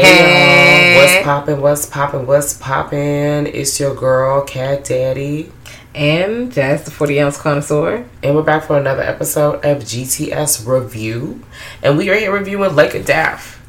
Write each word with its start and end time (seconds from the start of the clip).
Hey, 0.00 0.94
what's 0.96 1.24
poppin'? 1.24 1.60
What's 1.60 1.86
poppin'? 1.86 2.24
What's 2.24 2.54
poppin'? 2.54 3.48
It's 3.48 3.80
your 3.80 3.96
girl, 3.96 4.42
Cat 4.42 4.84
Daddy, 4.84 5.50
and 5.92 6.52
Jazz, 6.52 6.84
the 6.84 6.92
40 6.92 7.20
ounce 7.20 7.36
connoisseur. 7.36 8.06
And 8.22 8.36
we're 8.36 8.44
back 8.44 8.62
for 8.62 8.78
another 8.78 9.02
episode 9.02 9.56
of 9.64 9.78
GTS 9.78 10.64
Review. 10.64 11.44
And 11.82 11.98
we 11.98 12.08
are 12.10 12.14
here 12.14 12.30
reviewing 12.30 12.76
Lake 12.76 12.94
of 12.94 13.06
Death. 13.06 13.60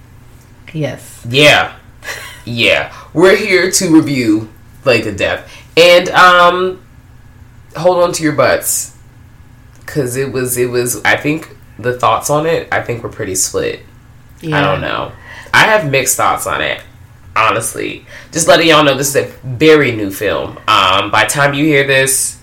Yes. 0.71 1.25
Yeah. 1.27 1.75
yeah. 2.45 2.95
We're 3.11 3.35
here 3.35 3.71
to 3.71 3.89
review 3.89 4.49
Lake 4.85 5.07
of 5.07 5.17
Death. 5.17 5.51
And, 5.75 6.09
um, 6.09 6.85
hold 7.75 8.03
on 8.03 8.11
to 8.11 8.23
your 8.23 8.34
butts. 8.34 8.95
Cause 9.87 10.15
it 10.15 10.32
was, 10.32 10.57
it 10.57 10.70
was, 10.70 11.04
I 11.04 11.17
think 11.17 11.57
the 11.79 11.98
thoughts 11.98 12.29
on 12.29 12.45
it, 12.45 12.67
I 12.71 12.84
think 12.84 13.01
were 13.01 13.09
pretty 13.09 13.34
split. 13.34 13.79
Yeah. 14.41 14.59
I 14.59 14.61
don't 14.61 14.82
know. 14.82 15.11
I 15.53 15.65
have 15.65 15.89
mixed 15.89 16.17
thoughts 16.17 16.47
on 16.47 16.61
it. 16.61 16.81
Honestly, 17.35 18.05
just 18.31 18.47
letting 18.47 18.67
y'all 18.67 18.83
know 18.83 18.95
this 18.97 19.15
is 19.15 19.15
a 19.15 19.27
very 19.45 19.91
new 19.95 20.11
film. 20.11 20.57
Um, 20.67 21.09
by 21.11 21.23
the 21.23 21.29
time 21.29 21.53
you 21.53 21.63
hear 21.65 21.87
this, 21.87 22.41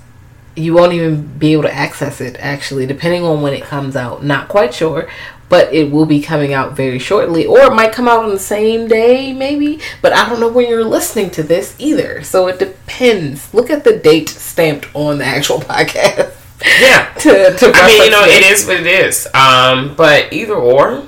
you 0.54 0.72
won't 0.72 0.94
even 0.94 1.26
be 1.38 1.52
able 1.52 1.64
to 1.64 1.74
access 1.74 2.20
it. 2.20 2.36
Actually, 2.38 2.86
depending 2.86 3.22
on 3.22 3.42
when 3.42 3.52
it 3.52 3.62
comes 3.62 3.94
out, 3.94 4.24
not 4.24 4.48
quite 4.48 4.72
sure, 4.72 5.08
but 5.48 5.72
it 5.72 5.90
will 5.90 6.06
be 6.06 6.20
coming 6.20 6.52
out 6.52 6.74
very 6.74 6.98
shortly, 6.98 7.46
or 7.46 7.60
it 7.60 7.74
might 7.74 7.92
come 7.92 8.08
out 8.08 8.24
on 8.24 8.30
the 8.30 8.38
same 8.38 8.88
day, 8.88 9.32
maybe. 9.32 9.80
But 10.02 10.12
I 10.12 10.28
don't 10.28 10.40
know 10.40 10.48
when 10.48 10.68
you're 10.68 10.84
listening 10.84 11.30
to 11.30 11.42
this 11.42 11.76
either, 11.78 12.22
so 12.22 12.48
it 12.48 12.58
depends. 12.58 13.52
Look 13.54 13.70
at 13.70 13.84
the 13.84 13.98
date 13.98 14.28
stamped 14.28 14.88
on 14.94 15.18
the 15.18 15.24
actual 15.24 15.58
podcast. 15.60 16.34
Yeah, 16.80 17.12
to, 17.18 17.54
to 17.54 17.72
I 17.74 17.86
mean, 17.86 18.04
you 18.04 18.10
know, 18.10 18.24
it 18.24 18.42
is 18.50 18.66
what 18.66 18.78
it 18.78 18.86
is. 18.86 19.28
Um, 19.34 19.94
but 19.94 20.32
either 20.32 20.54
or, 20.54 21.04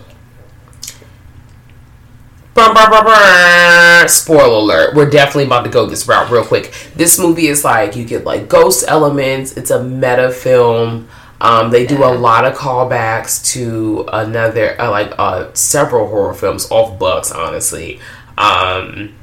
Spoiler 4.08 4.54
alert. 4.54 4.94
We're 4.94 5.10
definitely 5.10 5.44
about 5.44 5.64
to 5.64 5.70
go 5.70 5.86
this 5.86 6.06
route 6.08 6.30
real 6.30 6.44
quick. 6.44 6.72
This 6.94 7.18
movie 7.18 7.46
is 7.46 7.64
like 7.64 7.96
you 7.96 8.04
get 8.04 8.24
like 8.24 8.48
ghost 8.48 8.84
elements. 8.88 9.56
It's 9.56 9.70
a 9.70 9.82
meta 9.82 10.30
film. 10.30 11.08
Um, 11.40 11.70
they 11.70 11.86
do 11.86 12.02
a 12.02 12.12
lot 12.12 12.44
of 12.44 12.54
callbacks 12.54 13.52
to 13.52 14.04
another, 14.12 14.80
uh, 14.80 14.90
like 14.90 15.12
uh, 15.18 15.52
several 15.54 16.08
horror 16.08 16.34
films 16.34 16.68
off 16.70 16.98
books. 16.98 17.30
Honestly, 17.30 18.00
um, 18.36 19.14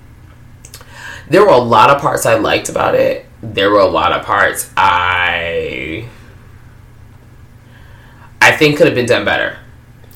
there 1.29 1.41
were 1.41 1.51
a 1.51 1.57
lot 1.57 1.89
of 1.89 2.01
parts 2.01 2.25
I 2.25 2.35
liked 2.35 2.69
about 2.69 2.95
it. 2.95 3.25
There 3.41 3.69
were 3.69 3.81
a 3.81 3.87
lot 3.87 4.13
of 4.13 4.25
parts 4.25 4.71
I 4.77 6.07
I 8.39 8.55
think 8.55 8.77
could 8.77 8.85
have 8.85 8.95
been 8.95 9.07
done 9.07 9.25
better. 9.25 9.57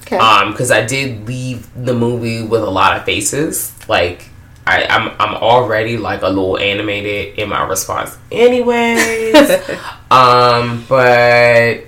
Okay. 0.10 0.18
Um, 0.18 0.52
because 0.54 0.72
I 0.72 0.84
did 0.88 1.28
leave 1.28 1.68
the 1.86 1.94
movie 1.94 2.42
with 2.42 2.64
a 2.64 2.70
lot 2.70 2.98
of 2.98 3.06
faces. 3.06 3.76
Like 3.88 4.26
I, 4.66 4.86
I'm 4.86 5.10
I'm 5.20 5.36
already 5.36 5.98
like 5.98 6.24
a 6.24 6.30
little 6.30 6.58
animated 6.58 7.38
in 7.38 7.50
my 7.50 7.64
response, 7.68 8.18
anyways. 8.32 9.36
um, 10.12 10.84
but 10.90 11.84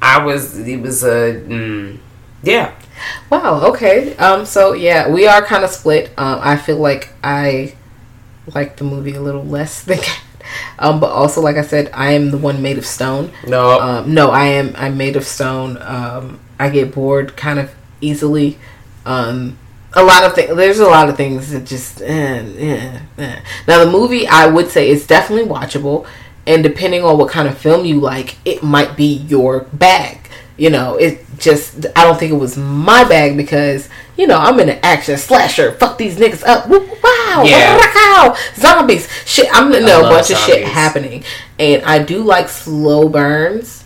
I 0.00 0.24
was 0.24 0.58
it 0.58 0.80
was 0.80 1.04
a 1.04 1.44
mm, 1.46 1.98
yeah. 2.42 2.72
Wow. 3.28 3.60
Okay. 3.68 4.16
Um. 4.16 4.46
So 4.46 4.72
yeah, 4.72 5.10
we 5.10 5.26
are 5.26 5.44
kind 5.44 5.62
of 5.62 5.68
split. 5.68 6.14
Um. 6.16 6.40
I 6.42 6.56
feel 6.56 6.78
like 6.78 7.12
I 7.22 7.74
like 8.54 8.78
the 8.78 8.84
movie 8.84 9.16
a 9.16 9.20
little 9.20 9.44
less 9.44 9.84
than. 9.84 9.98
Um, 10.78 11.00
but 11.00 11.10
also, 11.10 11.40
like 11.40 11.56
I 11.56 11.62
said, 11.62 11.90
I 11.92 12.12
am 12.12 12.30
the 12.30 12.38
one 12.38 12.62
made 12.62 12.78
of 12.78 12.86
stone. 12.86 13.32
No, 13.46 13.80
um, 13.80 14.14
no, 14.14 14.30
I 14.30 14.46
am. 14.46 14.74
I'm 14.76 14.96
made 14.96 15.16
of 15.16 15.24
stone. 15.24 15.78
Um, 15.80 16.40
I 16.58 16.68
get 16.70 16.94
bored 16.94 17.36
kind 17.36 17.58
of 17.58 17.74
easily. 18.00 18.58
Um, 19.04 19.58
a 19.92 20.02
lot 20.02 20.24
of 20.24 20.34
things. 20.34 20.54
There's 20.56 20.78
a 20.78 20.86
lot 20.86 21.08
of 21.08 21.16
things 21.16 21.50
that 21.52 21.64
just. 21.64 22.00
Eh, 22.02 22.44
eh, 22.58 23.00
eh. 23.18 23.40
Now 23.66 23.84
the 23.84 23.90
movie, 23.90 24.26
I 24.26 24.46
would 24.46 24.68
say, 24.68 24.88
is 24.88 25.06
definitely 25.06 25.48
watchable, 25.48 26.06
and 26.46 26.62
depending 26.62 27.04
on 27.04 27.18
what 27.18 27.30
kind 27.30 27.48
of 27.48 27.58
film 27.58 27.84
you 27.84 28.00
like, 28.00 28.36
it 28.44 28.62
might 28.62 28.96
be 28.96 29.14
your 29.14 29.60
bag. 29.72 30.18
You 30.56 30.70
know, 30.70 30.96
it 30.96 31.24
just. 31.38 31.86
I 31.96 32.04
don't 32.04 32.18
think 32.18 32.32
it 32.32 32.36
was 32.36 32.56
my 32.56 33.04
bag 33.04 33.36
because 33.36 33.88
you 34.20 34.26
know 34.26 34.38
I'm 34.38 34.60
in 34.60 34.68
an 34.68 34.78
action 34.82 35.16
slasher. 35.16 35.72
Fuck 35.72 35.98
these 35.98 36.16
niggas 36.16 36.46
up. 36.46 36.68
Wow. 36.68 37.42
Yeah. 37.44 37.78
Wow. 37.78 38.36
Zombies. 38.54 39.08
Shit. 39.24 39.48
I'm 39.52 39.72
in 39.72 39.84
a 39.84 39.86
bunch 39.86 40.26
zombies. 40.26 40.30
of 40.30 40.38
shit 40.38 40.64
happening, 40.64 41.24
and 41.58 41.82
I 41.82 42.02
do 42.02 42.22
like 42.22 42.48
slow 42.48 43.08
burns 43.08 43.84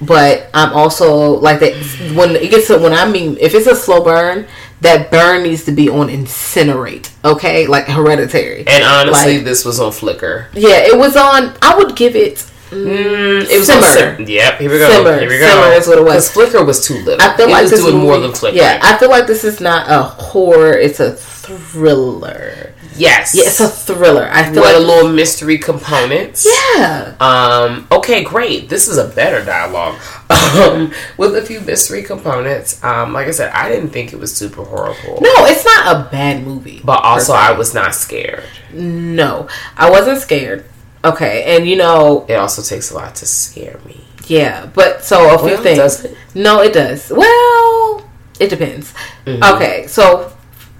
but 0.00 0.50
I'm 0.52 0.74
also 0.74 1.38
like 1.38 1.60
that 1.60 1.72
when 2.14 2.36
it 2.36 2.50
gets 2.50 2.66
to 2.66 2.78
when 2.78 2.92
I 2.92 3.08
mean 3.08 3.38
if 3.40 3.54
it's 3.54 3.66
a 3.66 3.74
slow 3.74 4.04
burn, 4.04 4.46
that 4.80 5.10
burn 5.10 5.42
needs 5.42 5.64
to 5.64 5.72
be 5.72 5.88
on 5.88 6.08
incinerate, 6.08 7.10
okay? 7.24 7.66
Like 7.66 7.86
hereditary. 7.86 8.66
And 8.66 8.84
honestly, 8.84 9.36
like, 9.36 9.44
this 9.44 9.64
was 9.64 9.80
on 9.80 9.92
Flickr. 9.92 10.48
Yeah, 10.52 10.80
it 10.80 10.98
was 10.98 11.16
on. 11.16 11.56
I 11.62 11.76
would 11.76 11.96
give 11.96 12.14
it. 12.14 12.50
Mm, 12.70 13.48
it 13.48 13.58
was 13.58 13.66
simmer. 13.66 14.16
Sim- 14.16 14.28
yep, 14.28 14.58
here 14.58 14.70
we 14.70 14.78
go. 14.78 14.90
Simmer. 14.90 15.20
Here 15.20 15.28
we 15.28 15.38
go. 15.38 15.48
Simmer 15.48 15.72
is 15.74 15.86
what 15.86 15.98
it 15.98 16.04
was. 16.04 16.30
Flickr 16.30 16.66
was 16.66 16.84
too 16.86 16.94
little. 17.04 17.22
I 17.22 17.36
feel 17.36 17.46
it 17.46 17.52
like 17.52 17.62
was 17.62 17.70
this 17.70 17.80
doing 17.80 17.94
movie, 17.94 18.06
more 18.06 18.18
than 18.18 18.32
Flickr. 18.32 18.54
Yeah, 18.54 18.80
I 18.82 18.98
feel 18.98 19.08
like 19.10 19.26
this 19.26 19.44
is 19.44 19.60
not 19.60 19.88
a 19.88 20.02
horror. 20.02 20.72
It's 20.72 20.98
a 21.00 21.12
thriller. 21.12 22.72
Yes. 22.98 23.34
Yeah, 23.34 23.44
it's 23.46 23.60
a 23.60 23.68
thriller. 23.68 24.26
I 24.32 24.44
feel 24.44 24.54
With 24.54 24.64
like 24.64 24.76
a 24.76 24.78
little 24.78 25.12
mystery 25.12 25.58
components. 25.58 26.46
Yeah. 26.50 27.14
Um. 27.20 27.86
Okay. 27.92 28.24
Great. 28.24 28.68
This 28.68 28.88
is 28.88 28.98
a 28.98 29.08
better 29.08 29.44
dialogue. 29.44 29.98
Um, 30.46 30.92
with 31.18 31.36
a 31.36 31.42
few 31.42 31.60
mystery 31.60 32.02
components. 32.02 32.82
Um. 32.82 33.12
Like 33.12 33.26
I 33.28 33.30
said, 33.30 33.52
I 33.52 33.68
didn't 33.68 33.90
think 33.90 34.12
it 34.12 34.18
was 34.18 34.34
super 34.34 34.64
horrible. 34.64 35.20
No, 35.20 35.32
it's 35.46 35.64
not 35.64 35.94
a 35.94 36.10
bad 36.10 36.44
movie. 36.44 36.80
But 36.84 37.02
also, 37.04 37.32
I 37.32 37.52
was 37.52 37.74
not 37.74 37.94
scared. 37.94 38.44
No, 38.72 39.48
I 39.76 39.90
wasn't 39.90 40.18
scared. 40.18 40.64
Okay, 41.06 41.56
and 41.56 41.68
you 41.68 41.76
know, 41.76 42.26
it 42.28 42.34
also 42.34 42.62
takes 42.62 42.90
a 42.90 42.94
lot 42.94 43.14
to 43.16 43.26
scare 43.26 43.78
me. 43.84 44.00
Yeah, 44.26 44.66
but 44.66 45.04
so 45.04 45.34
a 45.34 45.38
few 45.38 45.54
well, 45.54 45.62
things. 45.62 46.04
It? 46.04 46.16
No, 46.34 46.60
it 46.60 46.72
does. 46.72 47.10
Well, 47.10 48.10
it 48.40 48.50
depends. 48.50 48.92
Mm-hmm. 49.24 49.42
Okay, 49.54 49.86
so 49.86 50.32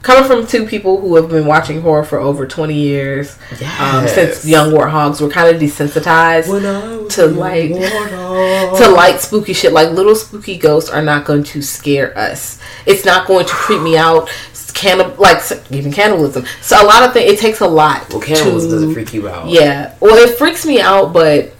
coming 0.06 0.25
from 0.25 0.47
two 0.47 0.64
people 0.66 1.00
who 1.00 1.16
have 1.16 1.28
been 1.28 1.47
watching 1.47 1.81
horror 1.82 2.04
for 2.04 2.19
over 2.19 2.47
20 2.47 2.72
years 2.75 3.37
yes. 3.60 3.81
um, 3.81 4.06
since 4.06 4.47
young 4.47 4.70
warthogs 4.70 5.20
we're 5.20 5.28
kind 5.28 5.53
of 5.53 5.60
desensitized 5.60 6.47
to 7.10 7.26
like 7.26 7.70
to 7.70 8.88
like 8.88 9.19
spooky 9.19 9.53
shit 9.53 9.72
like 9.72 9.91
little 9.91 10.14
spooky 10.14 10.56
ghosts 10.56 10.88
are 10.88 11.03
not 11.03 11.25
going 11.25 11.43
to 11.43 11.60
scare 11.60 12.16
us 12.16 12.60
it's 12.87 13.04
not 13.04 13.26
going 13.26 13.44
to 13.44 13.53
creep 13.53 13.82
me 13.82 13.97
out 13.97 14.31
cannibal 14.76 15.14
like 15.16 15.42
even 15.70 15.91
cannibalism 15.91 16.44
so 16.60 16.81
a 16.81 16.87
lot 16.87 17.03
of 17.03 17.12
things 17.12 17.32
it 17.32 17.38
takes 17.38 17.60
a 17.60 17.66
lot 17.66 18.09
well 18.10 18.20
cannibalism 18.20 18.70
to, 18.70 18.76
doesn't 18.76 18.94
freak 18.94 19.12
you 19.12 19.28
out 19.28 19.48
yeah 19.48 19.94
well 20.00 20.14
it 20.17 20.37
freaks 20.37 20.64
me 20.64 20.81
out 20.81 21.12
but 21.12 21.52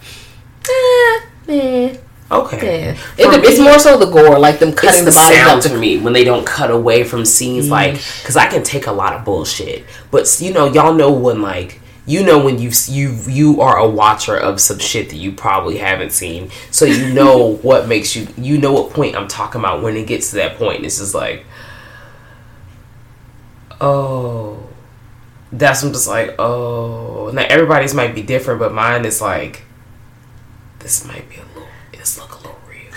eh, 0.69 1.21
eh. 1.49 1.97
Okay. 2.29 2.87
Yeah. 2.87 2.91
It, 3.17 3.43
it's 3.45 3.59
more 3.59 3.79
so 3.79 3.97
the 3.97 4.11
gore, 4.11 4.37
like 4.37 4.59
them 4.59 4.73
cutting 4.73 5.05
the, 5.05 5.11
the 5.11 5.15
body 5.15 5.37
up 5.37 5.61
to 5.63 5.77
me 5.77 5.97
when 5.97 6.11
they 6.11 6.25
don't 6.25 6.45
cut 6.45 6.69
away 6.69 7.03
from 7.03 7.23
scenes, 7.23 7.67
mm. 7.67 7.71
like 7.71 7.93
because 7.93 8.35
I 8.35 8.47
can 8.47 8.63
take 8.63 8.87
a 8.87 8.91
lot 8.91 9.13
of 9.13 9.23
bullshit, 9.23 9.85
but 10.11 10.27
you 10.41 10.51
know, 10.51 10.71
y'all 10.71 10.93
know 10.93 11.11
when 11.11 11.41
like 11.41 11.79
you 12.05 12.23
know 12.23 12.43
when 12.43 12.59
you 12.59 12.71
you 12.87 13.17
you 13.27 13.61
are 13.61 13.77
a 13.77 13.87
watcher 13.87 14.35
of 14.35 14.59
some 14.59 14.79
shit 14.79 15.09
that 15.09 15.15
you 15.15 15.31
probably 15.31 15.77
haven't 15.77 16.11
seen, 16.11 16.49
so 16.69 16.83
you 16.83 17.13
know 17.13 17.55
what 17.61 17.87
makes 17.87 18.13
you 18.15 18.27
you 18.37 18.57
know 18.57 18.73
what 18.73 18.91
point 18.91 19.15
I'm 19.15 19.29
talking 19.29 19.61
about 19.61 19.81
when 19.81 19.95
it 19.95 20.07
gets 20.07 20.31
to 20.31 20.35
that 20.37 20.57
point. 20.57 20.83
It's 20.83 20.97
just 20.97 21.15
like, 21.15 21.45
oh, 23.81 24.67
that's 25.51 25.83
I'm 25.83 25.91
just 25.93 26.07
like, 26.07 26.35
oh. 26.39 27.31
Now 27.33 27.45
everybody's 27.47 27.93
might 27.93 28.15
be 28.15 28.21
different, 28.21 28.59
but 28.59 28.73
mine 28.73 29.05
is 29.05 29.21
like, 29.21 29.63
this 30.79 31.05
might 31.05 31.29
be 31.29 31.37
a 31.37 31.97
this 31.97 32.19
look 32.19 32.31
a 32.33 32.37
little 32.37 32.59
real. 32.69 32.91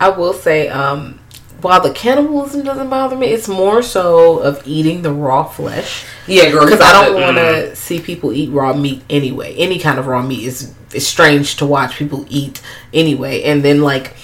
I 0.00 0.08
will 0.08 0.32
say, 0.32 0.68
um, 0.68 1.20
while 1.60 1.80
the 1.80 1.92
cannibalism 1.92 2.64
doesn't 2.64 2.90
bother 2.90 3.16
me, 3.16 3.28
it's 3.28 3.48
more 3.48 3.82
so 3.82 4.38
of 4.40 4.62
eating 4.66 5.02
the 5.02 5.12
raw 5.12 5.44
flesh. 5.44 6.04
Yeah, 6.26 6.50
girl. 6.50 6.64
Because 6.64 6.80
I 6.80 6.92
don't 6.92 7.16
mm. 7.16 7.22
want 7.22 7.36
to 7.36 7.76
see 7.76 8.00
people 8.00 8.32
eat 8.32 8.50
raw 8.50 8.72
meat 8.72 9.02
anyway. 9.08 9.54
Any 9.56 9.78
kind 9.78 9.98
of 9.98 10.06
raw 10.06 10.22
meat 10.22 10.44
is 10.44 10.74
is 10.92 11.06
strange 11.06 11.56
to 11.56 11.66
watch 11.66 11.96
people 11.96 12.26
eat 12.28 12.60
anyway. 12.92 13.42
And 13.42 13.62
then 13.62 13.82
like 13.82 14.14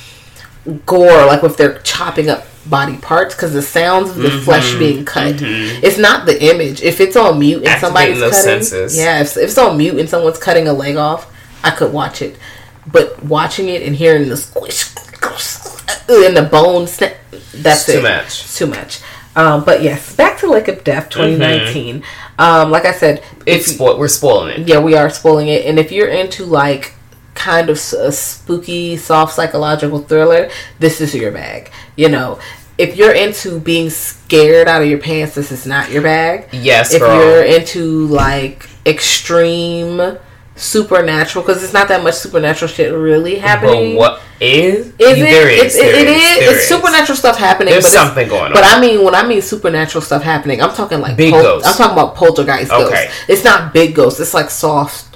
gore, 0.85 1.27
like 1.27 1.45
if 1.45 1.57
they're 1.57 1.79
chopping 1.81 2.29
up 2.29 2.45
body 2.69 2.97
parts, 2.99 3.35
because 3.35 3.53
the 3.53 3.63
sounds 3.63 4.11
of 4.11 4.17
the 4.17 4.31
flesh 4.31 4.75
being 4.79 5.05
cut, 5.05 5.37
it's 5.41 5.99
not 5.99 6.27
the 6.27 6.43
image. 6.51 6.83
If 6.83 7.01
it's 7.01 7.17
on 7.17 7.39
mute 7.39 7.65
and 7.65 7.81
somebody's 7.81 8.21
Activating 8.23 8.31
cutting, 8.31 8.55
those 8.59 8.71
senses. 8.71 8.97
yeah, 8.99 9.21
if, 9.21 9.37
if 9.37 9.45
it's 9.51 9.59
on 9.59 9.77
mute 9.77 9.99
and 9.99 10.09
someone's 10.09 10.39
cutting 10.39 10.69
a 10.69 10.73
leg 10.73 10.97
off, 10.97 11.33
I 11.65 11.71
could 11.71 11.93
watch 11.93 12.23
it. 12.23 12.37
But 12.91 13.23
watching 13.25 13.69
it 13.69 13.83
and 13.83 13.95
hearing 13.97 14.29
the 14.29 14.37
squish 14.37 14.89
and 16.09 16.37
the 16.37 16.49
bone 16.51 16.87
snap, 16.87 17.15
that's 17.55 17.87
It's 17.89 17.93
too 17.93 17.99
it. 17.99 18.03
much. 18.03 18.27
It's 18.27 18.59
too 18.59 18.67
much. 18.67 19.01
Um, 19.37 19.65
but 19.65 19.83
yes, 19.83 20.15
back 20.17 20.39
to 20.39 20.51
Lake 20.51 20.69
of 20.69 20.83
Death 20.85 21.11
2019. 21.11 22.03
Um, 22.39 22.71
like 22.71 22.85
I 22.87 22.93
said, 22.93 23.23
It's 23.47 23.73
spo- 23.73 23.99
we're 23.99 24.09
spoiling 24.09 24.63
it. 24.63 24.69
yeah, 24.69 24.81
we 24.81 24.95
are 24.95 25.11
spoiling 25.11 25.49
it. 25.49 25.67
And 25.67 25.79
if 25.79 25.93
you're 25.93 26.09
into 26.09 26.45
like 26.45 26.95
kind 27.39 27.71
of 27.71 27.77
a 27.77 28.13
spooky, 28.13 28.97
soft 28.97 29.35
psychological 29.35 30.01
thriller, 30.01 30.51
this 30.79 31.01
is 31.01 31.15
your 31.15 31.31
bag. 31.33 31.71
You 31.97 32.09
know, 32.09 32.39
if 32.77 32.97
you're 32.97 33.15
into 33.15 33.59
being 33.61 33.91
scared 33.91 34.69
out 34.69 34.83
of 34.83 34.89
your 34.89 34.99
pants, 34.99 35.35
this 35.35 35.51
is 35.53 35.67
not 35.67 35.91
your 35.91 36.03
bag. 36.03 36.49
Yes, 36.53 36.93
If 36.93 37.01
girl. 37.01 37.15
you're 37.17 37.45
into 37.45 38.07
like 38.09 38.69
extreme 38.85 40.19
supernatural, 40.57 41.45
because 41.45 41.63
it's 41.63 41.73
not 41.73 41.87
that 41.89 42.03
much 42.03 42.15
supernatural 42.15 42.69
shit 42.69 42.93
really 42.93 43.37
happening. 43.37 43.95
But 43.95 43.99
what 43.99 44.23
is? 44.41 44.87
Is 44.87 44.93
it? 44.99 45.17
There 45.19 45.49
It's, 45.49 45.77
it, 45.77 45.87
is, 45.87 45.97
is. 45.97 46.05
there 46.07 46.51
It's 46.55 46.63
is. 46.63 46.69
supernatural 46.69 47.17
stuff 47.17 47.39
happening. 47.39 47.73
There's 47.73 47.85
but 47.85 47.91
something 47.93 48.29
going 48.29 48.47
on. 48.47 48.53
But. 48.55 48.65
I 48.65 48.81
mean, 48.81 49.05
when 49.05 49.15
I 49.15 49.27
mean 49.27 49.41
supernatural 49.43 50.03
stuff 50.03 50.23
happening, 50.23 50.61
I'm 50.61 50.73
talking 50.75 51.01
like 51.01 51.17
Big 51.17 51.33
pol- 51.33 51.43
ghosts. 51.43 51.69
I'm 51.69 51.75
talking 51.75 51.93
about 51.93 52.15
poltergeist 52.17 52.73
Okay. 52.73 52.91
ghosts. 53.07 53.25
It's 53.29 53.45
not 53.45 53.73
big 53.73 53.95
ghosts. 53.95 54.19
It's 54.21 54.35
like 54.35 54.51
soft, 54.51 55.08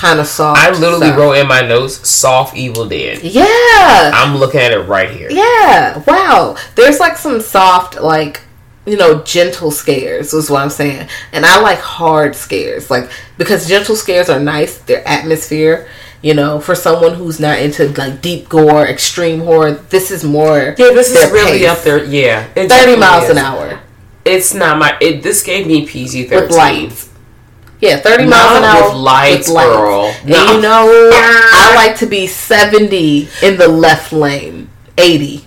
kind 0.00 0.18
of 0.18 0.26
soft. 0.26 0.58
I 0.58 0.70
literally 0.70 1.08
stuff. 1.08 1.18
wrote 1.18 1.32
in 1.34 1.46
my 1.46 1.60
notes 1.60 2.08
"soft 2.08 2.56
Evil 2.56 2.88
Dead." 2.88 3.22
Yeah. 3.22 4.10
I'm 4.14 4.36
looking 4.38 4.60
at 4.60 4.72
it 4.72 4.80
right 4.80 5.10
here. 5.10 5.30
Yeah. 5.30 6.02
Wow. 6.06 6.56
There's 6.74 6.98
like 6.98 7.16
some 7.16 7.40
soft, 7.40 8.00
like 8.00 8.40
you 8.86 8.96
know, 8.96 9.22
gentle 9.22 9.70
scares 9.70 10.32
is 10.32 10.50
what 10.50 10.62
I'm 10.62 10.70
saying, 10.70 11.06
and 11.32 11.44
I 11.44 11.60
like 11.60 11.78
hard 11.78 12.34
scares, 12.34 12.90
like 12.90 13.10
because 13.36 13.68
gentle 13.68 13.94
scares 13.94 14.28
are 14.30 14.40
nice. 14.40 14.78
They're 14.78 15.06
atmosphere. 15.06 15.88
You 16.22 16.34
know, 16.34 16.60
for 16.60 16.74
someone 16.74 17.14
who's 17.14 17.40
not 17.40 17.58
into 17.60 17.88
like 17.88 18.20
deep 18.20 18.48
gore, 18.48 18.86
extreme 18.86 19.40
horror, 19.40 19.72
this 19.72 20.10
is 20.10 20.22
more. 20.22 20.74
Yeah, 20.76 20.92
this 20.92 21.10
is 21.10 21.30
really 21.30 21.60
pace. 21.60 21.68
up 21.68 21.82
there. 21.82 22.04
Yeah, 22.04 22.44
30 22.54 22.96
miles 22.96 23.24
is. 23.24 23.30
an 23.30 23.38
hour 23.38 23.80
It's 24.24 24.52
not 24.52 24.78
my. 24.78 24.98
It, 25.00 25.22
this 25.22 25.42
gave 25.42 25.66
me 25.66 25.86
PG 25.86 26.24
thirteen. 26.24 26.48
with 26.48 26.56
lights. 26.56 27.09
Yeah, 27.80 27.96
30 27.98 28.24
Not 28.26 28.30
miles 28.30 28.58
an 28.58 28.64
hour 28.64 28.88
with 28.90 28.98
lights, 28.98 29.48
girl. 29.52 30.04
And 30.20 30.28
No. 30.30 30.52
you 30.54 30.60
know, 30.60 31.10
I 31.14 31.72
like 31.76 31.96
to 31.98 32.06
be 32.06 32.26
70 32.26 33.28
in 33.42 33.56
the 33.56 33.68
left 33.68 34.12
lane, 34.12 34.68
80. 34.98 35.46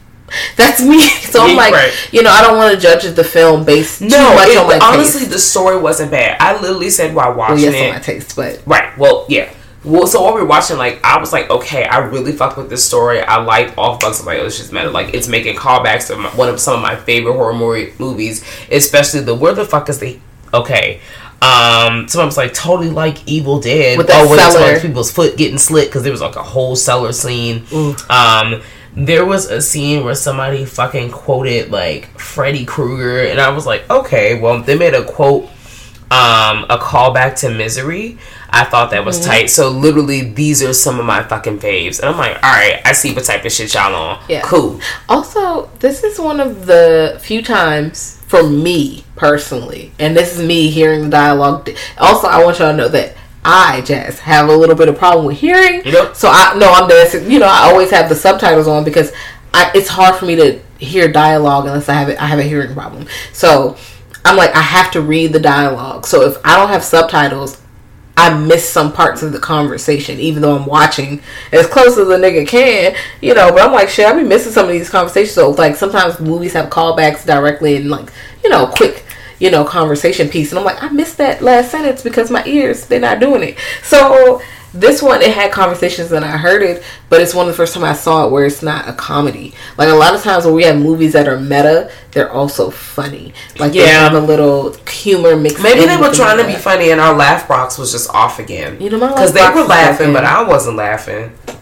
That's 0.57 0.81
me. 0.81 1.01
So 1.33 1.41
I'm 1.43 1.55
like, 1.55 1.73
right. 1.73 1.91
you 2.11 2.21
know, 2.21 2.29
I 2.29 2.43
don't 2.43 2.57
want 2.57 2.75
to 2.75 2.79
judge 2.79 3.03
the 3.15 3.23
film 3.23 3.65
based 3.65 3.97
too 3.99 4.07
No, 4.09 4.35
much 4.35 4.49
it, 4.49 4.57
on 4.57 4.67
my 4.67 4.77
honestly, 4.83 5.21
taste. 5.21 5.31
the 5.31 5.39
story 5.39 5.79
wasn't 5.79 6.11
bad. 6.11 6.37
I 6.39 6.59
literally 6.61 6.91
said 6.91 7.15
while 7.15 7.29
Well, 7.29 7.37
watching 7.49 7.57
yes, 7.71 7.73
on 7.75 7.89
my 7.89 7.95
it. 7.97 8.03
taste, 8.03 8.35
but 8.35 8.61
Right. 8.67 8.95
Well, 8.97 9.25
yeah. 9.29 9.51
Well, 9.83 10.05
so 10.05 10.21
while 10.21 10.35
we 10.35 10.41
were 10.41 10.47
watching, 10.47 10.77
like, 10.77 11.03
I 11.03 11.19
was 11.19 11.33
like, 11.33 11.49
okay, 11.49 11.85
I 11.85 11.97
really 11.97 12.31
fucked 12.33 12.57
with 12.57 12.69
this 12.69 12.85
story. 12.85 13.19
I 13.19 13.41
like 13.43 13.75
off 13.79 13.99
bucks. 13.99 14.19
I'm 14.19 14.27
like, 14.27 14.37
oh, 14.39 14.45
it's 14.45 14.57
just 14.59 14.71
meta. 14.71 14.91
Like, 14.91 15.13
it's 15.15 15.27
making 15.27 15.55
callbacks 15.55 16.05
to 16.07 16.15
my, 16.17 16.29
one 16.35 16.49
of 16.49 16.59
some 16.59 16.75
of 16.75 16.81
my 16.83 16.95
favorite 16.95 17.33
horror 17.33 17.53
movie, 17.55 17.91
movies, 17.97 18.45
especially 18.71 19.21
the 19.21 19.33
where 19.35 19.53
the 19.53 19.65
fuck 19.65 19.89
is 19.89 19.97
the 19.99 20.19
okay. 20.53 21.01
Um, 21.43 22.05
was 22.05 22.37
like 22.37 22.53
totally 22.53 22.89
like 22.89 23.27
Evil 23.27 23.59
Dead. 23.59 23.97
With 23.97 24.09
oh, 24.11 24.35
cellar. 24.35 24.79
people's 24.79 25.11
foot 25.11 25.37
getting 25.37 25.57
slit 25.57 25.87
because 25.87 26.03
there 26.03 26.11
was 26.11 26.21
like 26.21 26.35
a 26.35 26.43
whole 26.43 26.75
cellar 26.75 27.11
scene. 27.11 27.65
Um, 28.09 28.61
there 28.95 29.25
was 29.25 29.49
a 29.49 29.61
scene 29.61 30.05
where 30.05 30.15
somebody 30.15 30.65
fucking 30.65 31.11
quoted 31.11 31.71
like 31.71 32.17
Freddy 32.19 32.65
Krueger, 32.65 33.23
and 33.25 33.41
I 33.41 33.49
was 33.49 33.65
like, 33.65 33.89
okay, 33.89 34.39
well, 34.39 34.61
they 34.61 34.77
made 34.77 34.93
a 34.93 35.03
quote, 35.03 35.45
um, 36.11 36.65
a 36.69 36.77
callback 36.79 37.35
to 37.39 37.49
Misery. 37.49 38.17
I 38.49 38.65
thought 38.65 38.91
that 38.91 38.97
Mm-hmm. 38.97 39.05
was 39.07 39.25
tight. 39.25 39.49
So 39.49 39.69
literally, 39.69 40.21
these 40.21 40.61
are 40.61 40.73
some 40.73 40.99
of 40.99 41.05
my 41.05 41.23
fucking 41.23 41.59
faves, 41.59 41.99
and 41.99 42.07
I'm 42.09 42.17
like, 42.17 42.35
all 42.43 42.51
right, 42.51 42.81
I 42.85 42.93
see 42.93 43.13
what 43.13 43.25
type 43.25 43.43
of 43.43 43.51
shit 43.51 43.73
y'all 43.73 43.93
on. 43.95 44.23
Yeah. 44.29 44.41
Cool. 44.43 44.79
Also, 45.09 45.69
this 45.79 46.03
is 46.03 46.19
one 46.19 46.39
of 46.39 46.67
the 46.67 47.19
few 47.21 47.41
times 47.41 48.22
for 48.33 48.49
me 48.49 49.03
personally, 49.15 49.91
and 49.99 50.17
this 50.17 50.35
is 50.35 50.43
me 50.43 50.71
hearing 50.71 51.03
the 51.03 51.09
dialogue. 51.09 51.69
Also, 51.99 52.25
I 52.25 52.43
want 52.43 52.57
y'all 52.57 52.71
to 52.71 52.75
know 52.75 52.87
that 52.87 53.15
I, 53.45 53.81
just 53.81 54.21
have 54.21 54.49
a 54.49 54.55
little 54.55 54.75
bit 54.75 54.89
of 54.89 54.97
problem 54.97 55.27
with 55.27 55.37
hearing. 55.37 55.83
Yep. 55.85 56.15
So 56.15 56.29
I 56.31 56.57
no, 56.57 56.73
I'm 56.73 56.89
dancing. 56.89 57.29
You 57.29 57.37
know, 57.37 57.45
I 57.45 57.69
always 57.69 57.91
have 57.91 58.09
the 58.09 58.15
subtitles 58.15 58.67
on 58.67 58.83
because 58.83 59.11
I, 59.53 59.71
it's 59.75 59.87
hard 59.87 60.15
for 60.15 60.25
me 60.25 60.35
to 60.37 60.59
hear 60.79 61.11
dialogue 61.11 61.67
unless 61.67 61.87
I 61.89 61.93
have 61.93 62.09
it. 62.09 62.19
I 62.19 62.25
have 62.25 62.39
a 62.39 62.43
hearing 62.43 62.73
problem. 62.73 63.05
So 63.33 63.77
I'm 64.25 64.35
like, 64.35 64.55
I 64.55 64.61
have 64.61 64.89
to 64.93 65.01
read 65.01 65.31
the 65.31 65.39
dialogue. 65.39 66.07
So 66.07 66.23
if 66.23 66.37
I 66.43 66.57
don't 66.57 66.69
have 66.69 66.83
subtitles, 66.83 67.61
I 68.15 68.33
miss 68.37 68.69
some 68.69 68.93
parts 68.93 69.23
of 69.23 69.31
the 69.31 69.39
conversation, 69.39 70.19
even 70.19 70.41
though 70.41 70.55
I'm 70.55 70.65
watching 70.65 71.21
as 71.51 71.65
close 71.67 71.97
as 71.97 72.07
a 72.07 72.17
nigga 72.17 72.47
can, 72.47 72.95
you 73.21 73.33
know. 73.33 73.49
But 73.51 73.61
I'm 73.61 73.71
like, 73.71 73.89
shit, 73.89 74.05
I 74.05 74.13
be 74.13 74.23
missing 74.23 74.51
some 74.51 74.67
of 74.67 74.71
these 74.71 74.89
conversations. 74.89 75.33
So 75.33 75.49
like 75.51 75.75
sometimes 75.75 76.19
movies 76.19 76.53
have 76.53 76.69
callbacks 76.69 77.25
directly 77.25 77.77
and 77.77 77.89
like, 77.89 78.11
you 78.43 78.49
know, 78.49 78.67
quick, 78.67 79.03
you 79.39 79.49
know, 79.49 79.65
conversation 79.65 80.29
piece, 80.29 80.51
and 80.51 80.59
I'm 80.59 80.65
like, 80.65 80.81
I 80.83 80.89
missed 80.89 81.17
that 81.17 81.41
last 81.41 81.71
sentence 81.71 82.03
because 82.03 82.29
my 82.29 82.45
ears 82.45 82.85
they're 82.85 82.99
not 82.99 83.19
doing 83.19 83.41
it. 83.41 83.57
So 83.81 84.41
this 84.73 85.01
one 85.03 85.21
it 85.21 85.33
had 85.35 85.51
conversations 85.51 86.11
and 86.11 86.25
I 86.25 86.35
heard 86.37 86.63
it, 86.63 86.83
but 87.09 87.21
it's 87.21 87.33
one 87.35 87.45
of 87.47 87.51
the 87.53 87.55
first 87.57 87.73
time 87.75 87.83
I 87.83 87.93
saw 87.93 88.25
it 88.25 88.31
where 88.31 88.45
it's 88.45 88.63
not 88.63 88.87
a 88.89 88.93
comedy. 88.93 89.53
Like 89.77 89.89
a 89.89 89.93
lot 89.93 90.15
of 90.15 90.23
times 90.23 90.45
when 90.45 90.55
we 90.55 90.63
have 90.63 90.77
movies 90.79 91.13
that 91.13 91.27
are 91.27 91.39
meta, 91.39 91.91
they're 92.11 92.31
also 92.31 92.69
funny. 92.71 93.33
Like 93.59 93.73
they 93.73 93.79
Yeah. 93.85 94.09
have 94.09 94.13
a 94.13 94.19
little 94.19 94.73
humor 94.89 95.35
mixed. 95.35 95.61
Maybe 95.61 95.85
they 95.85 95.97
were 95.97 96.11
trying 96.11 96.37
to 96.39 96.45
be 96.47 96.55
funny, 96.55 96.89
and 96.91 96.99
our 96.99 97.13
laugh 97.15 97.47
box 97.47 97.77
was 97.77 97.91
just 97.91 98.09
off 98.11 98.39
again. 98.39 98.81
You 98.81 98.89
know, 98.89 98.97
my 98.97 99.07
laugh. 99.07 99.15
because 99.15 99.33
they 99.33 99.47
were 99.47 99.61
is 99.61 99.67
laughing, 99.69 100.11
but 100.13 100.23
I 100.25 100.41
wasn't 100.43 100.77
laughing. 100.77 101.31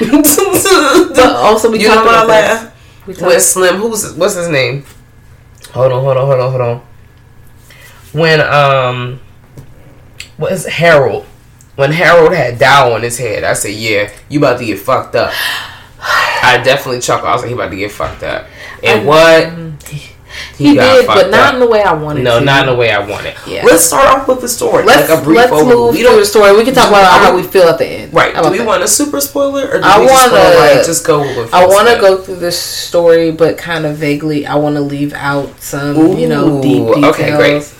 But 0.00 1.18
also, 1.36 1.70
we 1.70 1.80
you 1.80 1.88
know 1.88 1.94
talked 1.94 2.06
what 2.06 2.14
I 2.14 2.18
about 2.24 2.28
laugh? 2.28 2.62
this. 2.62 2.72
We 3.06 3.14
talked- 3.14 3.26
With 3.34 3.42
Slim, 3.42 3.76
who's 3.76 4.12
what's 4.14 4.34
his 4.36 4.48
name? 4.48 4.84
Hold 5.72 5.92
on, 5.92 6.02
hold 6.04 6.16
on, 6.16 6.26
hold 6.26 6.40
on, 6.40 6.50
hold 6.50 6.60
on. 6.62 6.82
When 8.12 8.40
um, 8.40 9.20
what 10.36 10.52
is? 10.52 10.66
Harold? 10.66 11.26
When 11.78 11.92
Harold 11.92 12.34
had 12.34 12.58
Dow 12.58 12.92
on 12.94 13.02
his 13.02 13.16
head, 13.18 13.44
I 13.44 13.52
said, 13.52 13.70
"Yeah, 13.70 14.10
you 14.28 14.40
about 14.40 14.58
to 14.58 14.64
get 14.64 14.80
fucked 14.80 15.14
up." 15.14 15.32
I 16.00 16.60
definitely 16.64 17.00
chuckled. 17.00 17.28
I 17.28 17.32
was 17.34 17.42
like, 17.42 17.50
"He 17.50 17.54
about 17.54 17.70
to 17.70 17.76
get 17.76 17.92
fucked 17.92 18.24
up," 18.24 18.46
and 18.82 19.06
what? 19.06 19.48
he, 20.56 20.74
got 20.74 20.96
did, 20.96 21.06
but 21.06 21.30
not 21.30 21.48
up. 21.48 21.54
in 21.54 21.60
the 21.60 21.68
way 21.68 21.80
I 21.82 21.92
wanted. 21.92 22.24
No, 22.24 22.40
to. 22.40 22.44
not 22.44 22.66
in 22.66 22.74
the 22.74 22.78
way 22.78 22.90
I 22.90 22.98
wanted. 22.98 23.34
Yeah. 23.46 23.64
Let's 23.64 23.84
start 23.84 24.06
off 24.18 24.26
with 24.26 24.40
the 24.40 24.48
story. 24.48 24.84
Let's 24.84 25.08
like 25.08 25.20
a 25.20 25.22
brief 25.22 25.36
let's 25.36 25.52
overview. 25.52 25.68
move 25.68 25.94
We 25.94 26.02
don't 26.02 26.18
the 26.18 26.26
story. 26.26 26.56
We 26.56 26.64
can 26.64 26.74
talk 26.74 26.88
about 26.88 27.04
I 27.04 27.24
how 27.26 27.36
we 27.36 27.44
feel 27.44 27.68
at 27.68 27.78
the 27.78 27.86
end. 27.86 28.12
Right. 28.12 28.34
How 28.34 28.42
Do 28.42 28.50
we 28.50 28.58
that? 28.58 28.66
want 28.66 28.82
a 28.82 28.88
super 28.88 29.20
spoiler 29.20 29.68
or 29.68 29.78
do 29.78 29.84
I 29.84 30.00
we 30.00 30.06
wanna- 30.06 30.32
want 30.32 30.54
like 30.76 30.84
just 30.84 31.06
go 31.06 31.20
with 31.20 31.54
I 31.54 31.64
want 31.64 31.88
to 31.88 32.00
go 32.00 32.16
through 32.18 32.36
this 32.36 32.58
story, 32.60 33.30
but 33.30 33.56
kind 33.56 33.86
of 33.86 33.96
vaguely. 33.98 34.46
I 34.46 34.56
want 34.56 34.74
to 34.74 34.82
leave 34.82 35.12
out 35.14 35.60
some, 35.60 36.18
you 36.18 36.28
know, 36.28 36.60
deep 36.60 36.82
Ooh, 36.82 36.94
details. 36.96 37.14
okay, 37.14 37.36
great. 37.36 37.74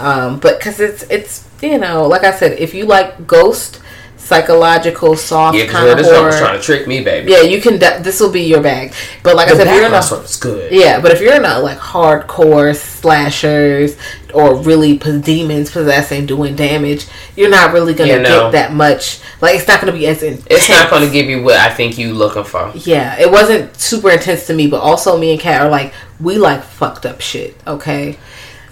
Um, 0.00 0.40
but 0.40 0.58
because 0.58 0.80
it's 0.80 1.02
it's 1.04 1.46
you 1.62 1.78
know, 1.78 2.06
like 2.06 2.24
I 2.24 2.32
said, 2.32 2.58
if 2.58 2.74
you 2.74 2.86
like 2.86 3.26
ghost, 3.26 3.80
psychological, 4.16 5.16
soft 5.16 5.58
Yeah, 5.58 5.66
kind 5.66 5.88
of 5.88 5.98
this 5.98 6.06
joke 6.06 6.24
was 6.26 6.34
horror, 6.36 6.46
trying 6.46 6.58
to 6.58 6.64
trick 6.64 6.86
me, 6.86 7.02
baby. 7.02 7.32
yeah, 7.32 7.42
you 7.42 7.60
can. 7.60 7.78
De- 7.78 8.00
this 8.00 8.20
will 8.20 8.30
be 8.30 8.42
your 8.42 8.62
bag. 8.62 8.94
But 9.22 9.36
like 9.36 9.48
I 9.48 9.56
said, 9.56 9.66
if 9.66 9.74
you're 9.74 9.90
not 9.90 10.04
story 10.04 10.24
good. 10.40 10.72
Yeah, 10.72 11.00
but 11.00 11.10
if 11.12 11.20
you're 11.20 11.40
not 11.40 11.62
like 11.62 11.78
hardcore 11.78 12.74
slashers 12.76 13.96
or 14.32 14.54
really 14.62 14.96
p- 14.98 15.20
demons 15.20 15.70
possessing, 15.70 16.26
doing 16.26 16.54
damage, 16.54 17.06
you're 17.36 17.50
not 17.50 17.72
really 17.72 17.92
gonna 17.92 18.22
get 18.22 18.52
that 18.52 18.72
much. 18.72 19.20
Like 19.40 19.56
it's 19.56 19.66
not 19.66 19.80
gonna 19.80 19.92
be 19.92 20.06
as 20.06 20.22
intense. 20.22 20.46
It's 20.48 20.68
not 20.68 20.88
to 21.04 21.10
give 21.10 21.26
you 21.26 21.42
what 21.42 21.56
I 21.56 21.72
think 21.74 21.98
you 21.98 22.14
looking 22.14 22.44
for. 22.44 22.72
Yeah, 22.74 23.18
it 23.18 23.30
wasn't 23.30 23.76
super 23.76 24.10
intense 24.10 24.46
to 24.46 24.54
me, 24.54 24.66
but 24.68 24.80
also 24.80 25.18
me 25.18 25.32
and 25.32 25.40
Kat 25.40 25.60
are 25.62 25.68
like 25.70 25.92
we 26.20 26.38
like 26.38 26.62
fucked 26.62 27.04
up 27.04 27.20
shit. 27.20 27.56
Okay, 27.66 28.18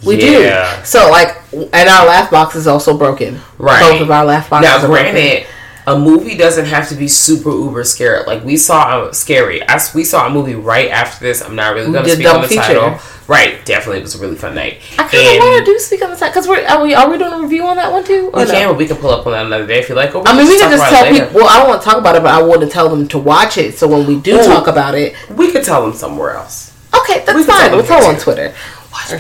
we 0.05 0.17
Yeah. 0.43 0.77
do. 0.81 0.85
So 0.85 1.11
like, 1.11 1.37
and 1.53 1.89
our 1.89 2.07
laugh 2.07 2.31
box 2.31 2.55
is 2.57 2.67
also 2.67 2.97
broken. 2.97 3.41
Right. 3.59 3.81
Both 3.81 4.01
of 4.03 4.11
our 4.11 4.25
laugh 4.25 4.51
boxes. 4.51 4.69
Now, 4.71 4.77
are 4.77 4.87
broken. 4.89 5.13
granted, 5.15 5.47
a 5.87 5.99
movie 5.99 6.37
doesn't 6.37 6.67
have 6.67 6.87
to 6.91 6.95
be 6.95 7.09
super 7.09 7.51
uber 7.51 7.83
scary. 7.83 8.23
Like 8.27 8.45
we 8.45 8.57
saw 8.59 9.09
a 9.09 9.15
scary. 9.15 9.67
I, 9.67 9.81
we 9.95 10.05
saw 10.05 10.27
a 10.27 10.31
movie 10.31 10.55
right 10.55 10.91
after 10.91 11.25
this. 11.25 11.41
I'm 11.43 11.57
not 11.57 11.75
really 11.75 11.91
going 11.91 12.05
to 12.05 12.11
speak 12.11 12.27
on 12.27 12.43
the 12.43 12.49
feature. 12.49 12.61
title. 12.63 12.99
Right, 13.27 13.63
definitely, 13.67 13.99
it 13.99 14.05
was 14.05 14.15
a 14.15 14.19
really 14.21 14.37
fun 14.37 14.55
night. 14.55 14.79
I 14.99 15.05
kind 15.05 15.15
of 15.15 15.39
want 15.45 15.67
to 15.67 15.71
do 15.73 15.79
speak 15.79 16.03
on 16.03 16.09
the 16.11 16.17
side 16.17 16.31
because 16.31 16.49
we're 16.49 16.65
are 16.67 16.83
we 16.83 16.95
are 16.95 17.11
we 17.11 17.19
doing 17.19 17.33
a 17.35 17.41
review 17.43 17.63
on 17.67 17.77
that 17.77 17.93
one 17.93 18.03
too? 18.03 18.31
Or 18.33 18.41
We 18.41 18.45
no? 18.47 18.51
can, 18.53 18.69
but 18.69 18.79
we 18.79 18.87
can 18.87 18.97
pull 18.97 19.11
up 19.11 19.27
on 19.27 19.33
that 19.33 19.45
another 19.45 19.67
day 19.67 19.81
if 19.81 19.89
you 19.91 19.95
like. 19.95 20.15
Or 20.15 20.27
I 20.27 20.35
mean, 20.35 20.47
we 20.49 20.59
can 20.59 20.71
just 20.71 20.89
tell 20.91 21.05
people. 21.13 21.29
Well, 21.41 21.47
I 21.49 21.59
don't 21.59 21.69
want 21.69 21.83
to 21.83 21.85
talk 21.89 21.99
about 21.99 22.17
it, 22.17 22.23
but 22.23 22.33
I 22.33 22.41
want 22.43 22.63
to 22.63 22.69
tell 22.69 22.89
them 22.89 23.07
to 23.09 23.19
watch 23.19 23.59
it. 23.59 23.77
So 23.77 23.87
when 23.87 24.07
we 24.07 24.19
do 24.19 24.39
Ooh. 24.41 24.45
talk 24.45 24.67
about 24.67 24.95
it, 24.95 25.15
We 25.31 25.53
could 25.53 25.63
tell 25.65 25.83
them 25.83 25.93
somewhere 25.95 26.37
else. 26.37 26.73
Okay, 27.03 27.23
that's 27.27 27.37
We 27.37 27.45
fine. 27.45 27.71
We'll 27.73 27.83
tell 27.85 28.03
on. 28.07 28.17
Twitter. 28.19 28.55
Watch. 28.93 29.11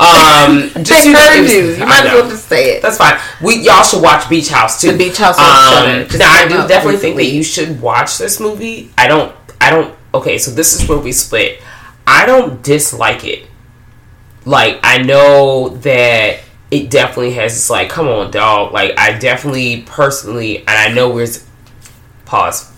Um, 0.00 0.70
just 0.82 1.06
you 1.06 1.12
know, 1.12 1.18
heard 1.18 1.48
you. 1.48 1.74
You 1.74 1.86
might 1.86 2.04
as 2.04 2.12
well 2.12 2.28
just 2.28 2.48
say 2.48 2.76
it. 2.76 2.82
That's 2.82 2.98
fine. 2.98 3.18
We 3.40 3.60
y'all 3.60 3.84
should 3.84 4.02
watch 4.02 4.28
Beach 4.28 4.48
House 4.48 4.80
too. 4.80 4.90
The 4.92 4.98
Beach 4.98 5.18
House. 5.18 5.38
Um, 5.38 6.18
now 6.18 6.32
I 6.32 6.46
do 6.48 6.66
definitely 6.66 6.98
think 6.98 7.16
that 7.16 7.26
you 7.26 7.44
should 7.44 7.80
watch 7.80 8.18
this 8.18 8.40
movie. 8.40 8.90
I 8.98 9.06
don't. 9.06 9.34
I 9.60 9.70
don't. 9.70 9.94
Okay, 10.12 10.38
so 10.38 10.50
this 10.50 10.74
is 10.74 10.88
where 10.88 10.98
we 10.98 11.12
split. 11.12 11.62
I 12.06 12.26
don't 12.26 12.62
dislike 12.62 13.24
it. 13.24 13.46
Like 14.44 14.80
I 14.82 14.98
know 14.98 15.68
that 15.68 16.40
it 16.70 16.90
definitely 16.90 17.34
has. 17.34 17.52
It's 17.52 17.70
like, 17.70 17.88
come 17.88 18.08
on, 18.08 18.32
dog. 18.32 18.72
Like 18.72 18.98
I 18.98 19.16
definitely 19.16 19.82
personally, 19.82 20.58
and 20.58 20.70
I 20.70 20.92
know 20.92 21.10
we're. 21.10 21.28
Pause. 22.24 22.73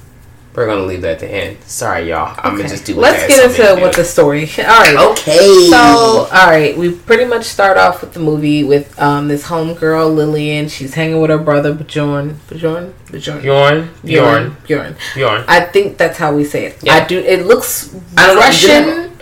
We're 0.56 0.66
gonna 0.66 0.86
leave 0.86 1.02
that 1.02 1.12
at 1.12 1.18
the 1.18 1.28
end. 1.28 1.62
Sorry, 1.64 2.08
y'all. 2.08 2.34
I'm 2.42 2.56
gonna 2.56 2.66
just 2.66 2.86
do. 2.86 2.96
What 2.96 3.02
Let's 3.02 3.26
get 3.26 3.50
into 3.50 3.82
what 3.82 3.94
the 3.94 4.04
story. 4.04 4.48
All 4.58 4.64
right. 4.64 4.96
Okay. 5.12 5.68
So, 5.70 5.76
all 5.76 6.46
right, 6.46 6.74
we 6.78 6.94
pretty 6.94 7.26
much 7.26 7.44
start 7.44 7.76
off 7.76 8.00
with 8.00 8.14
the 8.14 8.20
movie 8.20 8.64
with 8.64 8.98
um, 8.98 9.28
this 9.28 9.44
homegirl 9.44 10.14
Lillian. 10.16 10.70
She's 10.70 10.94
hanging 10.94 11.20
with 11.20 11.28
her 11.28 11.36
brother 11.36 11.74
Bjorn. 11.74 12.40
Bjorn. 12.48 12.94
Bjorn. 13.12 13.42
Bjorn. 13.42 13.90
Bjorn. 14.02 14.56
Bjorn. 14.66 14.96
Bjorn. 15.14 15.44
I 15.46 15.60
think 15.60 15.98
that's 15.98 16.16
how 16.16 16.34
we 16.34 16.44
say 16.44 16.64
it. 16.64 16.82
Yeah. 16.82 16.94
I 16.94 17.06
do. 17.06 17.18
It 17.18 17.44
looks 17.44 17.94
I 18.16 18.26
don't 18.26 18.38
Russian. 18.38 19.12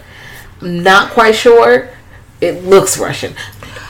I'm 0.60 0.84
not 0.84 1.10
quite 1.10 1.34
sure. 1.34 1.90
It 2.40 2.62
looks 2.62 2.96
Russian. 2.96 3.34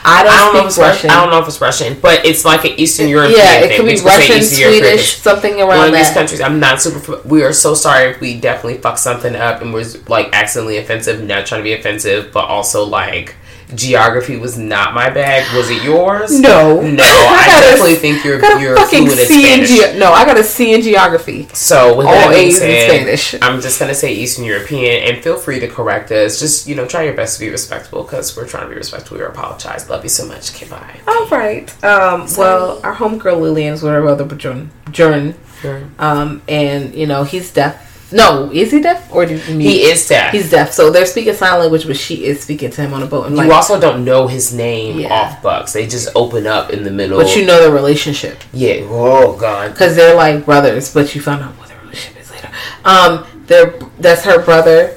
I 0.07 0.23
don't, 0.23 0.31
I 0.31 0.37
don't 0.37 0.53
know 0.53 0.59
if 0.61 0.67
it's 0.67 0.77
Russian. 0.77 1.07
Russian. 1.07 1.09
I 1.09 1.21
don't 1.21 1.31
know 1.31 1.39
if 1.39 1.47
it's 1.47 1.59
Russian, 1.59 1.99
but 1.99 2.25
it's 2.25 2.45
like 2.45 2.63
an 2.63 2.79
Eastern 2.79 3.07
European 3.07 3.39
yeah, 3.39 3.59
it 3.59 3.69
thing. 3.69 3.77
could 3.77 3.87
be 3.87 4.01
Russian. 4.01 4.43
Swedish, 4.43 5.17
something 5.17 5.55
around 5.59 5.67
One 5.67 5.87
of 5.87 5.93
these 5.93 6.11
countries, 6.11 6.41
I'm 6.41 6.59
not 6.59 6.79
super. 6.79 7.21
We 7.25 7.43
are 7.43 7.53
so 7.53 7.73
sorry 7.73 8.11
if 8.11 8.21
we 8.21 8.39
definitely 8.39 8.77
fucked 8.77 8.99
something 8.99 9.35
up 9.35 9.63
and 9.63 9.73
was 9.73 10.07
like 10.07 10.29
accidentally 10.31 10.77
offensive. 10.77 11.23
Not 11.23 11.47
trying 11.47 11.61
to 11.61 11.63
be 11.63 11.73
offensive, 11.73 12.31
but 12.31 12.45
also 12.45 12.85
like 12.85 13.35
geography 13.73 14.37
was 14.37 14.57
not 14.57 14.93
my 14.93 15.09
bag. 15.09 15.43
Was 15.55 15.69
it 15.71 15.81
yours? 15.83 16.39
No, 16.39 16.81
no. 16.81 17.03
I, 17.03 17.45
a- 17.57 17.61
definitely 17.71 17.95
think 17.95 18.23
you're 18.23 18.39
a 18.39 18.61
you're 18.61 18.75
fucking 18.77 19.09
C 19.09 19.53
in 19.53 19.65
Spanish. 19.65 19.95
ge- 19.95 19.97
No, 19.99 20.11
I 20.11 20.25
got 20.25 20.37
a 20.37 20.43
C 20.43 20.73
in 20.73 20.81
geography. 20.81 21.47
So 21.53 21.97
with 21.97 22.05
All 22.07 22.13
that 22.13 22.33
A's 22.33 22.61
in 22.61 22.89
Spanish. 22.89 23.35
I'm 23.41 23.61
just 23.61 23.79
gonna 23.79 23.95
say 23.95 24.13
Eastern 24.13 24.45
European, 24.45 25.03
and 25.13 25.23
feel 25.23 25.37
free 25.37 25.59
to 25.59 25.67
correct 25.67 26.11
us. 26.11 26.39
Just 26.39 26.67
you 26.67 26.75
know, 26.75 26.85
try 26.85 27.03
your 27.03 27.13
best 27.15 27.39
to 27.39 27.45
be 27.45 27.49
respectful 27.49 28.03
because 28.03 28.35
we're 28.37 28.47
trying 28.47 28.63
to 28.63 28.69
be 28.69 28.75
respectful. 28.75 29.17
We 29.17 29.23
apologize. 29.23 29.89
Love 29.89 30.03
you 30.03 30.09
so 30.09 30.25
much. 30.27 30.53
Okay, 30.53 30.67
bye. 30.69 30.99
All 31.07 31.27
right. 31.29 31.69
Um, 31.83 32.27
well, 32.37 32.79
our 32.83 32.93
homegirl 32.95 33.41
Lillian's 33.41 33.81
with 33.81 33.91
her 33.93 34.01
brother 34.01 34.25
Bjorn. 34.25 34.69
Bjorn. 34.91 35.33
Sure. 35.61 35.81
Um, 35.97 36.41
and 36.47 36.93
you 36.93 37.07
know 37.07 37.23
he's 37.23 37.51
deaf. 37.51 37.94
No, 38.11 38.51
is 38.51 38.71
he 38.71 38.81
deaf 38.81 39.11
or 39.11 39.25
did 39.25 39.39
he? 39.41 39.61
He 39.61 39.81
is 39.83 40.07
deaf. 40.07 40.31
He's 40.31 40.49
deaf. 40.51 40.71
So 40.73 40.91
they're 40.91 41.05
speaking 41.05 41.33
sign 41.33 41.59
language, 41.59 41.87
but 41.87 41.97
she 41.97 42.25
is 42.25 42.41
speaking 42.41 42.69
to 42.71 42.81
him 42.81 42.93
on 42.93 43.01
a 43.03 43.07
boat. 43.07 43.25
And 43.27 43.35
like, 43.35 43.47
you 43.47 43.53
also 43.53 43.79
don't 43.79 44.05
know 44.05 44.27
his 44.27 44.53
name 44.53 44.99
Yeah. 44.99 45.13
off 45.13 45.41
Bucks. 45.41 45.73
They 45.73 45.87
just 45.87 46.09
open 46.15 46.45
up 46.47 46.69
in 46.69 46.83
the 46.83 46.91
middle. 46.91 47.17
but 47.17 47.35
you 47.35 47.45
know 47.45 47.63
the 47.63 47.71
relationship 47.71 48.43
yeah. 48.53 48.81
Oh 48.83 49.35
God. 49.35 49.71
because 49.71 49.95
they're 49.95 50.15
like 50.15 50.45
brothers. 50.45 50.93
But 50.93 51.15
you 51.15 51.21
found 51.21 51.43
out 51.43 51.57
what 51.57 51.69
the 51.69 51.75
relationship 51.81 52.21
is 52.21 52.31
later. 52.31 52.49
Um, 52.85 53.25
they're 53.47 53.73
that's 53.99 54.23
her 54.23 54.43
brother. 54.43 54.95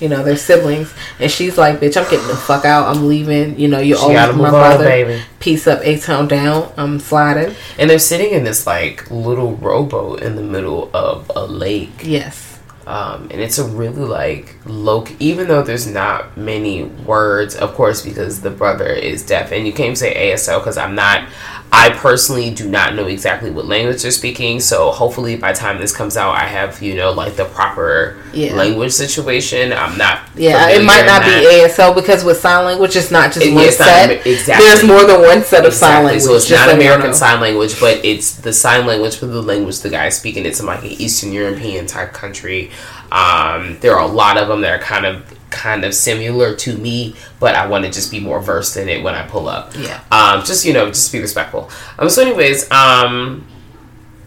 You 0.00 0.08
know, 0.10 0.22
they're 0.22 0.36
siblings, 0.36 0.92
and 1.18 1.30
she's 1.30 1.56
like, 1.56 1.80
"Bitch, 1.80 1.96
I'm 1.96 2.08
getting 2.10 2.26
the 2.28 2.36
fuck 2.36 2.64
out. 2.66 2.94
I'm 2.94 3.08
leaving. 3.08 3.58
You 3.58 3.68
know, 3.68 3.78
you're 3.80 3.96
She 3.96 4.02
always 4.02 4.16
my 4.18 4.32
move 4.32 4.44
on, 4.46 4.50
brother. 4.52 4.84
baby. 4.84 5.22
Peace 5.40 5.66
up, 5.66 5.80
A 5.84 5.98
town 5.98 6.28
down. 6.28 6.70
I'm 6.76 7.00
sliding. 7.00 7.54
And 7.78 7.88
they're 7.88 7.98
sitting 7.98 8.32
in 8.32 8.44
this 8.44 8.66
like 8.66 9.10
little 9.10 9.54
rowboat 9.56 10.22
in 10.22 10.36
the 10.36 10.42
middle 10.42 10.90
of 10.92 11.30
a 11.34 11.46
lake. 11.46 12.02
Yes. 12.02 12.55
Um, 12.86 13.22
and 13.32 13.40
it's 13.40 13.58
a 13.58 13.64
really 13.64 14.04
like 14.04 14.54
low 14.64 15.04
even 15.18 15.48
though 15.48 15.62
there's 15.62 15.86
not 15.86 16.36
many 16.36 16.84
words 16.84 17.54
of 17.56 17.74
course 17.74 18.02
because 18.04 18.40
the 18.42 18.50
brother 18.50 18.86
is 18.86 19.24
deaf 19.26 19.50
and 19.52 19.66
you 19.66 19.72
can't 19.72 19.98
say 19.98 20.30
asl 20.32 20.58
because 20.60 20.78
i'm 20.78 20.94
not 20.94 21.28
i 21.72 21.90
personally 21.90 22.50
do 22.50 22.68
not 22.68 22.94
know 22.94 23.06
exactly 23.06 23.50
what 23.50 23.66
language 23.66 24.02
they're 24.02 24.10
speaking 24.12 24.60
so 24.60 24.92
hopefully 24.92 25.34
by 25.36 25.52
the 25.52 25.58
time 25.58 25.78
this 25.80 25.94
comes 25.94 26.16
out 26.16 26.30
i 26.36 26.44
have 26.46 26.80
you 26.80 26.94
know 26.94 27.10
like 27.12 27.34
the 27.34 27.44
proper 27.46 28.16
Yeah. 28.32 28.54
language 28.54 28.92
situation 28.92 29.72
i'm 29.72 29.98
not 29.98 30.20
Yeah, 30.36 30.68
it 30.68 30.84
might 30.84 31.06
not 31.06 31.22
be 31.24 31.30
ASL 31.30 31.94
because 31.94 32.22
with 32.22 32.36
sign 32.38 32.66
language, 32.66 32.94
it's 32.94 33.10
not 33.10 33.32
just 33.32 33.46
It- 33.46 33.54
one 33.54 33.64
it's 33.64 33.78
not 33.78 33.86
set. 33.88 34.26
Exactly. 34.26 34.66
There's 34.66 34.84
more 34.84 35.04
than 35.06 35.22
one 35.22 35.42
set 35.42 35.64
of 35.64 35.72
sign 35.72 36.04
language. 36.04 36.22
So 36.24 36.34
it's 36.34 36.44
just 36.46 36.66
not 36.66 36.74
American. 36.74 37.14
Sign 37.14 37.40
Language, 37.40 37.80
but 37.80 38.04
it's 38.04 38.32
the 38.34 38.52
sign 38.52 38.84
language 38.86 39.16
for 39.16 39.24
the 39.26 39.40
language 39.40 39.78
the 39.80 39.88
guy's 39.88 40.18
speaking. 40.18 40.44
It's 40.44 40.60
in 40.60 40.66
like 40.66 40.82
an 40.82 40.90
Eastern 40.90 41.32
European 41.32 41.86
type 41.86 42.12
country. 42.12 42.70
Um, 43.12 43.78
there 43.80 43.96
are 43.96 44.02
a 44.02 44.12
lot 44.12 44.36
of 44.36 44.48
them 44.48 44.60
that 44.62 44.72
are 44.72 44.82
kind 44.82 45.06
of 45.06 45.36
kind 45.50 45.84
of 45.84 45.94
similar 45.94 46.54
to 46.54 46.76
me, 46.76 47.14
but 47.40 47.54
I 47.54 47.66
want 47.66 47.84
to 47.84 47.90
just 47.90 48.10
be 48.10 48.20
more 48.20 48.40
versed 48.40 48.76
in 48.76 48.88
it 48.88 49.02
when 49.02 49.14
I 49.14 49.26
pull 49.26 49.48
up. 49.48 49.72
Yeah. 49.76 50.00
Um, 50.10 50.44
just 50.44 50.64
you 50.64 50.72
know, 50.72 50.88
just 50.88 51.12
be 51.12 51.20
respectful. 51.20 51.70
Um. 51.98 52.08
So, 52.08 52.22
anyways, 52.22 52.70
um, 52.70 53.46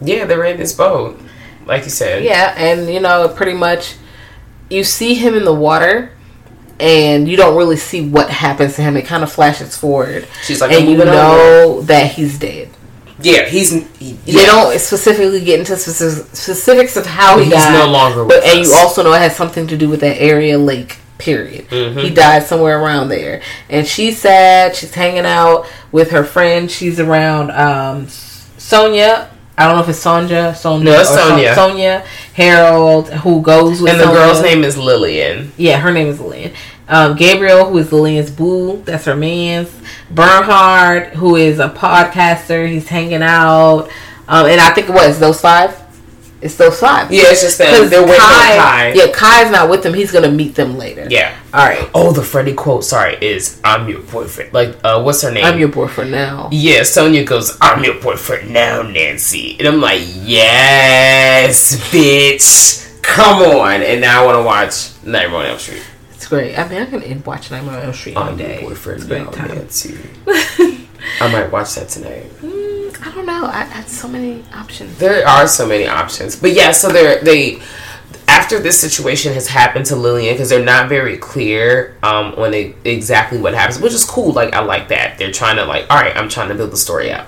yeah, 0.02 0.26
they're 0.26 0.44
in 0.46 0.58
this 0.58 0.74
boat, 0.74 1.20
like 1.66 1.84
you 1.84 1.90
said. 1.90 2.24
Yeah, 2.24 2.54
and 2.58 2.92
you 2.92 3.00
know, 3.00 3.28
pretty 3.30 3.54
much, 3.54 3.96
you 4.70 4.84
see 4.84 5.14
him 5.14 5.36
in 5.36 5.46
the 5.46 5.54
water, 5.54 6.12
and 6.80 7.28
you 7.28 7.38
don't 7.38 7.58
really 7.58 7.78
see 7.78 8.08
what 8.08 8.30
happens 8.30 8.76
to 8.76 8.82
him. 8.82 8.96
It 8.98 9.06
kind 9.06 9.24
of 9.24 9.32
flashes 9.32 9.76
forward, 9.78 10.28
She's 10.44 10.62
like, 10.62 10.72
and 10.72 10.90
you 10.90 10.98
know 10.98 11.82
that 11.84 12.12
he's 12.14 12.40
dead. 12.40 12.70
Yeah, 13.22 13.46
he's. 13.46 13.72
He, 13.98 14.14
They 14.26 14.46
don't 14.46 14.78
specifically 14.80 15.42
get 15.44 15.60
into 15.60 15.76
specific, 15.78 16.36
specifics 16.36 16.96
of 16.98 17.06
how 17.06 17.38
he 17.38 17.46
He's 17.46 17.54
died. 17.54 17.74
no 17.86 17.92
longer 17.92 18.24
but 18.26 18.44
with 18.44 18.46
and 18.52 18.60
us. 18.62 18.68
you 18.68 18.74
also 18.76 19.04
know 19.04 19.14
it 19.14 19.20
has 19.20 19.36
something 19.36 19.68
to 19.68 19.78
do 19.78 19.90
with 19.90 20.00
that 20.02 20.22
area 20.22 20.58
lake. 20.58 20.98
Period. 21.18 21.68
Mm-hmm. 21.68 22.00
He 22.00 22.10
died 22.12 22.44
somewhere 22.44 22.80
around 22.82 23.10
there, 23.10 23.42
and 23.70 23.86
she's 23.86 24.20
sad. 24.20 24.74
She's 24.74 24.94
hanging 24.94 25.26
out 25.26 25.68
with 25.92 26.12
her 26.12 26.24
friend. 26.24 26.72
She's 26.72 26.98
around 26.98 27.52
um, 27.52 28.08
Sonia. 28.58 29.30
I 29.58 29.66
don't 29.68 29.76
know 29.76 29.84
if 29.84 29.90
it's 29.90 30.02
Sonja, 30.02 30.56
Sonia, 30.56 30.86
No, 30.86 31.00
it's 31.02 31.10
Sonia. 31.10 31.54
Sonia 31.56 32.06
Harold, 32.34 33.10
who 33.10 33.42
goes 33.42 33.82
with 33.82 33.92
And 33.92 34.00
the 34.00 34.06
Sonia. 34.06 34.20
girl's 34.22 34.42
name 34.42 34.64
is 34.64 34.78
Lillian. 34.78 35.52
Yeah, 35.58 35.80
her 35.80 35.92
name 35.92 36.08
is 36.08 36.22
Lillian. 36.22 36.54
Um, 36.90 37.16
Gabriel, 37.16 37.66
who 37.66 37.78
is 37.78 37.92
Lillian's 37.92 38.32
boo, 38.32 38.82
that's 38.84 39.06
her 39.06 39.16
man's. 39.16 39.72
Bernhard, 40.10 41.14
who 41.14 41.36
is 41.36 41.60
a 41.60 41.70
podcaster, 41.70 42.68
he's 42.68 42.88
hanging 42.88 43.22
out. 43.22 43.90
Um, 44.28 44.48
and 44.48 44.60
I 44.60 44.72
think 44.72 44.90
what 44.90 45.10
is 45.10 45.20
those 45.20 45.40
five? 45.40 45.80
It's 46.42 46.56
those 46.56 46.80
five. 46.80 47.12
Yeah, 47.12 47.24
it's 47.26 47.42
just 47.42 47.58
them. 47.58 47.68
Because 47.74 47.90
They're 47.90 48.02
waiting 48.02 48.14
on 48.22 48.30
Kai, 48.30 48.58
Kai. 48.58 48.94
yeah, 48.94 49.12
Kai's 49.12 49.52
not 49.52 49.70
with 49.70 49.84
them. 49.84 49.94
He's 49.94 50.12
gonna 50.12 50.32
meet 50.32 50.56
them 50.56 50.78
later. 50.78 51.06
Yeah. 51.10 51.38
All 51.54 51.66
right. 51.66 51.90
Oh, 51.94 52.14
the 52.14 52.24
Freddie 52.24 52.54
quote, 52.54 52.84
sorry, 52.86 53.18
is 53.22 53.60
I'm 53.64 53.90
your 53.90 54.02
boyfriend. 54.04 54.54
Like, 54.54 54.78
uh, 54.84 55.02
what's 55.04 55.22
her 55.22 55.32
name? 55.32 55.44
I'm 55.44 55.60
your 55.60 55.68
boyfriend 55.68 56.12
now. 56.12 56.48
Yeah, 56.52 56.84
Sonia 56.84 57.26
goes, 57.26 57.58
I'm 57.60 57.84
your 57.84 58.00
boyfriend 58.02 58.52
now, 58.54 58.82
Nancy. 58.84 59.58
And 59.60 59.68
I'm 59.68 59.82
like, 59.82 60.02
yes, 60.04 61.76
bitch. 61.92 63.02
Come 63.04 63.42
on. 63.42 63.82
And 63.82 64.00
now 64.00 64.24
I 64.24 64.26
want 64.26 64.38
to 64.38 64.44
watch 64.44 64.92
Nightmare 65.06 65.40
on 65.40 65.46
Elm 65.48 65.60
Street. 65.60 65.84
Great. 66.30 66.60
I 66.60 66.68
mean, 66.68 66.82
I 66.82 66.86
can 66.86 67.24
watch 67.24 67.50
Nightmare 67.50 67.78
on 67.80 67.86
Elm 67.86 67.94
Street 67.94 68.16
I'm 68.16 68.38
your 68.38 68.48
day. 68.48 68.62
boyfriend 68.62 69.02
It's 69.02 69.08
great 69.08 69.32
time. 69.32 69.68
I 71.22 71.32
might 71.32 71.52
watch 71.52 71.74
that 71.74 71.90
tonight. 71.90 72.30
Mm, 72.42 73.08
I 73.08 73.16
don't 73.16 73.26
know. 73.26 73.46
I 73.46 73.64
had 73.64 73.88
so 73.88 74.08
many 74.08 74.44
options. 74.54 74.96
There 75.00 75.28
are 75.28 75.48
so 75.48 75.68
many 75.68 75.88
options. 75.88 76.36
But 76.36 76.54
yeah, 76.54 76.72
so 76.72 76.90
they're, 76.90 77.24
they, 77.24 77.60
after 78.28 78.60
this 78.60 78.80
situation 78.80 79.34
has 79.34 79.48
happened 79.48 79.88
to 79.88 79.96
Lillian, 79.96 80.36
because 80.36 80.50
they're 80.50 80.64
not 80.64 80.88
very 80.88 81.18
clear 81.18 81.98
um, 82.04 82.36
on 82.36 82.52
they, 82.52 82.76
exactly 82.86 83.40
what 83.40 83.56
happens, 83.56 83.82
which 83.82 83.94
is 83.94 84.06
cool. 84.06 84.32
Like, 84.32 84.54
I 84.54 84.60
like 84.60 84.90
that. 84.90 85.18
They're 85.18 85.32
trying 85.32 85.56
to, 85.56 85.66
like, 85.66 85.88
all 85.90 86.00
right, 86.00 86.16
I'm 86.16 86.30
trying 86.30 86.50
to 86.50 86.56
build 86.56 86.72
the 86.72 86.78
story 86.78 87.12
out. 87.12 87.26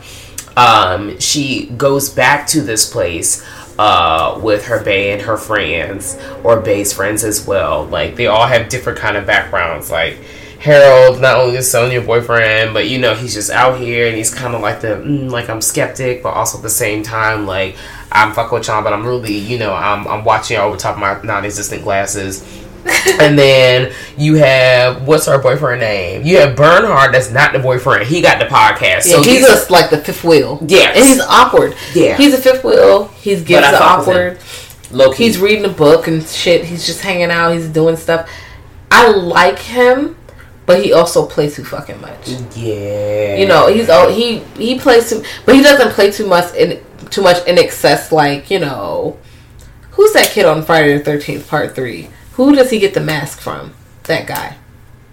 Um, 0.55 1.19
she 1.19 1.67
goes 1.77 2.09
back 2.09 2.45
to 2.47 2.61
this 2.61 2.91
place 2.91 3.43
uh, 3.81 4.39
with 4.43 4.65
her 4.65 4.83
Bay 4.83 5.11
and 5.11 5.23
her 5.23 5.37
friends, 5.37 6.15
or 6.43 6.61
Bay's 6.61 6.93
friends 6.93 7.23
as 7.23 7.47
well. 7.47 7.85
Like, 7.85 8.15
they 8.15 8.27
all 8.27 8.45
have 8.45 8.69
different 8.69 8.99
kind 8.99 9.17
of 9.17 9.25
backgrounds. 9.25 9.89
Like, 9.89 10.17
Harold, 10.59 11.19
not 11.19 11.37
only 11.37 11.55
is 11.57 11.71
Sonia 11.71 11.99
boyfriend, 11.99 12.75
but 12.75 12.87
you 12.87 12.99
know 12.99 13.15
he's 13.15 13.33
just 13.33 13.49
out 13.49 13.79
here 13.79 14.07
and 14.07 14.15
he's 14.15 14.31
kind 14.31 14.53
of 14.53 14.61
like 14.61 14.81
the 14.81 14.89
mm, 14.89 15.31
like 15.31 15.49
I'm 15.49 15.61
skeptic, 15.61 16.21
but 16.21 16.35
also 16.35 16.59
at 16.59 16.61
the 16.61 16.69
same 16.69 17.01
time 17.01 17.47
like 17.47 17.75
I'm 18.11 18.31
fuck 18.31 18.51
with 18.51 18.67
y'all, 18.67 18.83
but 18.83 18.93
I'm 18.93 19.03
really 19.03 19.35
you 19.35 19.57
know 19.57 19.73
I'm 19.73 20.07
I'm 20.07 20.23
watching 20.23 20.57
y'all 20.57 20.67
over 20.67 20.77
top 20.77 20.97
of 20.97 21.01
my 21.01 21.19
non-existent 21.23 21.81
glasses. 21.81 22.43
and 23.19 23.37
then 23.37 23.93
you 24.17 24.35
have 24.35 25.07
what's 25.07 25.27
her 25.27 25.39
boyfriend 25.41 25.81
name? 25.81 26.25
You 26.25 26.37
have 26.39 26.55
Bernhard, 26.55 27.13
that's 27.13 27.31
not 27.31 27.53
the 27.53 27.59
boyfriend. 27.59 28.07
He 28.07 28.21
got 28.21 28.39
the 28.39 28.45
podcast. 28.45 29.05
Yeah, 29.05 29.15
so 29.15 29.23
he's 29.23 29.41
just 29.41 29.69
like 29.69 29.89
the 29.89 29.97
fifth 29.97 30.23
wheel. 30.23 30.59
Yeah, 30.65 30.91
and 30.95 31.05
he's 31.05 31.19
awkward. 31.19 31.75
Yeah. 31.93 32.17
he's 32.17 32.33
a 32.33 32.37
fifth 32.37 32.63
wheel. 32.63 33.07
He's 33.09 33.43
gives 33.43 33.69
the 33.69 33.77
fuck 33.77 34.07
with 34.07 34.07
him. 34.07 34.13
awkward. 34.13 34.39
low. 34.91 35.11
He's 35.11 35.37
reading 35.37 35.65
a 35.65 35.73
book 35.73 36.07
and 36.07 36.25
shit. 36.25 36.65
He's 36.65 36.85
just 36.85 37.01
hanging 37.01 37.29
out. 37.29 37.53
He's 37.53 37.67
doing 37.67 37.95
stuff. 37.95 38.29
I 38.89 39.09
like 39.11 39.59
him, 39.59 40.17
but 40.65 40.83
he 40.83 40.91
also 40.93 41.27
plays 41.27 41.55
too 41.55 41.63
fucking 41.63 42.01
much. 42.01 42.29
yeah. 42.55 43.35
You 43.35 43.47
know, 43.47 43.67
he's 43.67 43.89
oh 43.89 44.11
he 44.11 44.39
he 44.61 44.79
plays 44.79 45.09
too, 45.09 45.23
but 45.45 45.55
he 45.55 45.61
doesn't 45.61 45.91
play 45.93 46.11
too 46.11 46.27
much 46.27 46.53
in 46.55 46.83
too 47.11 47.21
much 47.21 47.45
in 47.45 47.57
excess. 47.59 48.11
Like 48.11 48.49
you 48.49 48.59
know, 48.59 49.19
who's 49.91 50.13
that 50.13 50.29
kid 50.29 50.45
on 50.45 50.63
Friday 50.63 50.97
the 50.97 51.03
Thirteenth 51.03 51.47
Part 51.47 51.75
Three? 51.75 52.09
Who 52.33 52.55
does 52.55 52.69
he 52.69 52.79
get 52.79 52.93
the 52.93 53.01
mask 53.01 53.39
from? 53.39 53.73
that 54.05 54.25
guy. 54.27 54.57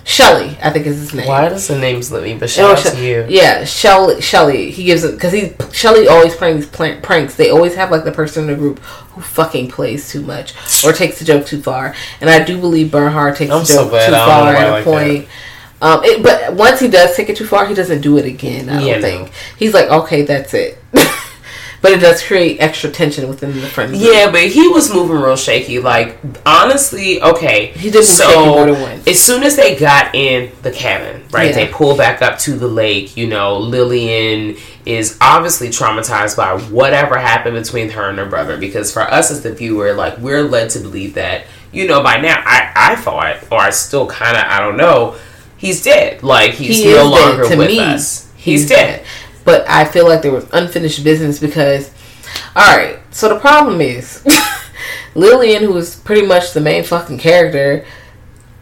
Shelly, 0.04 0.56
I 0.62 0.70
think 0.70 0.87
is 0.87 0.96
his 0.98 1.12
name. 1.12 1.28
Why 1.28 1.50
does 1.50 1.68
the 1.68 1.78
name 1.78 2.02
slip 2.02 2.22
me? 2.25 2.32
But 2.34 2.44
Oh, 2.44 2.75
shout 2.75 2.87
out 2.87 2.92
to 2.94 3.04
you. 3.06 3.26
Yeah, 3.28 3.64
Shelly. 3.64 4.22
Shelly. 4.22 4.70
He 4.70 4.84
gives 4.84 5.04
it 5.04 5.12
because 5.12 5.34
he 5.34 5.52
Shelly 5.70 6.08
always 6.08 6.34
pranks 6.34 6.64
prank, 6.66 7.02
pranks. 7.02 7.34
They 7.34 7.50
always 7.50 7.75
have 7.75 7.90
like 7.90 8.04
the 8.04 8.10
person 8.12 8.44
in 8.44 8.50
the 8.50 8.56
group 8.56 8.78
who 8.78 9.20
fucking 9.20 9.68
plays 9.70 10.08
too 10.10 10.22
much 10.22 10.54
or 10.82 10.94
takes 10.94 11.18
the 11.18 11.26
joke 11.26 11.44
too 11.44 11.60
far. 11.60 11.94
And 12.22 12.30
I 12.30 12.42
do 12.42 12.58
believe 12.58 12.90
Bernhard 12.90 13.37
takes 13.37 13.52
I'm 13.52 13.60
the 13.60 13.66
joke 13.75 13.90
glad 13.90 14.06
too 14.06 14.12
far 14.14 14.54
at 14.54 14.68
a 14.68 14.70
like 14.70 14.84
point. 14.84 15.28
Um, 15.82 16.00
it, 16.02 16.22
but 16.22 16.54
once 16.54 16.80
he 16.80 16.88
does 16.88 17.14
take 17.14 17.28
it 17.28 17.37
too 17.37 17.46
far, 17.46 17.66
he 17.66 17.75
doesn't 17.75 18.00
do 18.00 18.16
it 18.16 18.25
again. 18.25 18.70
I 18.70 18.78
don't 18.78 18.87
Yeah, 18.87 18.94
no. 18.96 19.02
think 19.02 19.32
he's 19.58 19.75
like, 19.75 19.90
okay, 19.90 20.22
that's 20.22 20.54
it. 20.54 20.78
but 21.80 21.92
it 21.92 22.00
does 22.00 22.23
create 22.23 22.61
extra 22.61 22.90
tension 22.90 23.28
within 23.28 23.54
the 23.61 23.66
friend 23.66 23.90
group. 23.92 24.02
Yeah, 24.02 24.30
but 24.30 24.42
he 24.49 24.68
was 24.68 24.92
moving 24.92 25.16
real 25.16 25.37
shaky. 25.37 25.78
Like 25.78 26.18
honestly, 26.44 27.23
okay. 27.23 27.68
He 27.68 27.90
did 27.90 27.99
move 27.99 28.06
shaky 28.06 28.47
more 28.47 28.66
than 28.66 28.80
once. 28.80 29.06
As 29.06 29.20
soon 29.20 29.42
as 29.42 29.56
they 29.56 29.76
got 29.76 30.14
in 30.14 30.50
the 30.62 30.70
cabin, 30.70 31.23
right? 31.30 31.50
Yeah. 31.50 31.54
They 31.54 31.66
pull 31.68 31.97
back 31.97 32.23
up 32.23 32.38
to 32.40 32.52
the 32.56 32.68
lake. 32.68 33.16
You 33.16 33.26
know, 33.28 33.58
Lillian 33.58 34.56
is 34.87 35.16
obviously 35.20 35.68
traumatized 35.68 36.37
by 36.37 36.58
whatever 36.70 37.18
happened 37.18 37.54
between 37.56 37.90
her 37.90 38.08
and 38.08 38.18
her 38.18 38.26
brother. 38.26 38.56
Because 38.56 38.92
for 38.92 39.02
us 39.02 39.30
as 39.30 39.42
the 39.42 39.52
viewer, 39.52 39.92
like 39.94 40.18
we're 40.18 40.42
led 40.42 40.70
to 40.70 40.80
believe 40.80 41.14
that 41.14 41.44
you 41.73 41.87
know 41.87 42.02
by 42.02 42.16
now. 42.18 42.42
I 42.44 42.73
I 42.75 42.97
thought, 42.97 43.37
or 43.52 43.58
I 43.58 43.70
still 43.70 44.06
kind 44.06 44.37
of 44.37 44.44
I 44.44 44.58
don't 44.61 44.76
know. 44.76 45.16
He's 45.58 45.82
dead. 45.82 46.23
Like 46.23 46.52
he's 46.52 46.78
He 46.78 46.85
no 46.87 46.94
dead. 46.94 47.02
longer 47.04 47.49
To 47.50 47.56
with 47.56 47.68
me, 47.68 47.80
us. 47.80 48.30
He's, 48.37 48.68
dead. 48.68 49.04
But 49.49 49.67
I 49.67 49.87
feel 49.87 50.07
like 50.07 50.21
there 50.21 50.31
was 50.31 50.47
unfinished 50.52 51.02
business 51.02 51.38
because, 51.40 51.90
all 52.55 52.76
right. 52.76 52.99
So 53.11 53.31
the 53.31 53.40
problem 53.40 53.81
is, 53.81 54.23
Lillian, 55.14 55.62
who 55.62 55.75
is 55.78 55.97
pretty 55.97 56.26
much 56.26 56.52
the 56.52 56.61
main 56.61 56.85
fucking 56.85 57.17
character, 57.17 57.87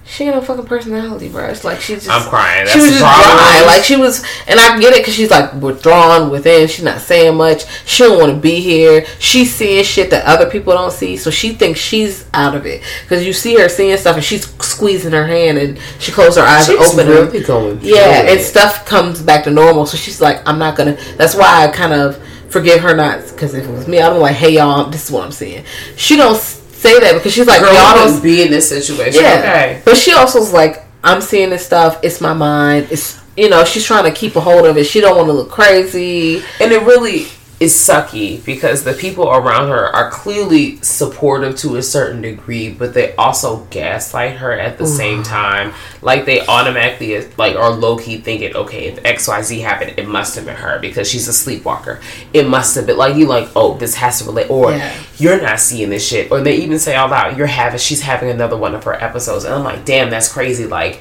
she 0.09 0.23
ain't 0.25 0.35
no 0.37 0.41
fucking 0.41 0.67
personality, 0.67 1.29
bro. 1.29 1.47
It's 1.47 1.65
like 1.65 1.81
she 1.81 1.95
just. 1.95 2.09
I'm 2.09 2.23
crying. 2.29 2.65
That's 2.65 2.73
she 2.75 2.79
was 2.81 2.91
the 2.93 2.99
just 3.01 3.03
problem. 3.05 3.37
dry. 3.39 3.63
Like 3.67 3.83
she 3.83 3.97
was, 3.97 4.25
and 4.47 4.61
I 4.61 4.79
get 4.79 4.93
it 4.95 4.99
because 5.01 5.15
she's 5.15 5.31
like 5.31 5.53
withdrawn 5.55 6.31
within. 6.31 6.69
She's 6.69 6.85
not 6.85 7.01
saying 7.01 7.37
much. 7.37 7.65
She 7.87 8.05
don't 8.05 8.19
want 8.19 8.33
to 8.33 8.39
be 8.41 8.61
here. 8.61 9.05
She's 9.19 9.53
seeing 9.53 9.83
shit 9.83 10.11
that 10.11 10.25
other 10.25 10.49
people 10.49 10.73
don't 10.75 10.93
see, 10.93 11.17
so 11.17 11.31
she 11.31 11.55
thinks 11.55 11.81
she's 11.81 12.25
out 12.35 12.55
of 12.55 12.67
it. 12.67 12.83
Because 13.03 13.27
you 13.27 13.33
see 13.33 13.57
her 13.59 13.69
seeing 13.69 13.97
stuff, 13.97 14.15
and 14.17 14.25
she's 14.25 14.47
squeezing 14.65 15.13
her 15.13 15.27
hand, 15.27 15.59
and 15.59 15.79
she 15.99 16.13
closed 16.13 16.39
her 16.39 16.45
eyes 16.45 16.69
and 16.69 16.79
She's 16.79 16.93
open 16.95 17.07
them. 17.09 17.27
really 17.27 17.43
going. 17.43 17.81
through 17.81 17.89
Yeah, 17.89 18.21
and 18.21 18.41
it. 18.41 18.45
stuff 18.45 18.87
comes 18.87 19.21
back 19.21 19.43
to 19.45 19.51
normal. 19.51 19.87
So 19.87 19.97
she's 19.97 20.21
like, 20.21 20.47
I'm 20.49 20.59
not 20.61 20.77
gonna. 20.77 20.97
That's 21.17 21.35
why 21.35 21.65
I 21.65 21.69
kind 21.69 21.93
of 21.93 22.23
forgive 22.49 22.81
her 22.81 22.95
not 22.95 23.27
because 23.29 23.55
if 23.55 23.65
it 23.67 23.71
was 23.73 23.89
me, 23.89 24.01
I'm 24.01 24.19
like, 24.21 24.37
hey 24.37 24.51
y'all, 24.55 24.89
this 24.89 25.05
is 25.07 25.11
what 25.11 25.25
I'm 25.25 25.33
seeing. 25.33 25.65
She 25.97 26.17
don't 26.17 26.37
s- 26.37 26.63
say 26.77 26.99
that 27.01 27.15
because 27.15 27.33
she's 27.33 27.47
like, 27.47 27.61
Girl, 27.61 27.73
y'all 27.73 27.97
y'all 27.97 28.09
don't. 28.13 28.23
be 28.23 28.43
in 28.43 28.51
this 28.51 28.69
situation. 28.69 29.23
Yeah, 29.23 29.39
Okay. 29.39 29.83
but 29.85 29.97
she 29.97 30.13
also 30.13 30.41
is 30.41 30.53
like, 30.53 30.85
I'm 31.03 31.21
seeing 31.21 31.51
this 31.51 31.65
stuff. 31.65 31.99
It's 32.03 32.21
my 32.21 32.33
mind. 32.33 32.89
It's 32.91 33.19
you 33.37 33.51
know, 33.51 33.65
she's 33.65 33.85
trying 33.85 34.05
to 34.05 34.11
keep 34.11 34.35
a 34.37 34.41
hold 34.41 34.65
of 34.67 34.77
it. 34.79 34.85
She 34.85 35.01
don't 35.01 35.15
want 35.17 35.29
to 35.29 35.33
look 35.33 35.51
crazy. 35.51 36.43
And 36.61 36.73
it 36.73 36.83
really 36.85 37.27
is 37.59 37.73
sucky 37.73 38.45
because 38.45 38.85
the 38.85 38.93
people 38.93 39.27
around 39.31 39.69
her 39.71 39.87
are 39.87 40.11
clearly 40.11 40.77
supportive 40.83 41.57
to 41.57 41.77
a 41.77 41.83
certain 41.83 42.21
degree, 42.21 42.69
but 42.71 42.93
they 42.93 43.15
also 43.17 43.65
gaslight 43.71 44.37
her 44.37 44.53
at 44.53 44.77
the 44.77 44.87
same 44.87 45.23
time. 45.23 45.73
Like 46.03 46.27
they 46.27 46.47
automatically 46.47 47.19
like 47.39 47.57
are 47.57 47.71
low 47.71 47.97
key 47.97 48.19
thinking, 48.19 48.55
okay, 48.55 48.89
if 48.89 49.03
X 49.07 49.27
Y 49.27 49.41
Z 49.41 49.61
happened, 49.61 49.95
it 49.97 50.07
must 50.07 50.35
have 50.35 50.45
been 50.45 50.57
her 50.57 50.79
because 50.81 51.09
she's 51.09 51.29
a 51.29 51.33
sleepwalker. 51.33 52.03
It 52.35 52.47
must 52.47 52.75
have 52.75 52.87
been 52.87 52.99
like 52.99 53.17
you 53.17 53.25
like, 53.27 53.49
oh, 53.57 53.79
this 53.79 53.95
has 53.95 54.19
to 54.19 54.27
relate, 54.27 54.51
or 54.51 54.73
Yeah. 54.73 54.95
you're 55.17 55.41
not 55.41 55.59
seeing 55.59 55.89
this 55.89 56.07
shit, 56.07 56.31
or 56.31 56.43
they 56.43 56.57
even 56.57 56.79
say 56.79 56.95
all 56.97 57.11
out, 57.11 57.39
you're 57.39 57.47
having, 57.47 57.79
she's 57.79 58.03
having 58.03 58.29
another 58.29 58.59
one 58.59 58.75
of 58.75 58.85
her 58.85 58.93
episodes, 59.03 59.45
and 59.45 59.55
I'm 59.55 59.65
like, 59.65 59.87
damn, 59.87 60.11
that's 60.11 60.31
crazy. 60.31 60.67
Like, 60.67 61.01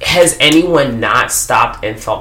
has 0.00 0.36
anyone 0.38 1.00
not 1.00 1.32
stopped 1.32 1.84
and 1.84 1.98
thought 1.98 2.20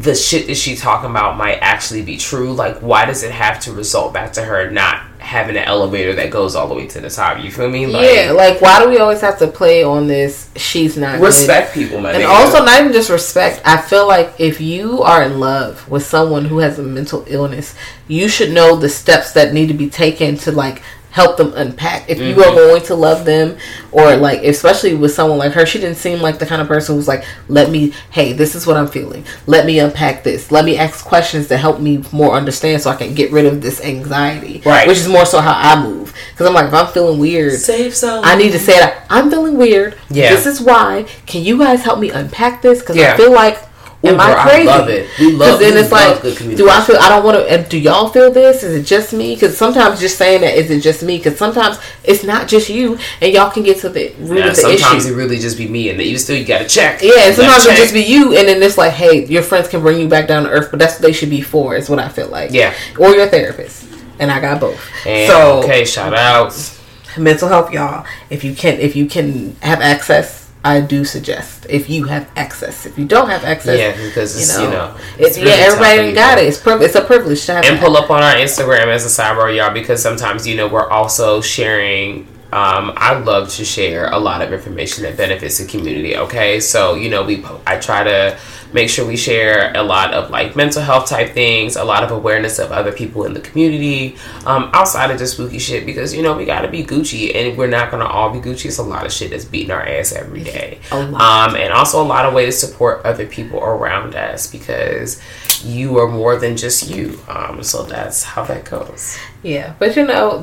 the 0.00 0.14
shit 0.14 0.46
that 0.46 0.56
she's 0.56 0.80
talking 0.80 1.10
about 1.10 1.36
might 1.36 1.58
actually 1.60 2.02
be 2.02 2.16
true? 2.16 2.52
Like, 2.52 2.78
why 2.78 3.04
does 3.04 3.22
it 3.22 3.32
have 3.32 3.60
to 3.60 3.72
result 3.72 4.14
back 4.14 4.32
to 4.34 4.42
her 4.42 4.70
not 4.70 5.02
having 5.18 5.56
an 5.56 5.64
elevator 5.64 6.14
that 6.14 6.30
goes 6.30 6.54
all 6.54 6.68
the 6.68 6.74
way 6.74 6.86
to 6.86 7.00
the 7.00 7.10
top? 7.10 7.42
You 7.42 7.50
feel 7.50 7.68
me? 7.68 7.86
Like, 7.86 8.10
yeah, 8.10 8.32
like 8.32 8.62
why 8.62 8.82
do 8.82 8.88
we 8.88 8.98
always 8.98 9.20
have 9.20 9.38
to 9.40 9.46
play 9.46 9.84
on 9.84 10.06
this? 10.06 10.50
She's 10.56 10.96
not 10.96 11.18
good? 11.18 11.26
respect 11.26 11.74
people, 11.74 12.00
man. 12.00 12.14
And 12.14 12.24
also, 12.24 12.64
not 12.64 12.80
even 12.80 12.92
just 12.92 13.10
respect. 13.10 13.60
I 13.64 13.78
feel 13.78 14.08
like 14.08 14.32
if 14.38 14.60
you 14.60 15.02
are 15.02 15.22
in 15.22 15.38
love 15.38 15.86
with 15.88 16.04
someone 16.04 16.46
who 16.46 16.58
has 16.58 16.78
a 16.78 16.82
mental 16.82 17.24
illness, 17.26 17.74
you 18.08 18.28
should 18.28 18.52
know 18.52 18.76
the 18.76 18.88
steps 18.88 19.32
that 19.32 19.52
need 19.52 19.68
to 19.68 19.74
be 19.74 19.90
taken 19.90 20.36
to 20.38 20.52
like 20.52 20.82
help 21.10 21.36
them 21.36 21.52
unpack. 21.54 22.08
If 22.08 22.18
you 22.18 22.32
are 22.40 22.46
mm-hmm. 22.46 22.54
going 22.54 22.82
to 22.82 22.94
love 22.94 23.24
them, 23.24 23.56
or 23.92 24.16
like 24.16 24.42
especially 24.42 24.94
with 24.94 25.12
someone 25.12 25.38
like 25.38 25.52
her, 25.52 25.66
she 25.66 25.78
didn't 25.78 25.96
seem 25.96 26.20
like 26.20 26.38
the 26.38 26.46
kind 26.46 26.62
of 26.62 26.68
person 26.68 26.94
who's 26.94 27.08
like, 27.08 27.24
"Let 27.48 27.70
me, 27.70 27.92
hey, 28.10 28.32
this 28.32 28.54
is 28.54 28.66
what 28.66 28.76
I'm 28.76 28.88
feeling. 28.88 29.24
Let 29.46 29.66
me 29.66 29.78
unpack 29.78 30.24
this. 30.24 30.50
Let 30.50 30.64
me 30.64 30.76
ask 30.76 31.04
questions 31.04 31.48
to 31.48 31.56
help 31.56 31.80
me 31.80 32.04
more 32.12 32.34
understand, 32.34 32.82
so 32.82 32.90
I 32.90 32.96
can 32.96 33.14
get 33.14 33.32
rid 33.32 33.46
of 33.46 33.62
this 33.62 33.80
anxiety." 33.80 34.62
Right. 34.64 34.86
Which 34.86 34.98
is 34.98 35.08
more 35.08 35.26
so 35.26 35.40
how 35.40 35.54
I 35.54 35.82
move. 35.82 36.14
Because 36.30 36.46
I'm 36.46 36.54
like, 36.54 36.66
if 36.66 36.74
I'm 36.74 36.92
feeling 36.92 37.18
weird, 37.18 37.54
save 37.54 37.94
some. 37.94 38.24
I 38.24 38.36
need 38.36 38.52
to 38.52 38.58
say 38.58 38.78
that 38.78 39.06
I'm 39.10 39.30
feeling 39.30 39.56
weird. 39.56 39.96
Yeah. 40.10 40.30
This 40.30 40.46
is 40.46 40.60
why. 40.60 41.06
Can 41.26 41.42
you 41.42 41.58
guys 41.58 41.82
help 41.82 41.98
me 41.98 42.10
unpack 42.10 42.62
this? 42.62 42.80
Because 42.80 42.96
Yeah. 42.96 43.14
I 43.14 43.16
feel 43.16 43.32
like, 43.32 43.58
am 44.02 44.18
I 44.20 44.28
girl, 44.30 44.38
I 44.38 44.42
crazy? 44.48 44.66
love 44.66 44.88
it. 44.88 45.08
We 45.18 45.32
love- 45.32 45.60
then 45.60 45.76
it's 45.76 45.92
like, 45.92 46.22
good 46.22 46.56
do 46.56 46.68
I 46.70 46.80
feel? 46.80 46.96
I 46.96 47.08
don't 47.10 47.24
want 47.24 47.36
to. 47.36 47.50
And 47.52 47.68
do 47.68 47.78
y'all 47.78 48.08
feel 48.08 48.30
this? 48.32 48.62
Is 48.62 48.74
it 48.74 48.86
just 48.86 49.12
me? 49.12 49.34
Because 49.34 49.56
sometimes 49.58 50.00
just 50.00 50.16
saying 50.16 50.40
that 50.40 50.54
is 50.56 50.70
it 50.70 50.80
just 50.80 51.02
me? 51.02 51.18
Because 51.18 51.36
sometimes 51.36 51.78
it's 52.04 52.24
not 52.24 52.48
just 52.48 52.68
you, 52.70 52.98
and 53.20 53.32
y'all 53.32 53.50
can 53.50 53.62
get 53.62 53.78
to 53.80 53.88
the 53.88 54.12
root 54.20 54.38
Yeah, 54.38 54.46
of 54.46 54.56
the 54.56 54.62
sometimes 54.62 54.74
issue. 54.74 54.84
Sometimes 54.84 55.06
it 55.06 55.14
really 55.14 55.38
just 55.38 55.58
be 55.58 55.68
me, 55.68 55.90
and 55.90 56.00
even 56.00 56.18
still, 56.18 56.36
you 56.36 56.44
gotta 56.44 56.66
check. 56.68 57.02
Yeah, 57.02 57.26
and 57.26 57.34
sometimes 57.34 57.66
it 57.66 57.76
just 57.76 57.92
be 57.92 58.02
you, 58.02 58.36
and 58.36 58.48
then 58.48 58.62
it's 58.62 58.78
like, 58.78 58.92
hey, 58.92 59.26
your 59.26 59.42
friends 59.42 59.68
can 59.68 59.80
bring 59.80 60.00
you 60.00 60.08
back 60.08 60.26
down 60.28 60.44
to 60.44 60.50
earth, 60.50 60.70
but 60.70 60.78
that's 60.78 60.94
what 60.94 61.02
they 61.02 61.12
should 61.12 61.30
be 61.30 61.40
for. 61.42 61.76
Is 61.76 61.90
what 61.90 61.98
I 61.98 62.08
feel 62.08 62.28
like. 62.28 62.52
Yeah. 62.52 62.74
or 62.98 63.10
your 63.10 63.26
therapist, 63.28 63.86
and 64.18 64.30
I 64.30 64.40
got 64.40 64.60
both. 64.60 64.80
And, 65.06 65.30
so 65.30 65.58
okay, 65.62 65.84
shout 65.84 66.14
outs. 66.14 66.80
mental 67.18 67.48
health 67.48 67.72
y'all 67.72 68.06
if 68.30 68.44
you 68.44 68.54
can 68.54 68.78
if 68.78 68.94
you 68.94 69.04
can 69.04 69.56
have 69.62 69.80
access 69.80 70.39
i 70.64 70.80
do 70.80 71.04
suggest 71.04 71.66
if 71.70 71.88
you 71.88 72.04
have 72.04 72.28
access 72.36 72.84
if 72.84 72.98
you 72.98 73.06
don't 73.06 73.28
have 73.30 73.44
access 73.44 73.78
Yeah, 73.78 73.92
because 74.06 74.36
it's, 74.36 74.58
you 74.58 74.68
know, 74.68 74.94
it's, 75.18 75.28
it's 75.28 75.36
really 75.38 75.50
yeah 75.50 75.56
everybody 75.66 76.12
got 76.12 76.38
it 76.38 76.46
it's, 76.46 76.58
priv- 76.58 76.82
it's 76.82 76.94
a 76.96 77.00
privilege 77.04 77.44
to 77.46 77.54
have 77.54 77.64
and 77.64 77.78
pull 77.80 77.96
up 77.96 78.10
on 78.10 78.22
our 78.22 78.34
Instagram 78.34 78.86
as 78.88 79.04
a 79.06 79.22
sidebar, 79.22 79.54
y'all, 79.56 79.72
because 79.72 80.02
sometimes 80.02 80.46
you 80.46 80.56
know 80.56 80.68
we're 80.68 80.88
also 80.88 81.40
sharing. 81.40 82.26
Um, 82.52 82.92
I 82.96 83.16
love 83.16 83.48
to 83.50 83.64
share 83.64 84.10
a 84.10 84.18
lot 84.18 84.42
of 84.42 84.52
information 84.52 85.04
that 85.04 85.16
benefits 85.16 85.58
the 85.58 85.66
community. 85.66 86.16
Okay, 86.16 86.58
so 86.58 86.94
you 86.94 87.08
know 87.08 87.22
we 87.22 87.40
po- 87.42 87.60
I 87.66 87.78
try 87.78 88.02
to 88.02 88.36
make 88.72 88.88
sure 88.88 89.06
we 89.06 89.16
share 89.16 89.72
a 89.76 89.82
lot 89.82 90.12
of 90.14 90.30
like 90.30 90.56
mental 90.56 90.82
health 90.82 91.08
type 91.08 91.32
things, 91.32 91.76
a 91.76 91.84
lot 91.84 92.02
of 92.02 92.10
awareness 92.10 92.58
of 92.58 92.72
other 92.72 92.92
people 92.92 93.24
in 93.24 93.34
the 93.34 93.40
community, 93.40 94.16
um, 94.46 94.70
outside 94.72 95.10
of 95.10 95.18
just 95.18 95.34
spooky 95.34 95.58
shit 95.58 95.84
because 95.86 96.14
you 96.14 96.22
know 96.22 96.36
we 96.36 96.44
got 96.44 96.62
to 96.62 96.68
be 96.68 96.84
Gucci 96.84 97.34
and 97.34 97.56
we're 97.58 97.66
not 97.66 97.90
gonna 97.90 98.04
all 98.06 98.30
be 98.30 98.38
Gucci. 98.38 98.66
It's 98.66 98.78
a 98.78 98.82
lot 98.82 99.06
of 99.06 99.12
shit 99.12 99.30
that's 99.30 99.44
beating 99.44 99.70
our 99.70 99.82
ass 99.82 100.12
every 100.12 100.42
day. 100.44 100.78
A 100.92 101.02
lot. 101.04 101.50
Um, 101.50 101.56
and 101.56 101.72
also 101.72 102.02
a 102.02 102.04
lot 102.06 102.24
of 102.26 102.34
ways 102.34 102.60
to 102.60 102.66
support 102.66 103.04
other 103.04 103.26
people 103.26 103.58
around 103.60 104.14
us 104.14 104.50
because 104.50 105.20
you 105.64 105.98
are 105.98 106.08
more 106.08 106.36
than 106.36 106.56
just 106.56 106.88
you. 106.88 107.18
Um, 107.28 107.62
so 107.62 107.82
that's 107.84 108.22
how 108.22 108.44
that 108.44 108.64
goes. 108.64 109.18
yeah 109.42 109.74
but 109.78 109.96
you 109.96 110.06
know 110.06 110.42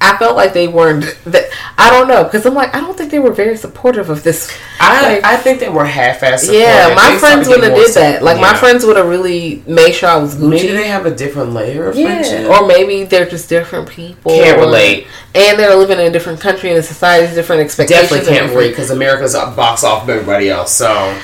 i 0.00 0.16
felt 0.18 0.36
like 0.36 0.52
they 0.52 0.66
weren't 0.68 1.04
that 1.24 1.44
i 1.76 1.90
don't 1.90 2.08
know 2.08 2.24
because 2.24 2.44
i'm 2.46 2.54
like 2.54 2.74
i 2.74 2.80
don't 2.80 2.96
think 2.96 3.10
they 3.10 3.18
were 3.18 3.32
very 3.32 3.56
supportive 3.56 4.10
of 4.10 4.22
this 4.22 4.50
I, 4.80 5.14
Like- 5.16 5.24
I 5.24 5.36
think 5.36 5.60
they 5.60 5.68
were 5.68 5.84
half-assed. 5.84 6.52
yeah 6.52 6.92
my 6.94 7.12
They 7.12 7.18
friends 7.18 7.48
wouldn't 7.48 7.64
have 7.72 7.74
did 7.74 7.94
that 7.94 8.22
like 8.22 8.40
my 8.40 8.54
friends 8.56 8.84
would 8.86 8.96
have 8.96 9.06
really 9.06 9.62
made 9.66 9.92
sure 9.92 10.08
i 10.08 10.16
was 10.16 10.34
gucci 10.34 10.50
Maybe 10.50 10.68
they 10.72 10.88
have 10.88 11.06
a 11.06 11.14
different 11.14 11.52
layer 11.52 11.86
of 11.88 11.96
yeah, 11.96 12.06
friendship. 12.22 12.50
or 12.50 12.66
maybe 12.66 13.04
they're 13.04 13.28
just 13.28 13.48
different 13.48 13.88
people. 13.88 14.32
Can't 14.32 14.58
relate. 14.58 15.06
and 15.34 15.58
they're 15.58 15.74
living 15.76 15.98
in 15.98 16.06
a 16.06 16.10
different 16.10 16.40
country 16.40 16.70
and 16.70 16.78
the 16.78 16.82
society's 16.82 17.34
different 17.34 17.62
expectations. 17.62 18.08
Definitely 18.10 18.32
can't 18.38 18.50
relate 18.52 18.70
because 18.70 18.90
America's 18.90 19.34
a 19.34 19.46
box 19.46 19.84
off 19.84 20.04
of 20.04 20.08
everybody 20.10 20.48
else. 20.48 20.72
So, 20.72 21.16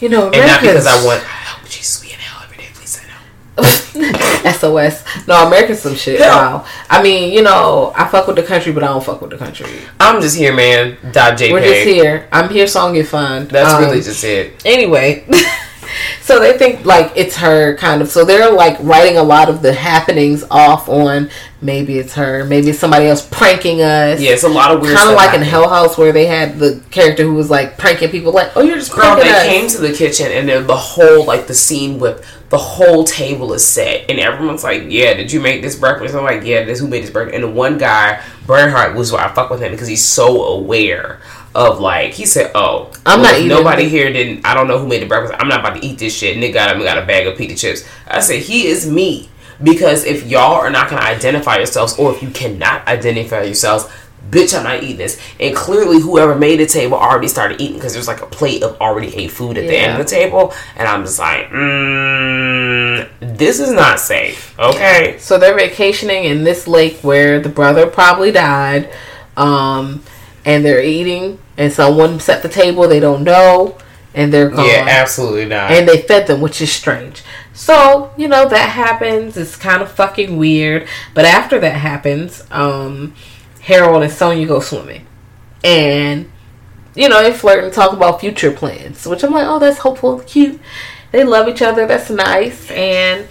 You 0.00 0.08
know, 0.08 0.24
and 0.30 0.46
not 0.46 0.60
because 0.60 0.86
I 0.86 1.04
want 1.04 1.22
she's 1.68 1.88
sweet 1.88 2.12
in 2.14 2.18
hell 2.18 2.42
every 2.44 2.56
day. 2.58 2.68
Please 2.74 2.90
say 2.90 3.02
no. 3.08 3.14
SOS. 4.58 5.02
No, 5.26 5.46
America's 5.46 5.80
some 5.80 5.94
shit. 5.94 6.20
Wow. 6.20 6.66
I 6.90 7.02
mean, 7.02 7.32
you 7.32 7.42
know, 7.42 7.92
I 7.96 8.06
fuck 8.08 8.26
with 8.26 8.36
the 8.36 8.42
country, 8.42 8.72
but 8.72 8.82
I 8.84 8.88
don't 8.88 9.02
fuck 9.04 9.20
with 9.20 9.30
the 9.30 9.38
country. 9.38 9.68
I'm 9.98 10.20
just 10.20 10.36
here, 10.36 10.54
man. 10.54 10.96
Dot 11.12 11.38
JPEG. 11.38 11.52
We're 11.52 11.60
just 11.62 11.86
here. 11.86 12.28
I'm 12.32 12.48
here, 12.50 12.66
song 12.66 12.94
get 12.94 13.06
fun. 13.08 13.48
That's 13.48 13.72
Um, 13.74 13.82
really 13.84 14.00
just 14.02 14.22
it. 14.24 14.62
anyway. 14.66 15.26
so 16.20 16.38
they 16.38 16.56
think 16.58 16.84
like 16.84 17.12
it's 17.16 17.36
her 17.36 17.76
kind 17.76 18.02
of. 18.02 18.08
So 18.10 18.24
they're 18.24 18.52
like 18.52 18.76
writing 18.80 19.16
a 19.16 19.22
lot 19.22 19.48
of 19.48 19.62
the 19.62 19.72
happenings 19.72 20.44
off 20.50 20.88
on 20.88 21.30
maybe 21.62 21.98
it's 21.98 22.14
her, 22.14 22.44
maybe 22.44 22.68
it's 22.70 22.78
somebody 22.78 23.06
else 23.06 23.26
pranking 23.26 23.80
us. 23.80 24.20
Yeah, 24.20 24.32
it's 24.32 24.44
a 24.44 24.48
lot 24.48 24.72
of 24.74 24.80
weird. 24.82 24.96
Kind 24.96 25.08
of 25.10 25.16
like 25.16 25.34
in. 25.34 25.42
Hell 25.42 25.68
House 25.68 25.96
where 25.96 26.12
they 26.12 26.26
had 26.26 26.58
the 26.58 26.82
character 26.90 27.22
who 27.22 27.34
was 27.34 27.50
like 27.50 27.78
pranking 27.78 28.10
people, 28.10 28.32
like, 28.32 28.50
"Oh, 28.56 28.60
you're 28.62 28.76
just 28.76 28.92
Girl, 28.92 29.16
they 29.16 29.30
us." 29.30 29.44
came 29.44 29.68
to 29.68 29.78
the 29.78 29.92
kitchen 29.92 30.30
and 30.30 30.48
then 30.48 30.66
the 30.66 30.76
whole 30.76 31.24
like 31.24 31.46
the 31.46 31.54
scene 31.54 31.98
with 31.98 32.24
the 32.48 32.58
whole 32.58 33.04
table 33.04 33.52
is 33.52 33.66
set 33.66 34.08
and 34.08 34.20
everyone's 34.20 34.62
like, 34.62 34.84
"Yeah, 34.88 35.14
did 35.14 35.32
you 35.32 35.40
make 35.40 35.62
this 35.62 35.76
breakfast?" 35.76 36.14
I'm 36.14 36.24
like, 36.24 36.44
"Yeah, 36.44 36.64
this 36.64 36.78
who 36.78 36.88
made 36.88 37.02
this 37.02 37.10
breakfast." 37.10 37.34
And 37.34 37.44
the 37.44 37.48
one 37.48 37.78
guy, 37.78 38.20
Bernhard, 38.46 38.94
was 38.94 39.12
why 39.12 39.24
I 39.24 39.34
fuck 39.34 39.50
with 39.50 39.60
him 39.60 39.72
because 39.72 39.88
he's 39.88 40.04
so 40.04 40.44
aware 40.44 41.20
of 41.54 41.80
like 41.80 42.12
he 42.12 42.24
said, 42.24 42.52
"Oh, 42.54 42.90
I'm 43.04 43.20
well, 43.20 43.32
not 43.32 43.38
eating 43.38 43.48
Nobody 43.48 43.84
it." 43.84 43.90
here 43.90 44.12
didn't. 44.12 44.46
I 44.46 44.54
don't 44.54 44.68
know 44.68 44.78
who 44.78 44.86
made 44.86 45.02
the 45.02 45.06
breakfast. 45.06 45.34
I'm 45.40 45.48
not 45.48 45.60
about 45.60 45.80
to 45.80 45.84
eat 45.84 45.98
this 45.98 46.14
shit." 46.14 46.34
And 46.34 46.42
they 46.42 46.52
got 46.52 46.74
him 46.74 46.82
got 46.82 46.98
a 46.98 47.06
bag 47.06 47.26
of 47.26 47.36
pita 47.36 47.56
chips. 47.56 47.84
I 48.06 48.20
said, 48.20 48.42
"He 48.42 48.68
is 48.68 48.88
me." 48.88 49.28
Because 49.62 50.04
if 50.04 50.26
y'all 50.26 50.56
are 50.56 50.68
not 50.68 50.90
going 50.90 51.00
to 51.00 51.08
identify 51.08 51.56
yourselves, 51.56 51.98
or 51.98 52.12
if 52.14 52.22
you 52.22 52.28
cannot 52.28 52.86
identify 52.86 53.42
yourselves, 53.42 53.86
bitch, 54.30 54.56
I'm 54.56 54.64
not 54.64 54.82
eating 54.82 54.96
this. 54.96 55.20
And 55.38 55.54
clearly, 55.54 56.00
whoever 56.00 56.34
made 56.34 56.60
the 56.60 56.66
table 56.66 56.96
already 56.96 57.28
started 57.28 57.60
eating 57.60 57.76
because 57.76 57.92
there's 57.94 58.08
like 58.08 58.22
a 58.22 58.26
plate 58.26 58.62
of 58.62 58.80
already 58.80 59.14
ate 59.14 59.30
food 59.30 59.56
at 59.58 59.66
the 59.66 59.76
end 59.76 59.92
of 59.92 59.98
the 59.98 60.10
table. 60.10 60.52
And 60.76 60.88
I'm 60.88 61.04
just 61.04 61.18
like, 61.18 61.48
mm, 61.48 63.08
this 63.20 63.60
is 63.60 63.72
not 63.72 64.00
safe. 64.00 64.58
Okay. 64.58 65.16
So 65.18 65.38
they're 65.38 65.56
vacationing 65.56 66.24
in 66.24 66.44
this 66.44 66.66
lake 66.66 66.98
where 67.00 67.40
the 67.40 67.48
brother 67.48 67.86
probably 67.86 68.32
died, 68.32 68.92
um, 69.36 70.02
and 70.44 70.64
they're 70.64 70.82
eating, 70.82 71.38
and 71.56 71.72
someone 71.72 72.20
set 72.20 72.42
the 72.42 72.48
table 72.48 72.86
they 72.88 73.00
don't 73.00 73.24
know, 73.24 73.76
and 74.14 74.32
they're 74.32 74.50
gone. 74.50 74.66
Yeah, 74.66 74.86
absolutely 74.88 75.46
not. 75.46 75.70
and 75.70 75.88
they 75.88 76.02
fed 76.02 76.26
them, 76.26 76.40
which 76.40 76.60
is 76.60 76.72
strange. 76.72 77.22
So, 77.52 78.12
you 78.16 78.28
know, 78.28 78.48
that 78.48 78.70
happens. 78.70 79.36
It's 79.36 79.56
kind 79.56 79.82
of 79.82 79.90
fucking 79.90 80.36
weird. 80.36 80.86
But 81.14 81.24
after 81.24 81.58
that 81.60 81.76
happens, 81.76 82.44
um, 82.50 83.14
Harold 83.66 84.04
and 84.04 84.12
Sonia 84.12 84.46
go 84.46 84.60
swimming. 84.60 85.04
And, 85.64 86.30
you 86.94 87.08
know, 87.08 87.20
they 87.20 87.32
flirt 87.32 87.64
and 87.64 87.72
talk 87.72 87.92
about 87.92 88.20
future 88.20 88.52
plans, 88.52 89.04
which 89.04 89.24
I'm 89.24 89.32
like, 89.32 89.44
oh, 89.44 89.58
that's 89.58 89.78
hopeful, 89.78 90.20
cute. 90.20 90.60
They 91.10 91.24
love 91.24 91.48
each 91.48 91.62
other. 91.62 91.84
That's 91.84 92.08
nice. 92.08 92.70
And 92.70 93.26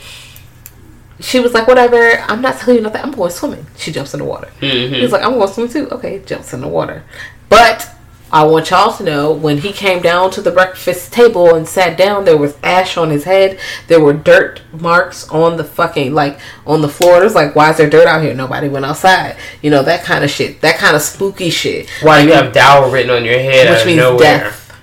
she 1.22 1.40
was 1.40 1.54
like, 1.54 1.70
whatever, 1.70 2.20
I'm 2.28 2.42
not 2.42 2.58
telling 2.58 2.76
you 2.76 2.82
nothing. 2.82 3.02
I'm 3.02 3.12
going 3.12 3.32
swimming. 3.32 3.66
She 3.78 3.94
jumps 3.94 4.14
in 4.14 4.20
the 4.20 4.26
water. 4.26 4.52
Mm-hmm. 4.60 4.96
He's 4.96 5.14
like, 5.14 5.24
I'm 5.24 5.36
going 5.36 5.48
swim 5.48 5.70
too. 5.70 5.90
Okay, 5.90 6.20
jumps 6.26 6.54
in 6.54 6.60
the 6.60 6.68
water. 6.68 7.06
But 7.48 7.95
I 8.36 8.44
want 8.44 8.70
y'all 8.70 8.92
to 8.98 9.02
know 9.04 9.32
when 9.32 9.60
he 9.60 9.72
came 9.72 10.02
down 10.02 10.30
to 10.32 10.42
the 10.42 10.52
breakfast 10.52 11.14
table 11.14 11.56
and 11.56 11.66
sat 11.66 11.98
down, 11.98 12.26
there 12.26 12.36
was 12.36 12.58
ash 12.62 12.98
on 12.98 13.10
his 13.10 13.24
head. 13.24 13.58
There 13.88 14.02
were 14.02 14.12
dirt 14.12 14.62
marks 14.74 15.30
on 15.30 15.56
the 15.56 15.64
fucking, 15.64 16.14
like, 16.14 16.38
on 16.68 16.82
the 16.82 16.90
floor. 16.90 17.22
It 17.22 17.24
was 17.24 17.34
like, 17.34 17.56
why 17.56 17.72
is 17.72 17.78
there 17.78 17.90
dirt 17.90 18.08
out 18.08 18.22
here? 18.22 18.34
Nobody 18.34 18.68
went 18.68 18.84
outside. 18.84 19.38
You 19.62 19.72
know, 19.72 19.84
that 19.84 20.04
kind 20.04 20.26
of 20.26 20.30
shit. 20.30 20.60
That 20.60 20.76
kind 20.78 20.98
of 20.98 21.02
spooky 21.02 21.50
shit. 21.50 21.90
Why 22.02 22.20
you 22.20 22.34
have 22.34 22.52
Dow 22.52 22.92
written 22.92 23.12
on 23.12 23.24
your 23.24 23.40
head, 23.40 23.70
Which 23.74 23.86
means 23.86 24.00
nowhere. 24.00 24.20
death. 24.20 24.78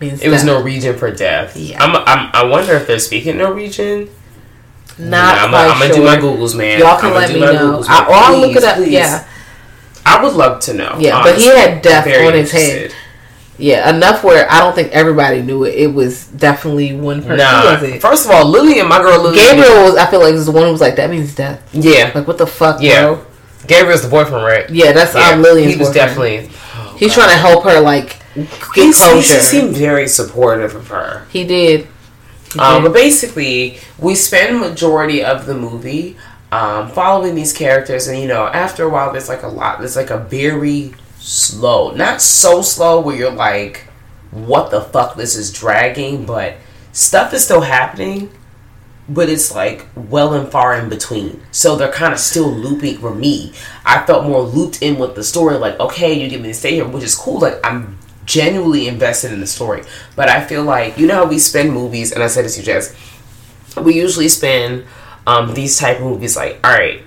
Means 0.00 0.20
It 0.20 0.28
was. 0.28 0.42
Norwegian 0.42 0.98
for 0.98 1.12
death. 1.12 1.56
Yeah. 1.56 1.80
I'm, 1.82 1.94
I'm, 1.94 2.30
I 2.34 2.44
wonder 2.44 2.72
if 2.74 2.88
they're 2.88 2.98
speaking 2.98 3.38
Norwegian. 3.38 4.10
Not 4.98 5.38
I'm 5.38 5.50
quite 5.50 5.68
gonna 5.68 5.86
sure. 5.86 5.96
do 5.96 6.04
my 6.04 6.16
Googles, 6.16 6.56
man. 6.56 6.80
Y'all 6.80 6.98
can 6.98 7.10
I'ma 7.10 7.18
let 7.18 7.28
do 7.28 7.34
me 7.34 7.40
my 7.40 7.52
know. 7.52 7.78
Googles, 7.78 7.86
I, 7.88 8.06
or 8.08 8.14
I'll 8.14 8.40
look 8.40 8.56
it 8.56 8.64
up. 8.64 8.76
please. 8.76 8.90
Yeah. 8.92 9.28
I 10.08 10.22
would 10.22 10.34
love 10.34 10.60
to 10.60 10.72
know. 10.74 10.96
Yeah, 11.00 11.22
but 11.22 11.36
he 11.36 11.46
had 11.48 11.82
death 11.82 12.06
on 12.06 12.32
his 12.32 12.52
head. 12.52 12.94
Yeah, 13.58 13.88
enough 13.94 14.22
where 14.22 14.50
I 14.50 14.60
don't 14.60 14.74
think 14.74 14.92
everybody 14.92 15.40
knew 15.42 15.64
it. 15.64 15.74
It 15.74 15.86
was 15.92 16.26
definitely 16.26 16.94
one 16.94 17.22
person. 17.22 17.38
Nah. 17.38 17.72
was 17.72 17.82
it? 17.82 18.02
First 18.02 18.26
of 18.26 18.30
all, 18.30 18.46
Lillian, 18.46 18.86
my 18.88 18.98
girl 18.98 19.20
Lillian. 19.22 19.42
Gabriel 19.56 19.84
was. 19.84 19.96
I 19.96 20.06
feel 20.10 20.20
like 20.20 20.34
was 20.34 20.46
the 20.46 20.52
one 20.52 20.64
who 20.64 20.72
was 20.72 20.80
like, 20.82 20.96
"That 20.96 21.10
means 21.10 21.34
death." 21.34 21.66
Yeah. 21.72 22.12
Like, 22.14 22.26
what 22.28 22.36
the 22.38 22.46
fuck, 22.46 22.80
Yeah. 22.82 23.02
bro? 23.14 23.24
Gabriel's 23.66 24.02
the 24.02 24.08
boyfriend, 24.08 24.44
right? 24.44 24.68
Yeah, 24.70 24.92
that's 24.92 25.14
Yeah. 25.14 25.30
um, 25.30 25.42
Lillian's. 25.42 25.72
He 25.72 25.78
was 25.78 25.88
boyfriend. 25.88 26.08
definitely. 26.10 26.50
He's 26.98 27.14
trying 27.14 27.30
to 27.30 27.36
help 27.36 27.64
her, 27.64 27.80
like, 27.80 28.16
get 28.36 28.48
He, 28.74 28.86
he 28.92 29.22
seemed 29.22 29.74
very 29.76 30.06
supportive 30.06 30.74
of 30.74 30.88
her. 30.88 31.22
he 31.30 31.44
did. 31.44 31.86
He 32.52 32.58
Um, 32.60 32.82
did. 32.82 32.92
but 32.92 32.94
basically, 32.94 33.80
we 33.98 34.14
spend 34.14 34.60
majority 34.60 35.24
of 35.24 35.46
the 35.46 35.54
movie 35.54 36.16
um, 36.56 36.88
following 36.88 37.34
these 37.34 37.52
characters, 37.52 38.08
and 38.08 38.18
you 38.18 38.26
know, 38.26 38.46
after 38.46 38.84
a 38.84 38.88
while, 38.88 39.12
there's 39.12 39.28
like 39.28 39.42
a 39.42 39.48
lot. 39.48 39.78
There's 39.78 39.94
like 39.94 40.08
a 40.08 40.16
very 40.16 40.94
slow, 41.18 41.90
not 41.90 42.22
so 42.22 42.62
slow 42.62 42.98
where 42.98 43.14
you're 43.14 43.30
like, 43.30 43.86
"What 44.30 44.70
the 44.70 44.80
fuck? 44.80 45.16
This 45.16 45.36
is 45.36 45.52
dragging," 45.52 46.24
but 46.24 46.56
stuff 46.92 47.34
is 47.34 47.44
still 47.44 47.60
happening. 47.60 48.30
But 49.06 49.28
it's 49.28 49.54
like 49.54 49.86
well 49.94 50.32
and 50.32 50.50
far 50.50 50.74
in 50.74 50.88
between, 50.88 51.42
so 51.50 51.76
they're 51.76 51.92
kind 51.92 52.14
of 52.14 52.18
still 52.18 52.50
looping. 52.50 52.98
For 53.00 53.14
me, 53.14 53.52
I 53.84 54.06
felt 54.06 54.26
more 54.26 54.40
looped 54.40 54.80
in 54.80 54.98
with 54.98 55.14
the 55.14 55.24
story. 55.24 55.58
Like, 55.58 55.78
okay, 55.78 56.14
you 56.14 56.26
give 56.30 56.40
me 56.40 56.48
to 56.48 56.54
stay 56.54 56.76
here, 56.76 56.88
which 56.88 57.04
is 57.04 57.14
cool. 57.14 57.38
Like, 57.38 57.60
I'm 57.64 57.98
genuinely 58.24 58.88
invested 58.88 59.30
in 59.30 59.40
the 59.40 59.46
story. 59.46 59.82
But 60.16 60.30
I 60.30 60.42
feel 60.42 60.64
like 60.64 60.96
you 60.96 61.06
know 61.06 61.16
how 61.16 61.26
we 61.26 61.38
spend 61.38 61.74
movies, 61.74 62.12
and 62.12 62.22
I 62.22 62.28
said 62.28 62.46
this 62.46 62.54
to 62.54 62.62
you, 62.62 62.66
Jess 62.66 62.96
we 63.82 63.94
usually 63.94 64.28
spend 64.28 64.86
um, 65.26 65.54
these 65.54 65.78
type 65.78 65.96
of 65.98 66.04
movies 66.04 66.36
like, 66.36 66.58
all 66.64 66.72
right, 66.72 67.02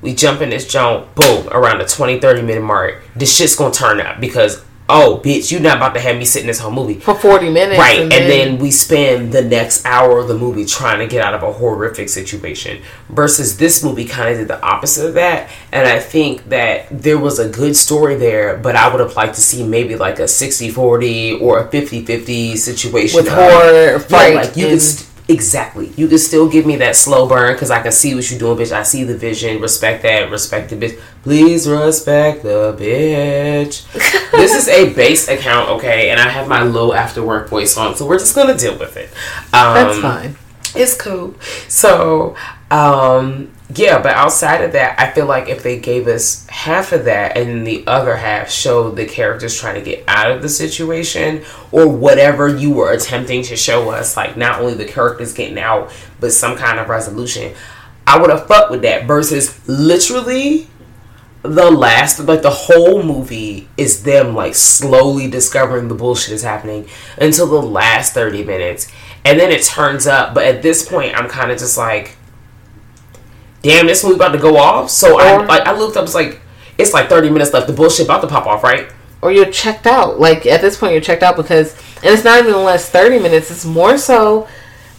we 0.00 0.14
jump 0.14 0.40
in 0.40 0.50
this 0.50 0.66
jump, 0.66 1.14
boom, 1.14 1.48
around 1.48 1.78
the 1.78 1.84
20, 1.86 2.20
30 2.20 2.42
minute 2.42 2.62
mark. 2.62 3.02
This 3.16 3.34
shit's 3.34 3.56
gonna 3.56 3.74
turn 3.74 4.00
up 4.00 4.20
because, 4.20 4.62
oh, 4.88 5.20
bitch, 5.24 5.50
you're 5.50 5.60
not 5.60 5.78
about 5.78 5.92
to 5.94 6.00
have 6.00 6.16
me 6.16 6.24
sitting 6.24 6.46
this 6.46 6.60
whole 6.60 6.70
movie. 6.70 6.94
for 6.94 7.14
forty 7.16 7.50
minutes, 7.50 7.78
Right, 7.78 8.00
and 8.00 8.10
then 8.12 8.58
we 8.58 8.70
spend 8.70 9.32
the 9.32 9.42
next 9.42 9.84
hour 9.84 10.20
of 10.20 10.28
the 10.28 10.36
movie 10.38 10.64
trying 10.64 11.00
to 11.00 11.06
get 11.08 11.24
out 11.24 11.34
of 11.34 11.42
a 11.42 11.52
horrific 11.52 12.08
situation. 12.08 12.80
Versus 13.10 13.56
this 13.58 13.82
movie 13.82 14.04
kind 14.04 14.30
of 14.30 14.38
did 14.38 14.48
the 14.48 14.62
opposite 14.62 15.08
of 15.08 15.14
that. 15.14 15.50
And 15.72 15.86
I 15.88 15.98
think 15.98 16.48
that 16.50 16.86
there 16.90 17.18
was 17.18 17.38
a 17.40 17.48
good 17.48 17.74
story 17.76 18.14
there, 18.14 18.56
but 18.56 18.76
I 18.76 18.88
would 18.88 19.00
have 19.00 19.16
liked 19.16 19.34
to 19.34 19.40
see 19.42 19.66
maybe 19.66 19.96
like 19.96 20.20
a 20.20 20.28
60 20.28 20.70
40 20.70 21.40
or 21.40 21.58
a 21.58 21.68
50 21.68 22.04
50 22.06 22.56
situation. 22.56 23.16
With 23.16 23.28
horror, 23.28 23.98
fight, 23.98 24.36
like 24.36 24.56
you 24.56 24.66
and- 24.66 24.72
could. 24.74 24.80
St- 24.82 25.07
Exactly. 25.30 25.92
You 25.94 26.08
can 26.08 26.16
still 26.16 26.48
give 26.48 26.64
me 26.64 26.76
that 26.76 26.96
slow 26.96 27.28
burn 27.28 27.52
because 27.52 27.70
I 27.70 27.82
can 27.82 27.92
see 27.92 28.14
what 28.14 28.30
you're 28.30 28.38
doing, 28.38 28.56
bitch. 28.56 28.72
I 28.72 28.82
see 28.82 29.04
the 29.04 29.14
vision. 29.16 29.60
Respect 29.60 30.02
that. 30.02 30.30
Respect 30.30 30.70
the 30.70 30.76
bitch. 30.76 30.98
Please 31.22 31.68
respect 31.68 32.42
the 32.42 32.74
bitch. 32.78 33.84
this 34.30 34.54
is 34.54 34.68
a 34.68 34.94
base 34.94 35.28
account, 35.28 35.68
okay? 35.68 36.08
And 36.08 36.18
I 36.18 36.30
have 36.30 36.48
my 36.48 36.62
low 36.62 36.94
after 36.94 37.22
work 37.22 37.50
voice 37.50 37.76
on, 37.76 37.94
so 37.94 38.06
we're 38.06 38.18
just 38.18 38.34
gonna 38.34 38.56
deal 38.56 38.78
with 38.78 38.96
it. 38.96 39.10
Um, 39.52 39.74
that's 39.74 39.98
fine. 39.98 40.36
It's 40.74 40.96
cool. 40.96 41.34
So, 41.68 42.34
um, 42.70 43.50
yeah, 43.74 44.00
but 44.00 44.12
outside 44.12 44.62
of 44.62 44.72
that, 44.72 44.98
I 44.98 45.10
feel 45.10 45.26
like 45.26 45.50
if 45.50 45.62
they 45.62 45.78
gave 45.78 46.08
us 46.08 46.46
half 46.48 46.92
of 46.92 47.04
that 47.04 47.36
and 47.36 47.66
the 47.66 47.86
other 47.86 48.16
half 48.16 48.50
showed 48.50 48.96
the 48.96 49.04
characters 49.04 49.60
trying 49.60 49.74
to 49.74 49.82
get 49.82 50.04
out 50.08 50.30
of 50.30 50.40
the 50.40 50.48
situation 50.48 51.44
or 51.70 51.86
whatever 51.86 52.48
you 52.48 52.72
were 52.72 52.92
attempting 52.92 53.42
to 53.42 53.56
show 53.56 53.90
us, 53.90 54.16
like 54.16 54.38
not 54.38 54.60
only 54.60 54.72
the 54.72 54.86
characters 54.86 55.34
getting 55.34 55.58
out, 55.58 55.92
but 56.18 56.32
some 56.32 56.56
kind 56.56 56.78
of 56.78 56.88
resolution, 56.88 57.54
I 58.06 58.18
would 58.18 58.30
have 58.30 58.46
fucked 58.46 58.70
with 58.70 58.82
that 58.82 59.06
versus 59.06 59.68
literally 59.68 60.68
the 61.42 61.70
last 61.70 62.18
like 62.20 62.42
the 62.42 62.50
whole 62.50 63.02
movie 63.02 63.68
is 63.76 64.02
them 64.02 64.34
like 64.34 64.54
slowly 64.54 65.30
discovering 65.30 65.88
the 65.88 65.94
bullshit 65.94 66.32
is 66.32 66.42
happening 66.42 66.88
until 67.18 67.46
the 67.46 67.62
last 67.62 68.12
30 68.12 68.44
minutes. 68.44 68.90
And 69.24 69.38
then 69.38 69.52
it 69.52 69.62
turns 69.62 70.06
up 70.06 70.32
but 70.34 70.44
at 70.44 70.62
this 70.62 70.88
point 70.88 71.14
i'm 71.14 71.28
kind 71.28 71.50
of 71.52 71.58
just 71.58 71.76
like 71.76 72.17
damn 73.68 73.86
this 73.86 74.02
movie 74.02 74.16
about 74.16 74.32
to 74.32 74.38
go 74.38 74.56
off 74.56 74.90
so 74.90 75.18
i 75.18 75.36
like 75.44 75.62
i 75.66 75.72
looked 75.76 75.96
up 75.96 76.04
it's 76.04 76.14
like 76.14 76.40
it's 76.78 76.92
like 76.92 77.08
30 77.08 77.30
minutes 77.30 77.52
left 77.52 77.66
the 77.66 77.72
bullshit 77.72 78.06
about 78.06 78.20
to 78.20 78.26
pop 78.28 78.46
off 78.46 78.62
right 78.62 78.90
Or 79.20 79.32
you're 79.32 79.50
checked 79.50 79.86
out. 79.86 80.20
Like 80.20 80.46
at 80.46 80.60
this 80.60 80.76
point, 80.78 80.92
you're 80.92 81.02
checked 81.02 81.24
out 81.24 81.34
because, 81.36 81.74
and 82.04 82.14
it's 82.14 82.22
not 82.22 82.38
even 82.38 82.52
the 82.52 82.58
last 82.58 82.92
thirty 82.92 83.18
minutes. 83.18 83.50
It's 83.50 83.64
more 83.64 83.98
so 83.98 84.46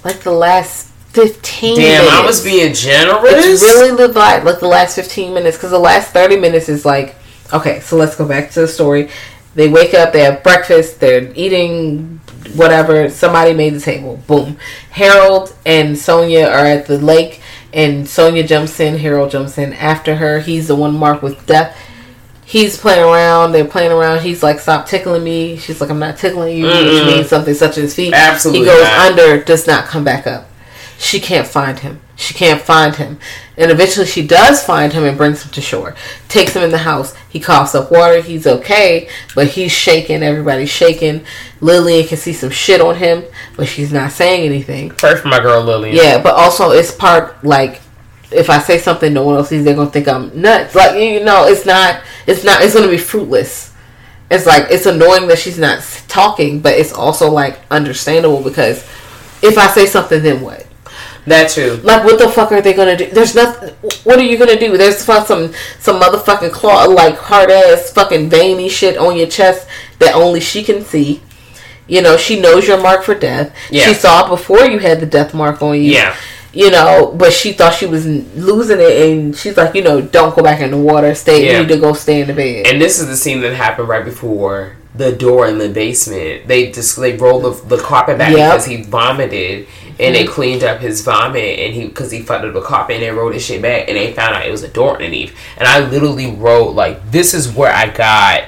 like 0.04 0.20
the 0.28 0.34
last 0.36 0.90
fifteen. 1.16 1.78
damn 1.78 2.04
minutes. 2.04 2.20
i 2.20 2.26
was 2.26 2.44
being 2.44 2.74
generous 2.74 3.46
It's 3.46 3.62
really 3.64 3.96
the 3.96 4.12
vibe, 4.12 4.44
like 4.44 4.60
the 4.60 4.68
last 4.68 4.96
15 4.96 5.34
minutes, 5.34 5.56
because 5.56 5.72
the 5.72 5.80
last 5.80 6.12
30 6.12 6.36
minutes 6.36 6.68
is 6.68 6.84
like, 6.84 7.16
okay, 7.54 7.80
so 7.80 7.96
let's 7.96 8.16
go 8.18 8.28
back 8.28 8.52
to 8.52 8.60
the 8.62 8.68
story. 8.68 9.08
They 9.56 9.70
wake 9.70 9.94
up, 9.94 10.12
they 10.12 10.24
have 10.28 10.44
breakfast, 10.44 11.00
they're 11.00 11.32
eating 11.34 12.20
whatever, 12.56 13.10
somebody 13.10 13.54
made 13.54 13.74
the 13.74 13.80
table. 13.80 14.18
Boom. 14.28 14.58
Harold 14.92 15.56
and 15.66 15.98
Sonia 15.98 16.46
are 16.48 16.66
at 16.76 16.88
the 16.88 16.98
lake, 17.00 17.40
and 17.74 18.08
Sonia 18.08 18.46
jumps 18.46 18.80
in, 18.80 18.98
Harold 18.98 19.32
jumps 19.32 19.58
in 19.58 19.74
after 19.74 20.16
her. 20.16 20.40
He's 20.40 20.68
the 20.68 20.76
one 20.76 20.96
marked 20.96 21.22
with 21.24 21.46
death. 21.46 21.78
He's 22.46 22.78
playing 22.78 23.04
around, 23.04 23.52
they're 23.52 23.64
playing 23.66 23.92
around. 23.92 24.22
He's 24.22 24.42
like, 24.42 24.60
Stop 24.60 24.88
tickling 24.88 25.24
me. 25.24 25.58
She's 25.58 25.80
like, 25.80 25.92
I'm 25.92 26.00
not 26.00 26.18
tickling 26.18 26.58
you, 26.58 26.66
which 26.66 26.74
Mm-mm. 26.74 27.06
means 27.06 27.30
something 27.30 27.54
such 27.54 27.78
as 27.78 27.94
feet. 27.96 28.14
Absolutely 28.14 28.62
He 28.62 28.66
goes 28.66 28.84
not. 28.84 29.12
under, 29.12 29.44
does 29.44 29.68
not 29.68 29.86
come 29.86 30.04
back 30.04 30.26
up. 30.26 30.49
She 31.00 31.22
can't 31.22 31.48
find 31.48 31.80
him. 31.80 32.02
She 32.18 32.34
can't 32.34 32.62
find 32.62 32.94
him. 32.94 33.20
And 33.56 33.72
eventually 33.72 34.06
she 34.06 34.28
does 34.28 34.62
find 34.62 34.92
him 34.92 35.06
and 35.06 35.18
brings 35.18 35.44
him 35.44 35.52
to 35.54 35.62
shore. 35.62 35.96
Takes 36.28 36.54
him 36.54 36.62
in 36.62 36.72
the 36.72 36.80
house. 36.80 37.16
He 37.30 37.40
coughs 37.40 37.74
up 37.74 37.90
water. 37.90 38.22
He's 38.22 38.46
okay, 38.46 39.10
but 39.34 39.48
he's 39.48 39.72
shaking. 39.72 40.22
Everybody's 40.22 40.70
shaking. 40.70 41.24
Lillian 41.62 42.06
can 42.06 42.18
see 42.18 42.34
some 42.34 42.50
shit 42.50 42.82
on 42.82 42.98
him, 42.98 43.24
but 43.56 43.70
she's 43.70 43.94
not 43.94 44.12
saying 44.12 44.46
anything. 44.46 44.92
First, 44.92 45.24
my 45.24 45.40
girl 45.40 45.64
lillian 45.64 45.96
Yeah, 45.96 46.22
but 46.22 46.36
also 46.36 46.72
it's 46.72 46.92
part 46.92 47.42
like 47.46 47.80
if 48.30 48.50
I 48.50 48.60
say 48.60 48.78
something 48.78 49.14
no 49.14 49.24
one 49.24 49.38
else 49.38 49.50
sees, 49.50 49.64
they're 49.64 49.76
gonna 49.76 49.90
think 49.90 50.10
I'm 50.10 50.40
nuts. 50.40 50.76
Like 50.76 51.00
you 51.00 51.24
know, 51.24 51.48
it's 51.48 51.66
not. 51.66 52.02
It's 52.28 52.44
not. 52.44 52.62
It's 52.62 52.76
gonna 52.76 52.90
be 52.90 52.98
fruitless. 52.98 53.74
It's 54.30 54.46
like 54.46 54.68
it's 54.70 54.86
annoying 54.86 55.30
that 55.30 55.40
she's 55.40 55.58
not 55.58 55.82
talking, 56.10 56.60
but 56.60 56.74
it's 56.74 56.92
also 56.92 57.32
like 57.32 57.58
understandable 57.72 58.44
because 58.44 58.86
if 59.42 59.58
I 59.58 59.68
say 59.68 59.86
something, 59.86 60.22
then 60.22 60.42
what? 60.42 60.66
That 61.30 61.50
too 61.50 61.78
Like, 61.78 62.04
what 62.04 62.20
the 62.20 62.30
fuck 62.30 62.52
are 62.52 62.62
they 62.62 62.74
gonna 62.74 62.98
do? 62.98 63.10
There's 63.10 63.36
nothing. 63.36 63.70
What 64.04 64.20
are 64.20 64.24
you 64.24 64.38
gonna 64.38 64.60
do? 64.60 64.78
There's 64.78 64.98
some 65.00 65.26
some 65.80 66.02
motherfucking 66.02 66.52
claw, 66.52 66.86
like 66.86 67.18
hard 67.18 67.50
ass 67.52 67.92
fucking 67.92 68.30
veiny 68.30 68.70
shit 68.70 68.98
on 68.98 69.18
your 69.18 69.28
chest. 69.28 69.68
that 70.00 70.16
only 70.16 70.40
she 70.40 70.64
can 70.64 70.84
see. 70.84 71.22
You 71.88 72.02
know, 72.02 72.18
she 72.18 72.40
knows 72.40 72.68
your 72.68 72.80
mark 72.82 73.04
for 73.04 73.16
death. 73.16 73.56
Yeah. 73.72 73.86
She 73.88 73.94
saw 73.96 74.26
it 74.26 74.30
before 74.30 74.66
you 74.66 74.78
had 74.80 75.00
the 75.00 75.08
death 75.08 75.34
mark 75.34 75.62
on 75.62 75.76
you. 75.76 75.92
Yeah. 75.92 76.16
You 76.54 76.72
know, 76.72 77.14
but 77.16 77.32
she 77.34 77.54
thought 77.54 77.74
she 77.76 77.86
was 77.86 78.06
losing 78.08 78.80
it, 78.80 79.10
and 79.10 79.36
she's 79.36 79.56
like, 79.58 79.76
you 79.76 79.84
know, 79.84 80.02
don't 80.02 80.36
go 80.36 80.42
back 80.44 80.62
in 80.62 80.72
the 80.72 80.78
water. 80.78 81.14
Stay. 81.16 81.46
Yeah. 81.46 81.52
You 81.54 81.60
need 81.60 81.74
to 81.74 81.80
go 81.80 81.94
stay 81.94 82.22
in 82.22 82.28
the 82.28 82.34
bed. 82.34 82.68
And 82.68 82.82
this 82.82 83.00
is 83.00 83.08
the 83.08 83.16
scene 83.16 83.42
that 83.42 83.54
happened 83.56 83.88
right 83.88 84.06
before 84.06 84.76
the 84.96 85.12
door 85.12 85.48
in 85.48 85.58
the 85.58 85.70
basement. 85.70 86.48
They 86.48 86.72
just 86.72 86.96
they 87.00 87.16
rolled 87.16 87.44
the, 87.44 87.76
the 87.76 87.82
carpet 87.82 88.18
back 88.18 88.36
Yep. 88.36 88.52
Because 88.52 88.66
he 88.66 88.84
vomited, 88.84 89.68
and 90.00 90.16
they 90.16 90.24
mm-hmm. 90.24 90.34
cleaned 90.34 90.64
up 90.64 90.80
his 90.80 91.02
vomit, 91.02 91.60
and 91.60 91.74
he 91.74 91.88
because 91.88 92.12
he 92.12 92.22
fucked 92.22 92.46
up 92.46 92.54
the 92.54 92.62
carpet, 92.62 92.96
and 92.96 93.04
they 93.04 93.12
rolled 93.12 93.34
his 93.34 93.46
shit 93.46 93.62
back, 93.62 93.88
and 93.88 93.98
they 93.98 94.14
found 94.14 94.36
out 94.36 94.46
it 94.46 94.52
was 94.52 94.64
a 94.64 94.70
door 94.70 94.94
underneath. 94.96 95.38
And 95.58 95.68
I 95.68 95.80
literally 95.88 96.32
wrote 96.32 96.72
like, 96.72 97.12
"This 97.12 97.34
is 97.34 97.52
where 97.52 97.74
I 97.74 97.88
got." 97.88 98.44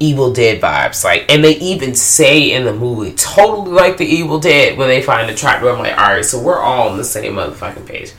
Evil 0.00 0.32
Dead 0.32 0.60
vibes, 0.60 1.02
like, 1.02 1.28
and 1.28 1.42
they 1.42 1.56
even 1.56 1.92
say 1.92 2.52
in 2.52 2.64
the 2.64 2.72
movie, 2.72 3.12
totally 3.14 3.72
like 3.72 3.96
the 3.96 4.06
Evil 4.06 4.38
Dead 4.38 4.78
when 4.78 4.86
they 4.86 5.02
find 5.02 5.28
the 5.28 5.34
trapdoor. 5.34 5.72
I'm 5.72 5.80
like, 5.80 5.98
all 5.98 6.12
right, 6.12 6.24
so 6.24 6.40
we're 6.40 6.60
all 6.60 6.90
on 6.90 6.98
the 6.98 7.02
same 7.02 7.32
motherfucking 7.32 7.84
page. 7.84 8.12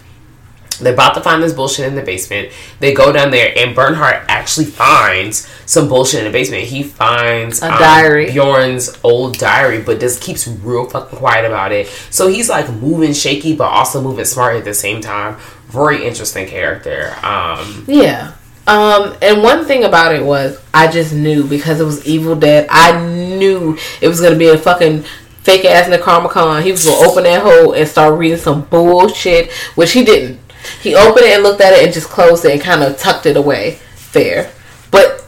They're 0.80 0.94
about 0.94 1.14
to 1.16 1.22
find 1.22 1.42
this 1.44 1.54
bullshit 1.54 1.88
in 1.88 1.96
the 1.96 2.02
basement. 2.02 2.52
They 2.80 2.94
go 2.94 3.12
down 3.12 3.32
there, 3.32 3.54
and 3.58 3.76
Bernhard 3.76 4.26
actually 4.28 4.66
finds 4.66 5.48
some 5.66 5.88
bullshit 5.88 6.20
in 6.20 6.26
the 6.26 6.32
basement. 6.32 6.64
He 6.64 6.84
finds 6.84 7.62
um, 7.62 7.74
A 7.74 7.80
diary. 7.80 8.32
Bjorn's 8.32 8.98
old 9.04 9.38
diary, 9.38 9.82
but 9.82 10.00
just 10.00 10.22
keeps 10.22 10.48
real 10.48 10.90
fucking 10.90 11.18
quiet 11.18 11.46
about 11.46 11.72
it. 11.72 11.88
So 12.10 12.28
he's 12.28 12.50
like 12.50 12.70
moving 12.72 13.14
shaky, 13.14 13.56
but 13.56 13.66
also 13.66 14.02
moving 14.02 14.26
smart 14.26 14.56
at 14.56 14.66
the 14.66 14.74
same 14.74 15.02
time. 15.02 15.38
Very 15.68 16.06
interesting 16.06 16.48
character. 16.48 17.16
Um, 17.24 17.86
Yeah. 17.88 18.34
Um, 18.68 19.16
and 19.24 19.42
one 19.42 19.66
thing 19.66 19.84
about 19.84 20.14
it 20.14 20.24
was 20.24 20.60
I 20.74 20.92
just 20.92 21.12
knew 21.12 21.44
because 21.44 21.80
it 21.80 21.86
was 21.86 22.06
Evil 22.06 22.36
Dead. 22.36 22.68
I 22.70 23.04
knew 23.04 23.78
it 24.00 24.08
was 24.08 24.22
gonna 24.22 24.36
be 24.36 24.48
a 24.48 24.58
fucking 24.60 25.04
fake 25.42 25.66
ass 25.66 25.88
Necronomicon. 25.88 26.62
He 26.62 26.72
was 26.72 26.86
gonna 26.86 27.10
open 27.10 27.24
that 27.24 27.42
hole 27.42 27.74
and 27.74 27.88
start 27.88 28.20
reading 28.20 28.38
some 28.38 28.62
bullshit, 28.66 29.52
which 29.74 29.94
he 29.94 30.04
didn't. 30.04 30.40
He 30.82 30.96
opened 30.96 31.26
it 31.26 31.34
and 31.36 31.44
looked 31.44 31.62
at 31.62 31.74
it 31.74 31.84
and 31.86 31.94
just 31.94 32.08
closed 32.10 32.46
it 32.46 32.52
and 32.54 32.62
kind 32.62 32.84
of 32.84 32.98
tucked 32.98 33.26
it 33.26 33.36
away 33.38 33.80
there. 34.14 34.52
But 34.92 35.26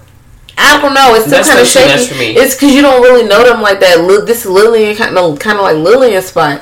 I 0.58 0.80
don't 0.82 0.94
know. 0.94 1.14
It's 1.16 1.26
still 1.28 1.44
kind 1.44 1.60
of 1.60 1.68
shaky. 1.68 2.08
for 2.08 2.16
me. 2.20 2.36
It's 2.36 2.56
because 2.56 2.74
you 2.74 2.82
don't 2.82 3.02
really 3.02 3.28
know 3.28 3.44
them 3.44 3.62
like 3.62 3.80
that. 3.82 4.24
This 4.26 4.46
Lillian 4.46 4.96
kind 4.96 5.18
of 5.18 5.40
kind 5.40 5.58
of 5.58 5.64
like 5.64 5.76
Lillian 5.78 6.22
spot. 6.22 6.62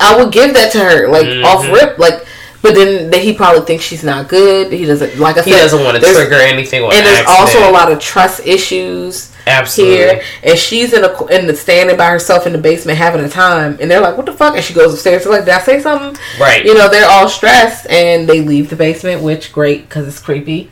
I 0.00 0.16
would 0.16 0.32
give 0.32 0.54
that 0.54 0.72
to 0.72 0.78
her 0.78 1.08
like 1.08 1.26
Mm-hmm. 1.26 1.44
off 1.44 1.64
rip 1.72 1.98
like. 1.98 2.24
But 2.62 2.74
then 2.74 3.12
he 3.12 3.32
probably 3.32 3.62
thinks 3.62 3.84
she's 3.84 4.04
not 4.04 4.28
good. 4.28 4.70
He 4.70 4.84
doesn't 4.84 5.18
like 5.18 5.38
I 5.38 5.40
said. 5.40 5.46
he 5.46 5.52
doesn't 5.52 5.82
want 5.82 5.96
to 5.96 6.12
trigger 6.12 6.34
anything. 6.34 6.82
And 6.84 7.06
there's 7.06 7.26
also 7.26 7.70
a 7.70 7.72
lot 7.72 7.90
of 7.90 7.98
trust 7.98 8.46
issues 8.46 9.34
Absolutely. 9.46 9.96
here. 9.96 10.22
And 10.42 10.58
she's 10.58 10.92
in 10.92 11.04
a 11.04 11.26
in 11.26 11.46
the 11.46 11.56
standing 11.56 11.96
by 11.96 12.10
herself 12.10 12.46
in 12.46 12.52
the 12.52 12.58
basement 12.58 12.98
having 12.98 13.24
a 13.24 13.30
time, 13.30 13.78
and 13.80 13.90
they're 13.90 14.00
like, 14.00 14.16
"What 14.16 14.26
the 14.26 14.32
fuck?" 14.32 14.56
And 14.56 14.64
she 14.64 14.74
goes 14.74 14.92
upstairs. 14.92 15.24
They're 15.24 15.32
like, 15.32 15.46
"Did 15.46 15.54
I 15.54 15.60
say 15.60 15.80
something?" 15.80 16.20
Right. 16.38 16.64
You 16.64 16.74
know, 16.74 16.90
they're 16.90 17.08
all 17.08 17.28
stressed, 17.30 17.86
and 17.88 18.28
they 18.28 18.42
leave 18.42 18.68
the 18.68 18.76
basement, 18.76 19.22
which 19.22 19.52
great 19.52 19.88
because 19.88 20.06
it's 20.06 20.20
creepy. 20.20 20.70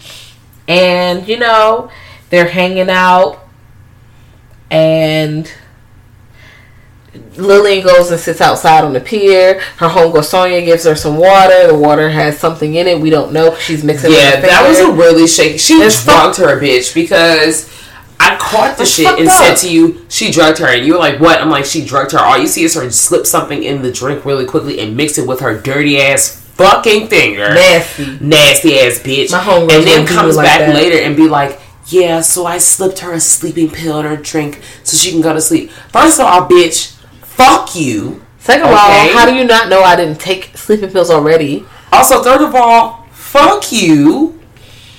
And 0.67 1.27
you 1.27 1.39
know, 1.39 1.91
they're 2.29 2.49
hanging 2.49 2.91
out, 2.91 3.41
and. 4.71 5.51
Lillian 7.37 7.85
goes 7.85 8.11
and 8.11 8.21
sits 8.21 8.41
outside 8.41 8.85
on 8.85 8.93
the 8.93 9.01
pier. 9.01 9.61
Her 9.77 9.89
homegirl 9.89 10.25
Sonia 10.25 10.63
gives 10.63 10.85
her 10.85 10.97
some 10.97 11.17
water. 11.17 11.67
The 11.69 11.79
water 11.79 12.09
has 12.11 12.39
something 12.39 12.75
in 12.75 12.87
it. 12.87 13.01
We 13.01 13.11
don't 13.11 13.33
know. 13.33 13.55
She's 13.57 13.85
mixing. 13.85 14.13
it 14.13 14.17
Yeah, 14.19 14.41
that 14.41 14.67
was 14.69 14.79
a 14.81 14.91
really 14.91 15.27
shaky. 15.27 15.59
She 15.59 15.75
It's 15.75 16.05
drugged 16.05 16.39
her, 16.39 16.61
bitch, 16.61 16.95
because 16.95 17.71
I 18.21 18.37
caught 18.39 18.77
the 18.77 18.83
It's 18.83 18.93
shit 18.93 19.19
and 19.19 19.29
up. 19.29 19.35
said 19.35 19.55
to 19.67 19.73
you, 19.73 20.05
she 20.09 20.31
drugged 20.33 20.59
her, 20.59 20.67
and 20.67 20.85
you 20.85 20.95
were 20.95 20.99
like, 20.99 21.21
"What?" 21.21 21.41
I'm 21.41 21.51
like, 21.51 21.65
"She 21.65 21.85
drugged 21.85 22.13
her." 22.13 22.19
All 22.19 22.37
you 22.39 22.49
see 22.49 22.65
is 22.65 22.75
her 22.75 22.91
slip 22.91 23.27
something 23.27 23.63
in 23.63 23.83
the 23.83 23.93
drink 23.93 24.25
really 24.25 24.45
quickly 24.45 24.81
and 24.81 24.97
mix 24.97 25.19
it 25.19 25.27
with 25.27 25.39
her 25.41 25.57
dirty 25.59 26.01
ass 26.01 26.35
fucking 26.57 27.07
finger, 27.07 27.55
nasty. 27.55 28.19
nasty 28.21 28.81
ass 28.81 28.99
bitch, 28.99 29.31
My 29.31 29.39
homegirls 29.39 29.73
and 29.77 29.87
then 29.87 30.07
comes 30.07 30.35
like 30.37 30.47
back 30.47 30.59
that. 30.61 30.75
later 30.75 30.99
and 31.01 31.15
be 31.17 31.29
like. 31.29 31.61
Yeah, 31.91 32.21
so 32.21 32.45
I 32.45 32.59
slipped 32.59 32.99
her 32.99 33.15
a 33.15 33.21
sleeping 33.21 33.71
pill 33.71 33.99
in 34.01 34.05
her 34.05 34.19
drink 34.19 34.61
so 34.85 34.95
she 34.99 35.11
can 35.11 35.23
go 35.23 35.33
to 35.33 35.41
sleep. 35.41 35.71
First 35.91 36.21
of 36.21 36.27
all, 36.27 36.47
bitch, 36.47 36.93
fuck 37.39 37.75
you. 37.75 38.23
Second 38.39 38.65
of 38.67 38.73
Okay. 38.73 38.77
all, 39.13 39.19
how 39.19 39.27
do 39.27 39.35
you 39.35 39.45
not 39.45 39.69
know 39.69 39.83
I 39.83 39.97
didn't 39.97 40.21
take 40.21 40.57
sleeping 40.57 40.91
pills 40.91 41.11
already? 41.11 41.65
Also, 41.93 42.23
third 42.23 42.43
of 42.43 42.55
all, 42.55 43.07
fuck 43.13 43.73
you, 43.73 44.39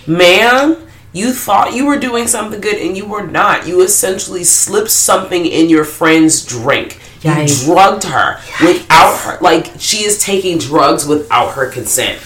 man. 0.08 0.78
You 1.12 1.34
thought 1.34 1.73
you 1.73 1.86
were 1.88 1.97
doing 1.97 2.28
something 2.28 2.62
good 2.62 2.75
and 2.75 2.95
you 2.95 3.06
were 3.06 3.25
not. 3.25 3.67
You 3.67 3.82
essentially 3.82 4.43
slipped 4.43 4.91
something 4.91 5.45
in 5.45 5.67
your 5.69 5.84
friend's 5.84 6.45
drink. 6.45 6.99
Yikes. 7.21 7.62
You 7.67 7.73
drugged 7.73 8.04
her 8.04 8.39
without 8.65 9.17
her. 9.21 9.38
Like, 9.41 9.71
she 9.80 10.04
is 10.06 10.19
taking 10.23 10.58
drugs 10.60 11.06
without 11.08 11.54
her 11.56 11.69
consent. 11.69 12.19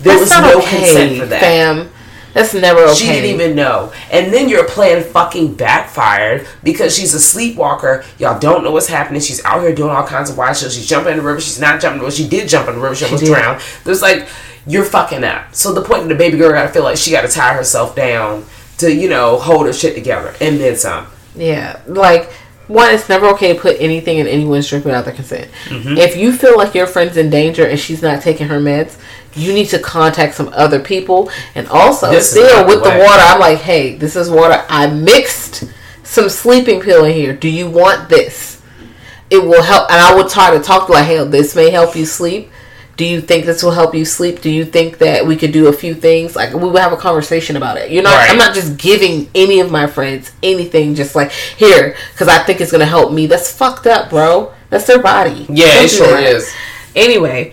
There 0.00 0.16
That's 0.18 0.20
was 0.20 0.30
no 0.30 0.58
okay, 0.58 0.78
consent 0.78 1.18
for 1.18 1.26
that. 1.26 1.40
fam. 1.40 1.90
That's 2.34 2.54
never 2.54 2.80
okay. 2.80 2.94
She 2.94 3.06
didn't 3.06 3.30
even 3.30 3.56
know. 3.56 3.92
And 4.12 4.32
then 4.32 4.48
your 4.48 4.66
plan 4.66 5.02
fucking 5.02 5.54
backfired 5.54 6.46
because 6.62 6.96
she's 6.96 7.14
a 7.14 7.20
sleepwalker. 7.20 8.04
Y'all 8.18 8.38
don't 8.38 8.62
know 8.64 8.70
what's 8.70 8.86
happening. 8.86 9.20
She's 9.20 9.44
out 9.44 9.62
here 9.62 9.74
doing 9.74 9.90
all 9.90 10.06
kinds 10.06 10.30
of 10.30 10.38
wild 10.38 10.56
shit. 10.56 10.72
She's 10.72 10.86
jumping 10.86 11.12
in 11.12 11.18
the 11.18 11.24
river. 11.24 11.40
She's 11.40 11.60
not 11.60 11.80
jumping 11.80 11.94
in 11.94 11.98
the 12.00 12.04
river. 12.04 12.16
She 12.16 12.28
did 12.28 12.48
jump 12.48 12.68
in 12.68 12.76
the 12.76 12.80
river. 12.80 12.94
She 12.94 13.04
almost 13.04 13.24
did. 13.24 13.34
drowned. 13.34 13.62
There's 13.84 14.02
like, 14.02 14.28
you're 14.66 14.84
fucking 14.84 15.24
up. 15.24 15.54
So 15.54 15.72
the 15.72 15.82
point 15.82 16.02
of 16.02 16.08
the 16.08 16.14
baby 16.14 16.36
girl 16.36 16.52
gotta 16.52 16.68
feel 16.68 16.84
like 16.84 16.98
she 16.98 17.10
gotta 17.10 17.28
tie 17.28 17.54
herself 17.54 17.96
down 17.96 18.44
to, 18.78 18.94
you 18.94 19.08
know, 19.08 19.38
hold 19.38 19.66
her 19.66 19.72
shit 19.72 19.94
together. 19.94 20.34
And 20.40 20.58
then 20.60 20.76
some. 20.76 21.06
Yeah, 21.34 21.80
like 21.86 22.30
one, 22.68 22.94
it's 22.94 23.08
never 23.08 23.26
okay 23.28 23.54
to 23.54 23.60
put 23.60 23.80
anything 23.80 24.18
in 24.18 24.26
anyone's 24.26 24.68
drink 24.68 24.84
without 24.84 25.06
their 25.06 25.14
consent. 25.14 25.50
Mm-hmm. 25.66 25.96
If 25.96 26.16
you 26.16 26.32
feel 26.32 26.56
like 26.56 26.74
your 26.74 26.86
friend's 26.86 27.16
in 27.16 27.30
danger 27.30 27.66
and 27.66 27.80
she's 27.80 28.02
not 28.02 28.20
taking 28.20 28.48
her 28.48 28.60
meds, 28.60 28.98
you 29.38 29.52
need 29.52 29.68
to 29.68 29.78
contact 29.78 30.34
some 30.34 30.48
other 30.52 30.80
people. 30.80 31.30
And 31.54 31.66
also, 31.68 32.10
This 32.10 32.30
still 32.30 32.64
not 32.64 32.68
the 32.68 32.74
with 32.76 32.84
the 32.84 32.90
water, 32.90 33.22
I'm 33.22 33.40
like, 33.40 33.58
hey, 33.58 33.96
this 33.96 34.16
is 34.16 34.30
water. 34.30 34.64
I 34.68 34.86
mixed 34.88 35.64
some 36.02 36.28
sleeping 36.28 36.80
pill 36.80 37.04
in 37.04 37.12
here. 37.14 37.34
Do 37.34 37.48
you 37.48 37.68
want 37.68 38.08
this? 38.08 38.60
It 39.30 39.38
will 39.44 39.62
help. 39.62 39.90
And 39.90 40.00
I 40.00 40.14
would 40.14 40.28
try 40.30 40.56
to 40.56 40.62
talk 40.62 40.86
to 40.86 40.92
like, 40.92 41.04
hey, 41.06 41.22
this 41.24 41.54
may 41.54 41.70
help 41.70 41.94
you 41.94 42.06
sleep. 42.06 42.50
Do 42.96 43.04
you 43.04 43.20
think 43.20 43.46
this 43.46 43.62
will 43.62 43.70
help 43.70 43.94
you 43.94 44.04
sleep? 44.04 44.40
Do 44.40 44.50
you 44.50 44.64
think 44.64 44.98
that 44.98 45.24
we 45.24 45.36
could 45.36 45.52
do 45.52 45.68
a 45.68 45.72
few 45.72 45.94
things? 45.94 46.34
Like 46.34 46.52
we 46.52 46.68
would 46.68 46.80
have 46.82 46.92
a 46.92 46.96
conversation 46.96 47.56
about 47.56 47.76
it. 47.78 47.92
You're 47.92 48.02
not. 48.02 48.14
Right. 48.14 48.30
I'm 48.30 48.38
not 48.38 48.54
just 48.56 48.76
giving 48.76 49.30
any 49.36 49.60
of 49.60 49.70
my 49.70 49.86
friends 49.86 50.32
anything. 50.42 50.96
Just 50.96 51.14
like 51.14 51.30
here, 51.30 51.94
because 52.12 52.26
I 52.26 52.42
think 52.42 52.60
it's 52.60 52.72
gonna 52.72 52.84
help 52.84 53.12
me. 53.12 53.28
That's 53.28 53.52
fucked 53.52 53.86
up, 53.86 54.10
bro. 54.10 54.52
That's 54.70 54.86
their 54.88 55.00
body. 55.00 55.46
Yeah, 55.48 55.74
Don't 55.74 55.84
it 55.84 55.88
sure 55.90 56.06
that. 56.08 56.24
is. 56.24 56.52
Anyway, 56.96 57.52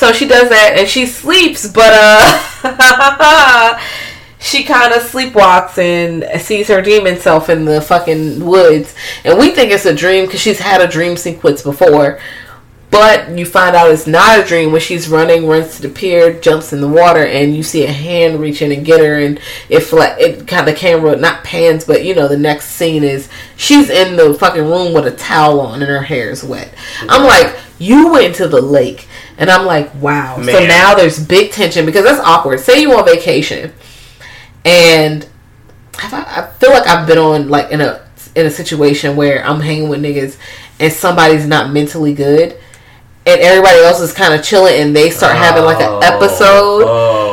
so 0.00 0.12
she 0.14 0.26
does 0.26 0.48
that 0.48 0.76
and 0.78 0.88
she 0.88 1.04
sleeps, 1.04 1.68
but 1.68 1.92
uh, 1.92 3.78
she 4.40 4.64
kind 4.64 4.94
of 4.94 5.02
sleepwalks 5.02 5.76
and 5.76 6.40
sees 6.40 6.68
her 6.68 6.80
demon 6.80 7.18
self 7.18 7.50
in 7.50 7.66
the 7.66 7.82
fucking 7.82 8.42
woods, 8.42 8.94
and 9.24 9.38
we 9.38 9.50
think 9.50 9.70
it's 9.70 9.84
a 9.84 9.94
dream 9.94 10.24
because 10.24 10.40
she's 10.40 10.58
had 10.58 10.80
a 10.80 10.88
dream 10.88 11.18
sequence 11.18 11.60
before. 11.60 12.18
But 12.90 13.38
you 13.38 13.44
find 13.44 13.76
out 13.76 13.90
it's 13.90 14.06
not 14.06 14.40
a 14.40 14.44
dream 14.44 14.72
when 14.72 14.80
she's 14.80 15.06
running, 15.06 15.46
runs 15.46 15.76
to 15.76 15.82
the 15.82 15.90
pier, 15.90 16.32
jumps 16.40 16.72
in 16.72 16.80
the 16.80 16.88
water, 16.88 17.24
and 17.24 17.54
you 17.54 17.62
see 17.62 17.84
a 17.84 17.92
hand 17.92 18.40
reach 18.40 18.62
in 18.62 18.72
and 18.72 18.86
get 18.86 19.00
her, 19.00 19.20
and 19.20 19.38
it 19.68 19.80
fla- 19.80 20.16
it 20.18 20.48
kind 20.48 20.66
of 20.66 20.76
camera 20.76 21.14
not 21.14 21.44
pans, 21.44 21.84
but 21.84 22.06
you 22.06 22.14
know 22.14 22.26
the 22.26 22.38
next 22.38 22.70
scene 22.70 23.04
is 23.04 23.28
she's 23.54 23.90
in 23.90 24.16
the 24.16 24.32
fucking 24.32 24.64
room 24.64 24.94
with 24.94 25.06
a 25.06 25.10
towel 25.10 25.60
on 25.60 25.82
and 25.82 25.90
her 25.90 26.02
hair 26.02 26.30
is 26.30 26.42
wet. 26.42 26.74
I'm 27.02 27.22
like, 27.22 27.54
you 27.80 28.12
went 28.12 28.36
to 28.36 28.46
the 28.46 28.60
lake, 28.60 29.08
and 29.36 29.50
I'm 29.50 29.66
like, 29.66 29.92
wow. 29.96 30.40
So 30.42 30.66
now 30.66 30.94
there's 30.94 31.18
big 31.18 31.50
tension 31.50 31.84
because 31.84 32.04
that's 32.04 32.20
awkward. 32.20 32.60
Say 32.60 32.82
you 32.82 32.92
on 32.92 33.04
vacation, 33.04 33.72
and 34.64 35.26
have 35.98 36.14
I, 36.14 36.42
I 36.42 36.50
feel 36.58 36.70
like 36.70 36.86
I've 36.86 37.08
been 37.08 37.18
on 37.18 37.48
like 37.48 37.72
in 37.72 37.80
a 37.80 38.06
in 38.36 38.46
a 38.46 38.50
situation 38.50 39.16
where 39.16 39.44
I'm 39.44 39.60
hanging 39.60 39.88
with 39.88 40.00
niggas 40.00 40.38
and 40.78 40.92
somebody's 40.92 41.46
not 41.46 41.72
mentally 41.72 42.14
good 42.14 42.58
and 43.26 43.40
everybody 43.40 43.78
else 43.80 44.00
is 44.00 44.12
kind 44.12 44.32
of 44.34 44.44
chilling 44.44 44.80
and 44.80 44.94
they 44.96 45.10
start 45.10 45.36
having 45.36 45.64
like 45.64 45.80
an 45.80 45.88
oh. 45.90 46.00
episode. 46.00 46.84
Oh. 46.86 47.29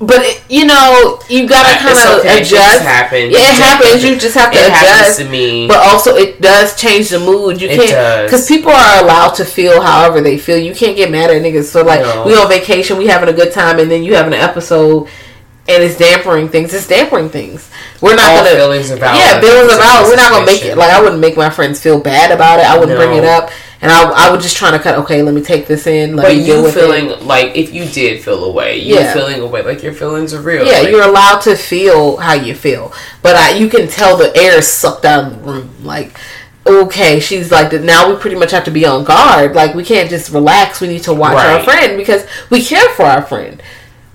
But 0.00 0.18
it, 0.20 0.42
you 0.48 0.64
know, 0.64 1.18
you 1.28 1.48
gotta 1.48 1.76
kind 1.78 1.98
of 1.98 2.20
okay. 2.20 2.38
adjust. 2.42 2.82
Happen. 2.82 3.30
Yeah, 3.30 3.38
it 3.50 3.58
happens. 3.58 4.04
You 4.04 4.16
just 4.16 4.36
have 4.36 4.52
to 4.52 4.58
It 4.58 4.68
adjust. 4.68 5.18
to 5.18 5.28
me. 5.28 5.66
But 5.66 5.78
also, 5.78 6.14
it 6.14 6.40
does 6.40 6.76
change 6.80 7.08
the 7.08 7.18
mood. 7.18 7.60
You 7.60 7.68
can't 7.68 8.24
because 8.26 8.46
people 8.46 8.70
are 8.70 9.02
allowed 9.02 9.34
to 9.36 9.44
feel 9.44 9.80
however 9.80 10.20
they 10.20 10.38
feel. 10.38 10.56
You 10.56 10.72
can't 10.74 10.96
get 10.96 11.10
mad 11.10 11.30
at 11.30 11.42
niggas. 11.42 11.64
So 11.64 11.82
like, 11.82 12.00
No. 12.00 12.24
we 12.26 12.34
on 12.36 12.48
vacation, 12.48 12.96
we 12.96 13.08
having 13.08 13.28
a 13.28 13.32
good 13.32 13.52
time, 13.52 13.80
and 13.80 13.90
then 13.90 14.04
you 14.04 14.14
having 14.14 14.34
an 14.34 14.40
episode. 14.40 15.08
And 15.70 15.82
it's 15.82 15.98
dampering 15.98 16.48
things. 16.48 16.72
It's 16.72 16.86
dampering 16.86 17.28
things. 17.28 17.68
We're 18.00 18.16
not 18.16 18.24
All 18.30 18.36
gonna. 18.44 18.56
feelings 18.56 18.88
valid 18.90 19.18
Yeah, 19.20 19.36
in 19.36 19.42
feelings 19.42 19.74
valid. 19.76 20.08
We're 20.08 20.16
not 20.16 20.30
gonna 20.30 20.46
make 20.46 20.64
it 20.64 20.78
like 20.78 20.90
I 20.90 21.02
wouldn't 21.02 21.20
make 21.20 21.36
my 21.36 21.50
friends 21.50 21.78
feel 21.78 22.00
bad 22.00 22.30
about 22.30 22.58
it. 22.60 22.64
I 22.64 22.78
wouldn't 22.78 22.96
bring 22.96 23.12
it 23.18 23.24
up. 23.24 23.50
And 23.80 23.92
I, 23.92 24.28
I 24.28 24.30
was 24.34 24.42
just 24.42 24.56
trying 24.56 24.72
to 24.72 24.78
cut. 24.80 24.98
Okay, 25.00 25.22
let 25.22 25.34
me 25.34 25.40
take 25.40 25.66
this 25.68 25.86
in. 25.86 26.16
But 26.16 26.34
you 26.36 26.68
feeling 26.72 27.10
it. 27.10 27.22
like 27.22 27.56
if 27.56 27.72
you 27.72 27.84
did 27.86 28.22
feel 28.24 28.44
away, 28.44 28.78
you're 28.78 29.00
Yeah. 29.00 29.12
feeling 29.12 29.40
away 29.40 29.62
like 29.62 29.82
your 29.82 29.92
feelings 29.92 30.34
are 30.34 30.40
real. 30.40 30.66
Yeah, 30.66 30.80
Like, 30.80 30.90
you're 30.90 31.04
allowed 31.04 31.40
to 31.42 31.54
feel 31.56 32.16
how 32.16 32.32
you 32.34 32.54
feel, 32.54 32.92
but 33.22 33.36
I, 33.36 33.52
you 33.56 33.68
can 33.68 33.86
tell 33.86 34.16
the 34.16 34.36
air 34.36 34.60
sucked 34.62 35.04
out 35.04 35.24
of 35.32 35.44
the 35.44 35.52
room. 35.52 35.70
Like, 35.84 36.18
okay, 36.66 37.20
she's 37.20 37.52
like, 37.52 37.72
now 37.72 38.10
we 38.10 38.16
pretty 38.18 38.36
much 38.36 38.50
have 38.50 38.64
to 38.64 38.70
be 38.70 38.84
on 38.84 39.04
guard. 39.04 39.54
Like, 39.54 39.74
we 39.74 39.84
can't 39.84 40.10
just 40.10 40.30
relax. 40.30 40.80
We 40.80 40.88
need 40.88 41.04
to 41.04 41.14
watch 41.14 41.36
our 41.36 41.62
friend 41.62 41.96
because 41.96 42.26
we 42.50 42.64
care 42.64 42.88
for 42.90 43.04
our 43.04 43.22
friend. 43.22 43.62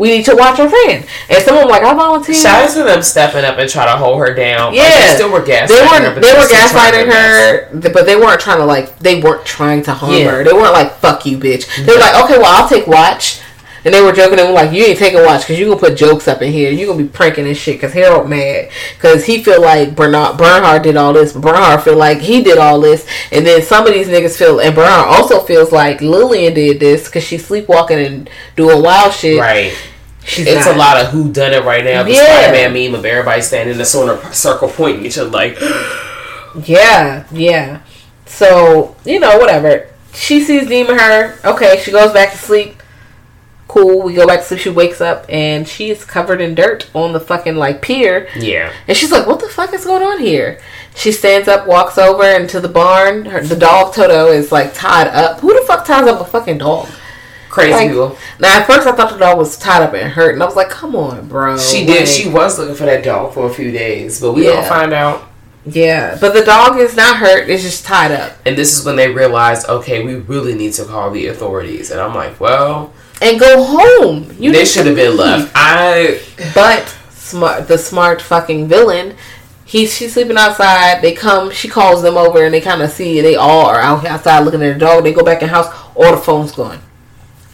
We 0.04 0.10
need 0.10 0.26
to 0.26 0.36
watch 0.36 0.60
our 0.60 0.68
friend. 0.70 1.06
And 1.30 1.42
someone 1.46 1.70
like, 1.70 1.82
I 1.82 1.94
volunteer. 1.94 2.36
Shout 2.36 2.66
out 2.70 2.74
to 2.76 2.84
them 2.84 3.02
stepping 3.02 3.46
up 3.46 3.58
and 3.58 3.70
try 3.70 3.86
to 3.86 3.96
hold 3.96 4.20
her 4.20 4.34
down. 4.34 4.74
Yeah, 4.74 4.84
Like, 4.84 4.94
they 4.96 5.16
still 5.16 5.32
were 5.32 5.39
gaslighting 5.39 5.68
They 5.70 5.86
her. 5.86 6.10
were 6.10 6.13
but 6.16 6.22
they 6.24 6.34
were 6.34 6.48
gaslighting 6.58 7.06
her, 7.06 7.66
her, 7.68 7.80
but 7.94 8.06
they 8.06 8.18
weren't 8.18 8.42
trying 8.42 8.58
to 8.58 8.66
like 8.66 9.00
they 9.00 9.22
weren't 9.22 9.46
trying 9.46 9.82
to 9.84 9.94
harm 9.94 10.13
Yeah. 10.13 10.30
her. 10.32 10.44
They 10.44 10.52
weren't 10.52 10.74
like 10.74 10.92
fuck 10.98 11.26
you, 11.26 11.38
bitch. 11.38 11.68
They 11.86 11.94
were 11.94 12.00
like, 12.02 12.22
okay, 12.26 12.38
well 12.38 12.52
I'll 12.63 12.68
take 12.68 12.86
watch, 12.86 13.39
and 13.86 13.94
they 13.94 14.02
were 14.02 14.12
joking 14.12 14.39
and 14.39 14.48
were 14.50 14.54
like, 14.56 14.72
you 14.74 14.84
ain't 14.84 15.00
taking 15.00 15.24
watch 15.24 15.42
because 15.44 15.58
you 15.60 15.66
gonna 15.68 15.80
put 15.80 15.96
jokes 15.98 16.28
up 16.28 16.42
in 16.42 16.52
here. 16.52 16.70
You 16.72 16.86
gonna 16.86 17.02
be 17.04 17.08
pranking 17.08 17.48
and 17.48 17.56
shit 17.56 17.76
because 17.78 17.94
Harold 17.94 18.30
mad 18.30 18.70
because 18.96 19.24
he 19.26 19.42
feel 19.42 19.62
like 19.62 19.96
Bernard 19.96 20.38
Bernhard 20.38 20.82
did 20.82 20.98
all 20.98 21.13
this, 21.13 21.32
Bernhard 21.32 21.82
feel 21.82 21.96
like 21.98 22.20
he 22.20 22.44
did 22.44 22.58
all 22.58 22.82
this, 22.82 23.06
and 23.32 23.46
then 23.46 23.62
some 23.62 23.88
of 23.88 23.94
these 23.94 24.08
niggas 24.08 24.38
feel 24.38 24.60
and 24.60 24.76
Bernhard 24.76 25.08
also 25.08 25.39
feels 25.42 25.72
like 25.72 26.02
Lillian 26.02 26.54
did 26.54 26.80
this 26.82 27.06
because 27.06 27.24
she's 27.24 27.46
sleepwalking 27.46 28.00
and 28.00 28.30
doing 28.58 28.82
wild 28.84 29.13
shit. 29.13 29.39
Right. 29.39 29.74
She's 30.25 30.47
It's 30.47 30.65
not. 30.65 30.75
a 30.75 30.77
lot 30.77 30.97
of 31.01 31.07
who 31.07 31.31
done 31.31 31.53
it 31.53 31.63
right 31.63 31.83
now. 31.83 32.03
The 32.03 32.12
Yeah. 32.13 32.23
Spider-Man 32.25 32.73
meme 32.73 32.95
of 32.99 33.05
everybody 33.05 33.41
standing 33.41 33.75
in 33.75 33.81
a 33.81 33.86
sort 33.86 34.09
of 34.09 34.33
circle 34.33 34.69
pointing 34.69 35.05
each 35.05 35.17
other 35.17 35.29
like, 35.29 35.57
Yeah, 36.65 37.25
yeah. 37.31 37.79
So, 38.25 38.95
you 39.05 39.19
know, 39.19 39.38
whatever. 39.38 39.88
She 40.13 40.41
sees 40.41 40.67
Demon 40.67 40.97
her. 40.99 41.39
Okay, 41.43 41.79
she 41.83 41.91
goes 41.91 42.13
back 42.13 42.31
to 42.31 42.38
sleep. 42.38 42.75
Cool. 43.67 44.03
We 44.03 44.13
go 44.13 44.27
back 44.27 44.39
to 44.41 44.45
sleep. 44.45 44.59
She 44.59 44.69
wakes 44.69 45.01
up 45.01 45.25
and 45.29 45.67
she 45.67 45.89
is 45.89 46.05
covered 46.05 46.39
in 46.41 46.53
dirt 46.53 46.88
on 46.93 47.12
the 47.13 47.19
fucking 47.19 47.55
like 47.55 47.81
pier. 47.81 48.27
yeah. 48.36 48.71
And 48.88 48.95
she's 48.95 49.12
like, 49.12 49.25
"What 49.25 49.39
the 49.39 49.49
fuck 49.49 49.73
is 49.73 49.83
going 49.86 50.03
on 50.03 50.19
here?" 50.19 50.59
She 50.95 51.12
stands 51.12 51.47
up, 51.47 51.65
walks 51.65 51.97
over 51.97 52.23
into 52.23 52.59
the 52.59 52.69
barn. 52.69 53.25
Her, 53.25 53.41
the 53.41 53.55
dog 53.55 53.95
Toto 53.95 54.27
is 54.27 54.51
like 54.51 54.75
tied 54.75 55.07
up. 55.07 55.39
Who 55.39 55.59
the 55.59 55.65
fuck 55.65 55.86
ties 55.86 56.05
up 56.07 56.21
a 56.21 56.25
fucking 56.25 56.59
dog? 56.59 56.88
Crazy 57.54 57.72
Like, 57.72 57.88
people. 57.89 58.18
now 58.39 58.58
at 58.60 58.66
first 58.66 58.88
I 58.88 58.94
thought 58.94 59.12
the 59.12 59.18
dog 59.20 59.38
was 59.38 59.58
tied 59.58 59.84
up 59.84 59.94
and 59.94 60.12
hurt, 60.12 60.34
and 60.34 60.42
I 60.42 60.46
was 60.48 60.56
like, 60.56 60.70
"Come 60.72 60.96
on, 60.96 61.28
bro." 61.28 61.56
She 61.58 61.86
did. 61.86 62.08
She 62.08 62.28
was 62.28 62.58
looking 62.58 62.74
for 62.74 62.86
that 62.86 63.04
dog 63.04 63.34
for 63.36 63.46
a 63.46 63.54
few 63.54 63.70
days, 63.72 64.20
but 64.20 64.32
we 64.34 64.46
Yeah. 64.46 64.54
don't 64.56 64.66
find 64.68 64.92
out. 64.92 65.22
yeah, 65.66 66.18
but 66.20 66.34
the 66.34 66.44
dog 66.44 66.80
is 66.80 66.96
not 66.96 67.18
hurt. 67.18 67.48
It's 67.50 67.62
just 67.62 67.86
tied 67.86 68.12
up. 68.12 68.32
And 68.46 68.58
this 68.58 68.76
is 68.78 68.84
when 68.86 68.96
they 68.96 69.10
realized, 69.10 69.70
okay, 69.70 70.04
we 70.04 70.16
really 70.16 70.56
need 70.56 70.74
to 70.74 70.84
call 70.84 71.12
the 71.12 71.28
authorities. 71.28 71.92
And 71.92 72.02
I'm 72.02 72.16
like, 72.16 72.39
well, 72.39 72.92
And 73.22 73.39
go 73.39 73.63
home. 73.63 74.36
You 74.39 74.52
they 74.52 74.66
should 74.66 74.88
have 74.88 74.96
been 74.96 75.16
left. 75.16 75.52
I 75.56 76.20
But 76.56 76.94
smart, 77.16 77.68
the 77.68 77.78
smart 77.78 78.20
fucking 78.22 78.68
villain, 78.68 79.13
he's 79.63 79.94
she's 79.96 80.13
sleeping 80.16 80.38
outside. 80.38 81.02
They 81.04 81.13
come, 81.13 81.52
she 81.52 81.68
calls 81.70 82.02
them 82.02 82.18
over, 82.18 82.44
and 82.44 82.52
they 82.54 82.62
kind 82.62 82.82
of 82.82 82.89
see 82.92 83.22
they 83.22 83.36
all 83.36 83.68
are 83.68 83.80
out 83.80 84.06
outside 84.06 84.39
looking 84.39 84.63
at 84.63 84.74
the 84.74 84.80
dog. 84.80 85.04
They 85.04 85.13
go 85.13 85.24
back 85.24 85.42
in 85.44 85.50
the 85.50 85.54
house. 85.54 85.68
All 85.96 86.12
the 86.12 86.18
phone's 86.18 86.52
gone. 86.52 86.80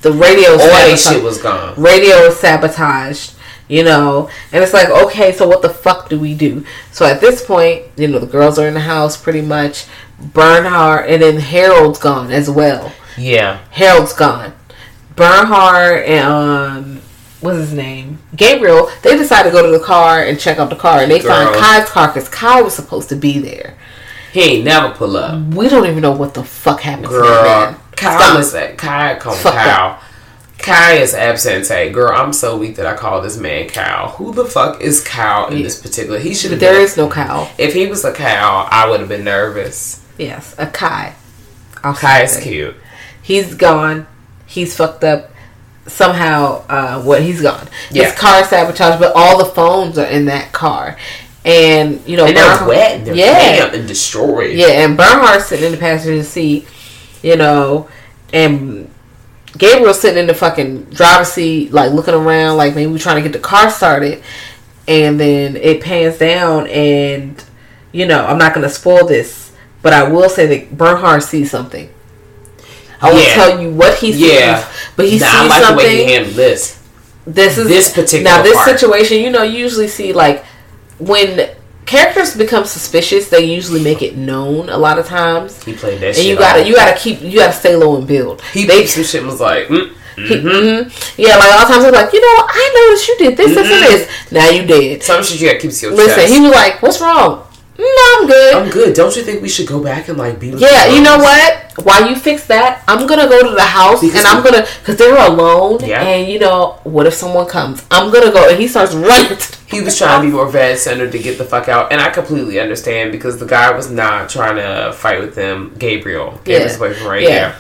The 0.02 0.12
radio, 0.12 0.52
all 0.52 0.58
that 0.58 0.98
shit 1.00 1.24
was 1.24 1.38
gone. 1.42 1.76
radio 1.82 2.16
is 2.28 2.38
sabotaged. 2.38 3.36
You 3.68 3.84
know, 3.84 4.32
and 4.52 4.64
it's 4.64 4.74
like, 4.74 4.90
okay, 4.90 5.32
so 5.32 5.48
what 5.48 5.62
the 5.62 5.70
fuck 5.70 6.10
do 6.10 6.20
we 6.20 6.34
do? 6.34 6.66
So 6.92 7.06
at 7.06 7.22
this 7.22 7.46
point, 7.46 7.84
you 7.98 8.08
know, 8.08 8.18
the 8.18 8.26
girls 8.26 8.58
are 8.58 8.68
in 8.68 8.74
the 8.74 8.80
house 8.80 9.16
pretty 9.16 9.42
much. 9.42 9.86
Bernhard 10.20 11.08
and 11.08 11.22
then 11.22 11.40
Harold's 11.40 12.00
gone 12.00 12.32
as 12.32 12.50
well. 12.50 12.92
Yeah. 13.16 13.60
Harold's 13.70 14.14
gone. 14.14 14.54
Bernhard 15.16 16.04
and 16.06 16.26
um, 16.28 17.02
what's 17.42 17.58
his 17.60 17.74
name? 17.74 18.18
Gabriel. 18.36 18.90
They 19.04 19.16
decide 19.18 19.44
to 19.44 19.52
go 19.52 19.64
to 19.64 19.78
the 19.78 19.84
car 19.84 20.24
and 20.24 20.40
check 20.40 20.58
out 20.58 20.70
the 20.70 20.76
car, 20.76 21.02
and 21.02 21.12
they 21.12 21.20
find 21.20 21.50
Girl. 21.50 21.62
Kai's 21.62 21.90
car 21.90 22.08
because 22.08 22.28
Kai 22.30 22.62
was 22.62 22.74
supposed 22.74 23.10
to 23.10 23.16
be 23.16 23.38
there. 23.38 23.78
He 24.32 24.42
ain't 24.42 24.66
never 24.66 24.94
pull 24.94 25.18
up. 25.18 25.54
We 25.54 25.70
don't 25.70 25.86
even 25.88 26.02
know 26.02 26.12
what 26.12 26.34
the 26.34 26.44
fuck 26.44 26.82
happened 26.82 27.10
to 27.10 27.14
that 27.14 27.72
man. 27.72 27.80
Kyle 28.00 28.20
Stop. 28.20 28.40
is 28.40 28.52
that 28.54 28.78
Kai 28.78 29.14
him 29.14 29.20
Fuck 29.20 29.54
Kyle. 29.54 30.00
Kai 30.58 30.94
is 30.96 31.14
absent. 31.14 31.68
Girl, 31.94 32.12
I'm 32.16 32.34
so 32.34 32.58
weak 32.58 32.76
that 32.76 32.86
I 32.86 32.96
call 32.96 33.22
this 33.22 33.38
man 33.38 33.70
Kyle. 33.70 34.10
Who 34.10 34.34
the 34.34 34.46
fuck 34.46 34.82
is 34.82 35.02
Kyle 35.04 35.48
in 35.48 35.64
this 35.64 35.82
particular? 35.82 36.20
He 36.20 36.34
should 36.34 36.52
have 36.52 36.60
There 36.60 36.74
been. 36.74 36.82
is 36.82 36.98
no 36.98 37.08
Kyle. 37.10 37.50
If 37.58 37.74
he 37.74 37.88
was 37.88 38.04
a 38.04 38.12
Kyle, 38.14 38.68
I 38.70 38.90
would 38.90 39.00
have 39.00 39.10
been 39.10 39.24
nervous. 39.24 40.06
Yes, 40.18 40.54
a 40.58 40.68
Kai. 40.68 41.16
I'll 41.84 41.94
Kai 41.94 42.24
is 42.24 42.38
cute. 42.42 42.76
He's 43.22 43.54
gone. 43.56 44.06
He's 44.46 44.76
fucked 44.76 45.04
up. 45.06 45.32
Somehow, 45.88 46.64
uh, 46.70 47.02
what 47.02 47.22
he's 47.24 47.42
gone. 47.42 47.68
Yeah. 47.90 48.06
His 48.06 48.14
car 48.16 48.44
sabotaged, 48.44 49.00
but 49.00 49.14
all 49.16 49.38
the 49.40 49.46
phones 49.46 49.98
are 49.98 50.06
in 50.06 50.26
that 50.26 50.52
car, 50.52 50.98
and 51.44 52.00
you 52.06 52.16
know, 52.16 52.26
And 52.26 52.38
they're 52.38 52.46
Bernhard- 52.46 52.68
wet 52.68 52.92
and 52.98 53.08
they're 53.08 53.16
yeah, 53.16 53.56
damp 53.62 53.74
and 53.74 53.88
destroyed. 53.88 54.56
Yeah, 54.56 54.68
and 54.68 54.96
Bernhard's 54.96 55.46
sitting 55.46 55.66
in 55.66 55.72
the 55.72 55.78
passenger 55.80 56.24
seat, 56.24 56.68
you 57.22 57.36
know, 57.36 57.90
and 58.34 58.90
Gabriel's 59.58 60.00
sitting 60.00 60.20
in 60.20 60.28
the 60.28 60.34
fucking 60.34 60.86
driver's 60.86 61.30
seat, 61.30 61.72
like 61.72 61.92
looking 61.92 62.14
around, 62.14 62.58
like 62.58 62.76
maybe 62.76 62.92
we're 62.92 62.98
trying 63.00 63.18
to 63.18 63.22
get 63.22 63.34
the 63.34 63.40
car 63.40 63.70
started. 63.70 64.22
And 64.88 65.20
then 65.20 65.56
it 65.56 65.82
pans 65.82 66.18
down, 66.18 66.68
and 66.68 67.44
you 67.92 68.06
know, 68.08 68.26
I'm 68.26 68.38
not 68.40 68.54
gonna 68.56 68.70
spoil 68.70 69.06
this, 69.08 69.52
but 69.82 69.94
I 69.94 70.10
will 70.10 70.30
say 70.30 70.46
that 70.48 70.76
Bernhard 70.78 71.22
sees 71.24 71.52
something. 71.52 71.90
I 73.02 73.12
won't 73.12 73.24
Yeah. 73.28 73.34
tell 73.36 73.62
you 73.62 73.70
what 73.72 73.98
he 74.00 74.12
sees, 74.12 74.22
Yeah. 74.22 74.66
but 74.96 75.08
he 75.08 75.20
Nah, 75.20 75.28
I 75.28 75.30
sees 75.42 75.50
like 75.50 75.60
the 75.62 75.66
something 75.68 75.86
way 75.86 76.06
he 76.06 76.12
handled 76.14 76.36
this. 76.36 76.78
this 77.28 77.58
is 77.60 77.68
This 77.68 77.92
particular 77.94 78.24
now 78.24 78.42
this 78.42 78.56
part. 78.56 78.68
situation 78.70 79.20
you 79.22 79.30
know 79.30 79.44
you 79.44 79.60
usually 79.60 79.88
see 79.88 80.12
like 80.14 80.44
when 80.98 81.50
characters 81.90 82.36
become 82.38 82.66
suspicious 82.66 83.30
they 83.30 83.44
usually 83.44 83.82
make 83.84 84.02
it 84.04 84.16
known 84.16 84.70
a 84.70 84.78
lot 84.78 85.00
of 85.00 85.06
times 85.08 85.62
He 85.64 85.74
played 85.74 86.00
that 86.02 86.16
shit. 86.16 86.20
and 86.20 86.28
you 86.30 86.36
gotta 86.38 86.62
you 86.68 86.76
gotta 86.76 86.98
keep 87.00 87.22
you 87.22 87.40
gotta 87.40 87.54
stay 87.54 87.76
low 87.76 87.98
and 87.98 88.08
build 88.08 88.42
He 88.54 88.66
they 88.66 88.86
some 88.86 89.04
shit 89.04 89.24
was 89.24 89.40
like, 89.40 89.68
mm, 89.68 89.90
hmm 90.16 90.90
yeah 91.20 91.36
like 91.38 91.48
a 91.50 91.56
lot 91.56 91.64
of 91.64 91.70
times 91.70 91.84
they're 91.84 91.92
like 92.02 92.14
you 92.14 92.22
know 92.22 92.38
i 92.48 92.64
noticed 92.78 93.08
you 93.08 93.18
did 93.18 93.38
this 93.38 93.56
this 93.56 93.72
and 93.72 93.84
this 93.86 94.32
now 94.32 94.50
you 94.50 94.64
did 94.68 95.02
some 95.02 95.24
shit 95.24 95.40
you 95.42 95.48
gotta 95.48 95.60
keep 95.60 95.72
to 95.72 95.86
your 95.88 95.96
listen 95.96 96.16
chest. 96.16 96.34
he 96.34 96.40
was 96.42 96.52
like 96.52 96.82
what's 96.84 97.02
wrong 97.02 97.46
no 97.80 97.88
i'm 98.20 98.28
good 98.28 98.54
I'm 98.56 98.70
good. 98.70 98.94
Don't 98.94 99.16
you 99.16 99.24
think 99.24 99.42
we 99.42 99.48
should 99.50 99.68
go 99.68 99.82
back 99.82 100.10
and 100.10 100.18
like 100.18 100.38
be 100.40 100.52
with 100.52 100.60
yeah, 100.60 100.88
you 100.94 101.02
know 101.02 101.18
what? 101.18 101.72
While 101.86 102.10
you 102.10 102.16
fix 102.18 102.46
that, 102.48 102.84
I'm 102.90 103.08
gonna 103.08 103.30
go 103.30 103.42
to 103.48 103.56
the 103.56 103.62
house 103.62 104.02
Because 104.02 104.20
and 104.20 104.28
I'm 104.28 104.44
gonna 104.44 104.68
because 104.80 104.98
they 104.98 105.10
were 105.10 105.18
alone. 105.18 105.80
Yeah. 105.82 106.04
And 106.04 106.30
you 106.30 106.40
know, 106.40 106.82
what 106.84 107.08
if 107.08 107.14
someone 107.14 107.48
comes? 107.48 107.86
I'm 107.90 108.12
gonna 108.12 108.34
go 108.34 108.50
and 108.50 108.60
he 108.60 108.68
starts 108.68 108.94
running. 108.94 109.38
He 109.70 109.82
was 109.82 109.98
trying 109.98 110.22
to 110.22 110.28
be 110.28 110.34
more 110.34 110.48
vet 110.48 110.80
centered 110.80 111.12
to 111.12 111.20
get 111.20 111.38
the 111.38 111.46
fuck 111.46 111.68
out, 111.70 111.92
and 111.92 112.02
I 112.02 112.10
completely 112.10 112.60
understand 112.60 113.12
because 113.12 113.38
the 113.38 113.46
guy 113.46 113.72
was 113.72 113.92
not 113.92 114.28
trying 114.30 114.56
to 114.56 114.94
fight 114.94 115.20
with 115.20 115.36
them. 115.36 115.76
Gabriel, 115.78 116.40
Gabriel's 116.44 116.74
Yeah. 116.74 116.78
boyfriend, 116.80 117.06
right 117.08 117.22
Yeah. 117.22 117.52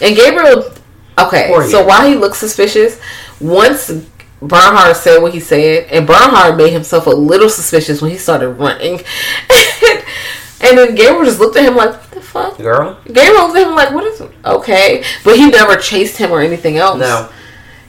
And 0.00 0.14
Gabriel, 0.14 0.72
okay, 1.18 1.48
Poor 1.48 1.64
so 1.68 1.84
while 1.84 2.06
he 2.06 2.14
looks 2.14 2.38
suspicious, 2.38 2.98
once 3.40 3.90
Bernhard 4.40 4.96
said 4.96 5.20
what 5.20 5.32
he 5.32 5.40
said, 5.40 5.86
and 5.90 6.06
Bernhard 6.06 6.56
made 6.56 6.70
himself 6.72 7.06
a 7.06 7.10
little 7.10 7.48
suspicious 7.48 8.00
when 8.00 8.10
he 8.12 8.18
started 8.18 8.50
running. 8.50 9.00
and 10.60 10.78
then 10.78 10.94
Gabriel 10.94 11.24
just 11.24 11.40
looked 11.40 11.56
at 11.56 11.64
him 11.64 11.74
like, 11.74 11.90
what 11.90 12.10
the 12.12 12.20
fuck? 12.20 12.58
Girl, 12.58 12.98
Gabriel 13.06 13.46
looked 13.48 13.58
at 13.58 13.66
him 13.66 13.74
like, 13.74 13.90
what 13.92 14.04
is, 14.04 14.22
okay. 14.44 15.02
But 15.24 15.36
he 15.36 15.48
never 15.50 15.76
chased 15.76 16.18
him 16.18 16.30
or 16.30 16.40
anything 16.40 16.76
else. 16.76 16.98
no, 16.98 17.28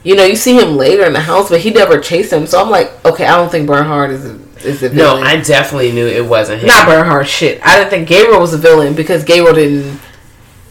You 0.08 0.16
know, 0.16 0.24
you 0.24 0.36
see 0.36 0.58
him 0.58 0.76
later 0.78 1.04
in 1.04 1.12
the 1.12 1.20
house, 1.20 1.50
but 1.50 1.60
he 1.60 1.70
never 1.70 2.00
chased 2.00 2.32
him. 2.32 2.46
So 2.46 2.62
I'm 2.62 2.70
like, 2.70 2.90
okay, 3.04 3.26
I 3.26 3.36
don't 3.36 3.50
think 3.50 3.66
Bernhard 3.66 4.10
is 4.10 4.24
a, 4.24 4.38
is 4.66 4.82
a 4.82 4.88
villain. 4.88 5.20
no. 5.22 5.26
I 5.28 5.36
definitely 5.42 5.92
knew 5.92 6.06
it 6.06 6.24
wasn't 6.24 6.60
him. 6.62 6.68
Not 6.68 6.86
Bernhard, 6.86 7.28
shit. 7.28 7.60
I 7.62 7.76
didn't 7.76 7.90
think 7.90 8.08
Gabriel 8.08 8.40
was 8.40 8.54
a 8.54 8.58
villain 8.58 8.94
because 8.94 9.22
Gabriel 9.22 9.54
didn't 9.54 10.00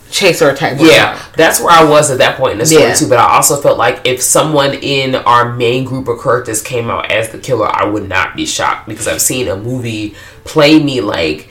chase 0.10 0.42
or 0.42 0.50
attack 0.50 0.78
Bernhard. 0.80 0.90
Yeah, 0.92 1.22
that's 1.36 1.60
where 1.60 1.70
I 1.70 1.84
was 1.88 2.10
at 2.10 2.18
that 2.18 2.38
point 2.38 2.54
in 2.54 2.58
the 2.58 2.66
story 2.66 2.84
Yeah. 2.86 2.94
too. 2.96 3.08
But 3.10 3.20
I 3.20 3.36
also 3.36 3.62
felt 3.62 3.78
like 3.78 4.02
if 4.08 4.24
someone 4.24 4.74
in 4.74 5.14
our 5.14 5.54
main 5.54 5.84
group 5.86 6.08
of 6.08 6.20
characters 6.20 6.62
came 6.64 6.90
out 6.90 7.12
as 7.12 7.30
the 7.30 7.38
killer, 7.38 7.68
I 7.68 7.86
would 7.86 8.10
not 8.10 8.36
be 8.36 8.46
shocked 8.48 8.88
because 8.90 9.08
I've 9.08 9.22
seen 9.22 9.48
a 9.50 9.56
movie 9.56 10.16
play 10.46 10.82
me 10.82 11.02
like, 11.02 11.50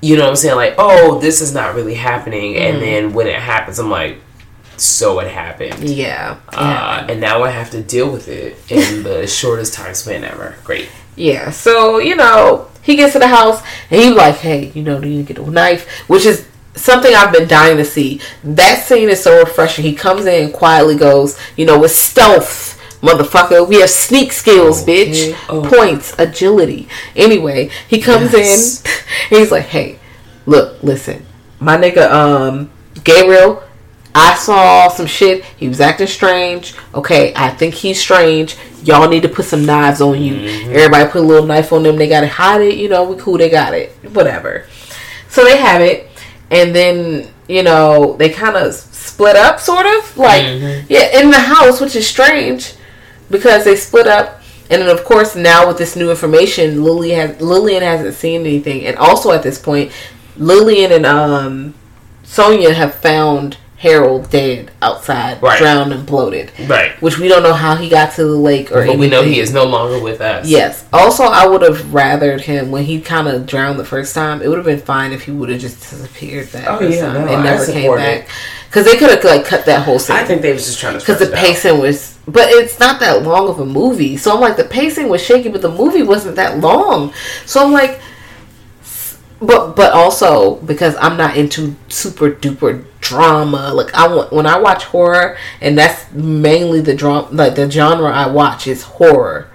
you 0.00 0.16
know 0.16 0.22
what 0.22 0.30
I'm 0.30 0.36
saying? 0.36 0.54
Like, 0.56 0.74
oh, 0.78 1.18
this 1.18 1.40
is 1.40 1.52
not 1.52 1.74
really 1.74 1.94
happening, 1.94 2.56
and 2.56 2.76
Mm-hmm. 2.76 2.84
then 2.84 3.12
when 3.12 3.26
it 3.26 3.40
happens, 3.40 3.78
I'm 3.80 3.90
like, 3.90 4.18
so 4.76 5.18
it 5.20 5.30
happened. 5.30 5.88
Yeah. 5.88 6.38
Uh, 6.52 7.06
and 7.08 7.20
now 7.20 7.42
I 7.42 7.50
have 7.50 7.70
to 7.70 7.82
deal 7.82 8.10
with 8.10 8.28
it 8.28 8.56
in 8.70 9.02
the 9.02 9.26
shortest 9.40 9.74
time 9.74 9.94
span 9.94 10.24
ever. 10.24 10.56
Great. 10.64 10.88
Yeah, 11.16 11.50
so 11.50 11.98
you 11.98 12.16
know, 12.16 12.68
he 12.82 12.96
gets 12.96 13.12
to 13.12 13.18
the 13.20 13.28
house 13.28 13.62
and 13.90 14.00
he's 14.02 14.14
like, 14.14 14.36
"Hey, 14.36 14.72
you 14.74 14.82
know, 14.82 15.00
do 15.00 15.08
you 15.08 15.18
need 15.18 15.26
to 15.28 15.34
get 15.34 15.42
a 15.46 15.50
knife?" 15.50 15.88
Which 16.08 16.24
is 16.26 16.46
something 16.74 17.14
I've 17.14 17.32
been 17.32 17.46
dying 17.46 17.76
to 17.76 17.84
see. 17.84 18.20
That 18.42 18.82
scene 18.84 19.08
is 19.08 19.22
so 19.22 19.38
refreshing. 19.40 19.84
He 19.84 19.94
comes 19.94 20.26
in 20.26 20.50
quietly, 20.52 20.96
goes, 20.96 21.38
you 21.56 21.66
know, 21.66 21.78
with 21.78 21.92
stealth, 21.92 22.80
motherfucker. 23.00 23.68
We 23.68 23.80
have 23.80 23.90
sneak 23.90 24.32
skills, 24.32 24.84
bitch. 24.84 25.36
Oh. 25.48 25.62
Points, 25.68 26.14
agility. 26.18 26.88
Anyway, 27.14 27.70
he 27.88 28.00
comes 28.00 28.32
Yes. 28.32 28.82
in. 28.84 28.90
and 29.30 29.38
he's 29.40 29.52
like, 29.52 29.66
"Hey, 29.66 30.00
look, 30.46 30.82
listen, 30.82 31.24
my 31.60 31.76
nigga, 31.76 32.10
um." 32.10 32.70
Gabriel, 33.02 33.62
I 34.14 34.34
saw 34.36 34.88
some 34.88 35.06
shit. 35.06 35.44
He 35.44 35.68
was 35.68 35.80
acting 35.80 36.06
strange. 36.06 36.74
Okay, 36.94 37.32
I 37.34 37.50
think 37.50 37.74
he's 37.74 38.00
strange. 38.00 38.56
Y'all 38.84 39.08
need 39.08 39.22
to 39.22 39.28
put 39.28 39.44
some 39.44 39.66
knives 39.66 40.00
on 40.00 40.22
you. 40.22 40.36
Everybody 40.70 41.10
put 41.10 41.22
a 41.22 41.26
little 41.26 41.46
knife 41.46 41.72
on 41.72 41.82
them. 41.82 41.96
They 41.96 42.08
got 42.08 42.20
to 42.20 42.28
hide 42.28 42.60
it. 42.60 42.76
You 42.76 42.88
know, 42.88 43.04
we 43.04 43.16
cool. 43.16 43.38
They 43.38 43.50
got 43.50 43.74
it. 43.74 43.90
Whatever. 44.12 44.66
So 45.28 45.42
they 45.42 45.56
have 45.56 45.80
it, 45.80 46.08
and 46.50 46.74
then 46.74 47.28
you 47.48 47.64
know 47.64 48.16
they 48.16 48.28
kind 48.28 48.56
of 48.56 48.72
split 48.72 49.34
up, 49.34 49.58
sort 49.58 49.86
of 49.86 50.16
like 50.16 50.44
yeah, 50.88 51.20
in 51.20 51.30
the 51.30 51.40
house, 51.40 51.80
which 51.80 51.96
is 51.96 52.06
strange 52.06 52.74
because 53.30 53.64
they 53.64 53.74
split 53.74 54.06
up. 54.06 54.42
And 54.70 54.80
then, 54.80 54.88
of 54.88 55.04
course, 55.04 55.36
now 55.36 55.68
with 55.68 55.76
this 55.76 55.94
new 55.94 56.10
information, 56.10 56.82
Lily 56.84 57.10
has 57.10 57.40
Lillian 57.40 57.82
hasn't 57.82 58.14
seen 58.14 58.42
anything, 58.42 58.86
and 58.86 58.96
also 58.96 59.32
at 59.32 59.42
this 59.42 59.58
point, 59.58 59.90
Lillian 60.36 60.92
and 60.92 61.04
um, 61.04 61.74
Sonia 62.22 62.72
have 62.72 62.94
found 62.94 63.58
Harold 63.84 64.30
dead 64.30 64.70
outside, 64.80 65.42
Right. 65.42 65.58
drowned 65.58 65.92
and 65.92 66.06
bloated. 66.06 66.50
Right. 66.66 66.92
Which 67.02 67.18
we 67.18 67.28
don't 67.28 67.42
know 67.42 67.52
how 67.52 67.76
he 67.76 67.90
got 67.90 68.12
to 68.14 68.24
the 68.24 68.30
lake 68.30 68.72
or 68.72 68.86
But 68.86 68.96
we 68.96 69.08
know 69.08 69.22
he 69.22 69.40
is 69.40 69.52
no 69.52 69.64
longer 69.64 69.98
with 69.98 70.22
us. 70.22 70.46
Yes. 70.48 70.84
Also, 70.90 71.24
I 71.24 71.46
would 71.46 71.60
have 71.60 71.76
rathered 71.92 72.40
him 72.40 72.70
when 72.70 72.84
he 72.84 72.98
kind 73.02 73.28
of 73.28 73.44
drowned 73.46 73.78
the 73.78 73.84
first 73.84 74.14
time. 74.14 74.40
It 74.40 74.48
would 74.48 74.56
have 74.56 74.64
been 74.64 74.80
fine 74.80 75.12
if 75.12 75.24
he 75.24 75.32
would 75.32 75.50
have 75.50 75.60
just 75.60 75.80
disappeared 75.80 76.46
that 76.48 76.66
Oh, 76.66 76.78
first 76.78 76.96
yeah, 76.96 77.12
time 77.12 77.26
no, 77.26 77.34
and 77.34 77.44
never 77.44 77.66
came 77.66 77.94
back. 77.94 78.26
Because 78.70 78.86
they 78.86 78.96
could 78.96 79.10
have 79.10 79.22
like 79.22 79.44
cut 79.44 79.66
that 79.66 79.82
whole 79.84 79.98
scene 79.98 80.16
I 80.16 80.24
think 80.24 80.40
they 80.40 80.52
was 80.54 80.64
just 80.64 80.80
trying 80.80 80.94
to 80.94 80.98
because 81.00 81.18
the 81.18 81.26
it 81.26 81.34
out. 81.34 81.38
pacing 81.44 81.78
was 81.78 82.18
but 82.26 82.48
it's 82.48 82.80
not 82.80 83.00
that 83.00 83.22
long 83.22 83.48
of 83.48 83.60
a 83.60 83.64
movie 83.66 84.16
so 84.16 84.32
i'm 84.34 84.40
like 84.40 84.56
the 84.56 84.64
pacing 84.64 85.08
was 85.10 85.22
shaky 85.22 85.48
but 85.50 85.60
the 85.62 85.70
movie 85.70 86.02
wasn't 86.02 86.34
that 86.36 86.58
long 86.58 87.12
so 87.46 87.62
i'm 87.64 87.70
like 87.72 88.00
but 89.46 89.74
but 89.76 89.92
also 89.92 90.56
because 90.56 90.94
i'm 91.00 91.16
not 91.16 91.36
into 91.36 91.74
super 91.88 92.30
duper 92.30 92.84
drama 93.00 93.72
like 93.74 93.92
i 93.94 94.06
want 94.06 94.32
when 94.32 94.46
i 94.46 94.58
watch 94.58 94.84
horror 94.84 95.36
and 95.60 95.76
that's 95.78 96.10
mainly 96.12 96.80
the 96.80 96.94
drama 96.94 97.28
like 97.32 97.54
the 97.54 97.70
genre 97.70 98.10
i 98.10 98.26
watch 98.26 98.66
is 98.66 98.82
horror 98.82 99.48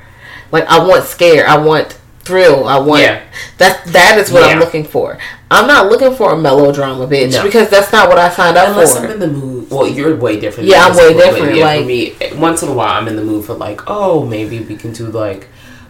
like 0.52 0.66
i 0.68 0.78
want 0.86 1.04
scare 1.04 1.48
i 1.48 1.58
want 1.58 1.98
thrill 2.24 2.66
i 2.68 2.78
want 2.78 3.02
Yeah. 3.02 3.22
that 3.58 3.84
that 3.88 4.18
is 4.20 4.32
what 4.32 4.44
i'm 4.44 4.60
looking 4.60 4.84
for 4.84 5.18
i'm 5.50 5.66
not 5.66 5.90
looking 5.90 6.14
for 6.16 6.32
a 6.34 6.38
melodrama 6.38 7.08
bitch 7.08 7.34
No. 7.34 7.44
because 7.44 7.70
that's 7.70 7.92
not 7.92 8.08
what 8.08 8.20
i 8.20 8.30
signed 8.30 8.56
up 8.58 8.70
Unless 8.70 8.98
for 8.98 9.06
I'm 9.06 9.12
in 9.12 9.20
the 9.20 9.28
mood. 9.28 9.70
Well, 9.72 9.88
you're 9.88 10.16
way 10.16 10.40
different. 10.40 10.68
Yeah, 10.68 10.90
than 10.90 10.92
I'm 10.92 10.98
way 10.98 11.14
different, 11.14 11.56
Yeah, 11.56 11.66
like- 11.66 11.82
for 11.82 11.86
me, 11.86 12.40
once 12.40 12.64
in 12.64 12.70
a 12.70 12.74
while, 12.74 12.90
I'm 13.00 13.08
in 13.08 13.16
the 13.16 13.24
mood 13.24 13.46
for 13.46 13.54
like, 13.54 13.82
oh, 13.86 14.26
maybe 14.26 14.60
we 14.60 14.76
can 14.76 14.94
do 14.94 15.06
like, 15.06 15.48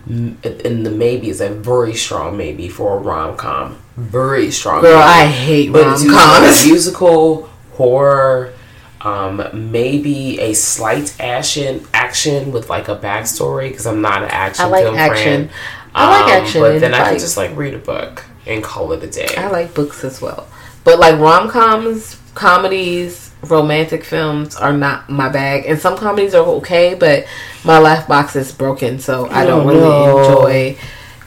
m- 0.10 0.38
and 0.44 0.86
the 0.86 0.90
maybe 0.92 1.30
is 1.30 1.40
a 1.40 1.48
very 1.50 1.94
strong 1.94 2.36
maybe 2.36 2.68
for 2.68 2.98
a 2.98 3.00
rom 3.00 3.38
com. 3.38 3.78
Very 4.00 4.52
strong. 4.52 4.82
Girl. 4.82 4.98
I 4.98 5.26
hate 5.26 5.72
But 5.74 5.86
rom 5.86 6.02
do 6.02 6.12
like 6.12 6.42
coms. 6.42 6.66
musical 6.66 7.50
horror. 7.74 8.54
Um, 9.02 9.42
maybe 9.54 10.40
a 10.42 10.54
slight 10.54 11.16
action 11.22 11.86
action 11.94 12.52
with 12.52 12.70
like 12.70 12.90
a 12.90 12.98
backstory 12.98 13.70
because 13.70 13.86
I'm 13.88 14.02
not 14.02 14.24
an 14.24 14.30
action. 14.30 14.66
I 14.66 14.68
like 14.68 14.84
film 14.84 14.96
action. 14.98 15.48
Fan. 15.48 15.58
I 15.96 16.10
like 16.10 16.24
Um, 16.36 16.42
action 16.44 16.62
but 16.62 16.80
then 16.82 16.94
I 16.94 16.98
like- 17.00 17.10
can 17.12 17.20
just 17.20 17.38
like 17.38 17.56
read 17.56 17.74
a 17.74 17.78
book 17.78 18.26
and 18.46 18.62
call 18.64 18.92
it 18.92 19.02
a 19.04 19.08
day. 19.08 19.34
I 19.38 19.48
like 19.48 19.74
books 19.74 20.04
as 20.04 20.22
well. 20.22 20.48
But 20.84 21.00
like 21.00 21.18
rom 21.18 21.50
coms, 21.50 22.18
comedies, 22.36 23.32
romantic 23.48 24.04
films 24.04 24.58
are 24.58 24.74
not 24.74 25.10
my 25.10 25.30
bag. 25.30 25.64
And 25.66 25.80
some 25.80 25.96
comedies 25.98 26.36
are 26.36 26.44
okay, 26.60 26.94
but 26.94 27.26
my 27.64 27.80
laugh 27.80 28.06
box 28.08 28.36
is 28.36 28.52
broken, 28.52 29.00
so 29.00 29.30
I 29.32 29.46
don't 29.46 29.62
Oh, 29.66 29.68
really 29.70 29.80
no. 29.80 30.20
enjoy 30.20 30.78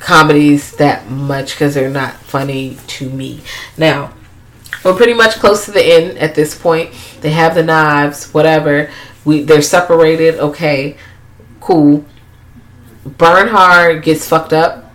comedies 0.03 0.73
that 0.77 1.09
much 1.09 1.53
because 1.53 1.75
they're 1.75 1.89
not 1.89 2.15
funny 2.15 2.77
to 2.89 3.09
me. 3.09 3.41
Now, 3.79 4.13
we're 4.85 4.97
pretty 4.97 5.15
much 5.15 5.37
close 5.37 5.65
to 5.67 5.71
the 5.71 5.83
end 5.83 6.19
at 6.19 6.35
this 6.35 6.59
point. 6.59 6.93
They 7.21 7.31
have 7.31 7.55
the 7.55 7.63
knives, 7.63 8.33
whatever. 8.35 8.91
We 9.25 9.43
they're 9.43 9.63
separated. 9.63 10.41
Okay, 10.41 10.97
cool. 11.61 12.05
Bernhard 13.07 14.03
gets 14.03 14.29
fucked 14.29 14.53
up. 14.53 14.93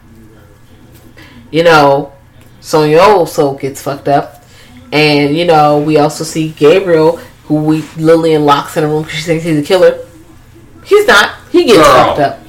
You 1.51 1.63
know, 1.63 2.13
Sonia 2.59 2.99
also 2.99 3.57
gets 3.57 3.81
fucked 3.81 4.09
up, 4.09 4.43
and 4.91 5.37
you 5.37 5.45
know 5.45 5.79
we 5.79 5.97
also 5.97 6.25
see 6.25 6.49
Gabriel, 6.49 7.17
who 7.45 7.63
we 7.63 7.81
Lillian 7.95 8.45
locks 8.45 8.75
in 8.75 8.83
a 8.83 8.87
room 8.87 9.03
because 9.03 9.19
she 9.19 9.25
thinks 9.25 9.45
he's 9.45 9.59
a 9.59 9.63
killer. 9.63 10.05
He's 10.83 11.07
not. 11.07 11.35
He 11.49 11.63
gets 11.63 11.77
Girl. 11.77 11.93
fucked 11.93 12.19
up. 12.19 12.46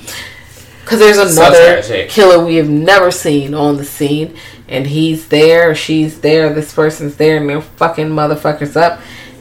Because 0.89 1.01
there's 1.01 1.36
another 1.36 1.82
killer 2.09 2.43
we 2.43 2.57
have 2.57 2.70
never 2.70 3.11
seen 3.11 3.53
on 3.53 3.76
the 3.76 3.84
scene, 3.84 4.34
and 4.68 4.86
he's 4.86 5.28
there, 5.28 5.70
or 5.70 5.74
she's 5.74 6.22
there, 6.22 6.51
this 6.55 6.72
person's 6.72 7.16
there, 7.16 7.36
and 7.36 7.49
they're 7.49 7.61
fucking 7.61 8.09
motherfuckers 8.09 8.74
up. 8.74 9.01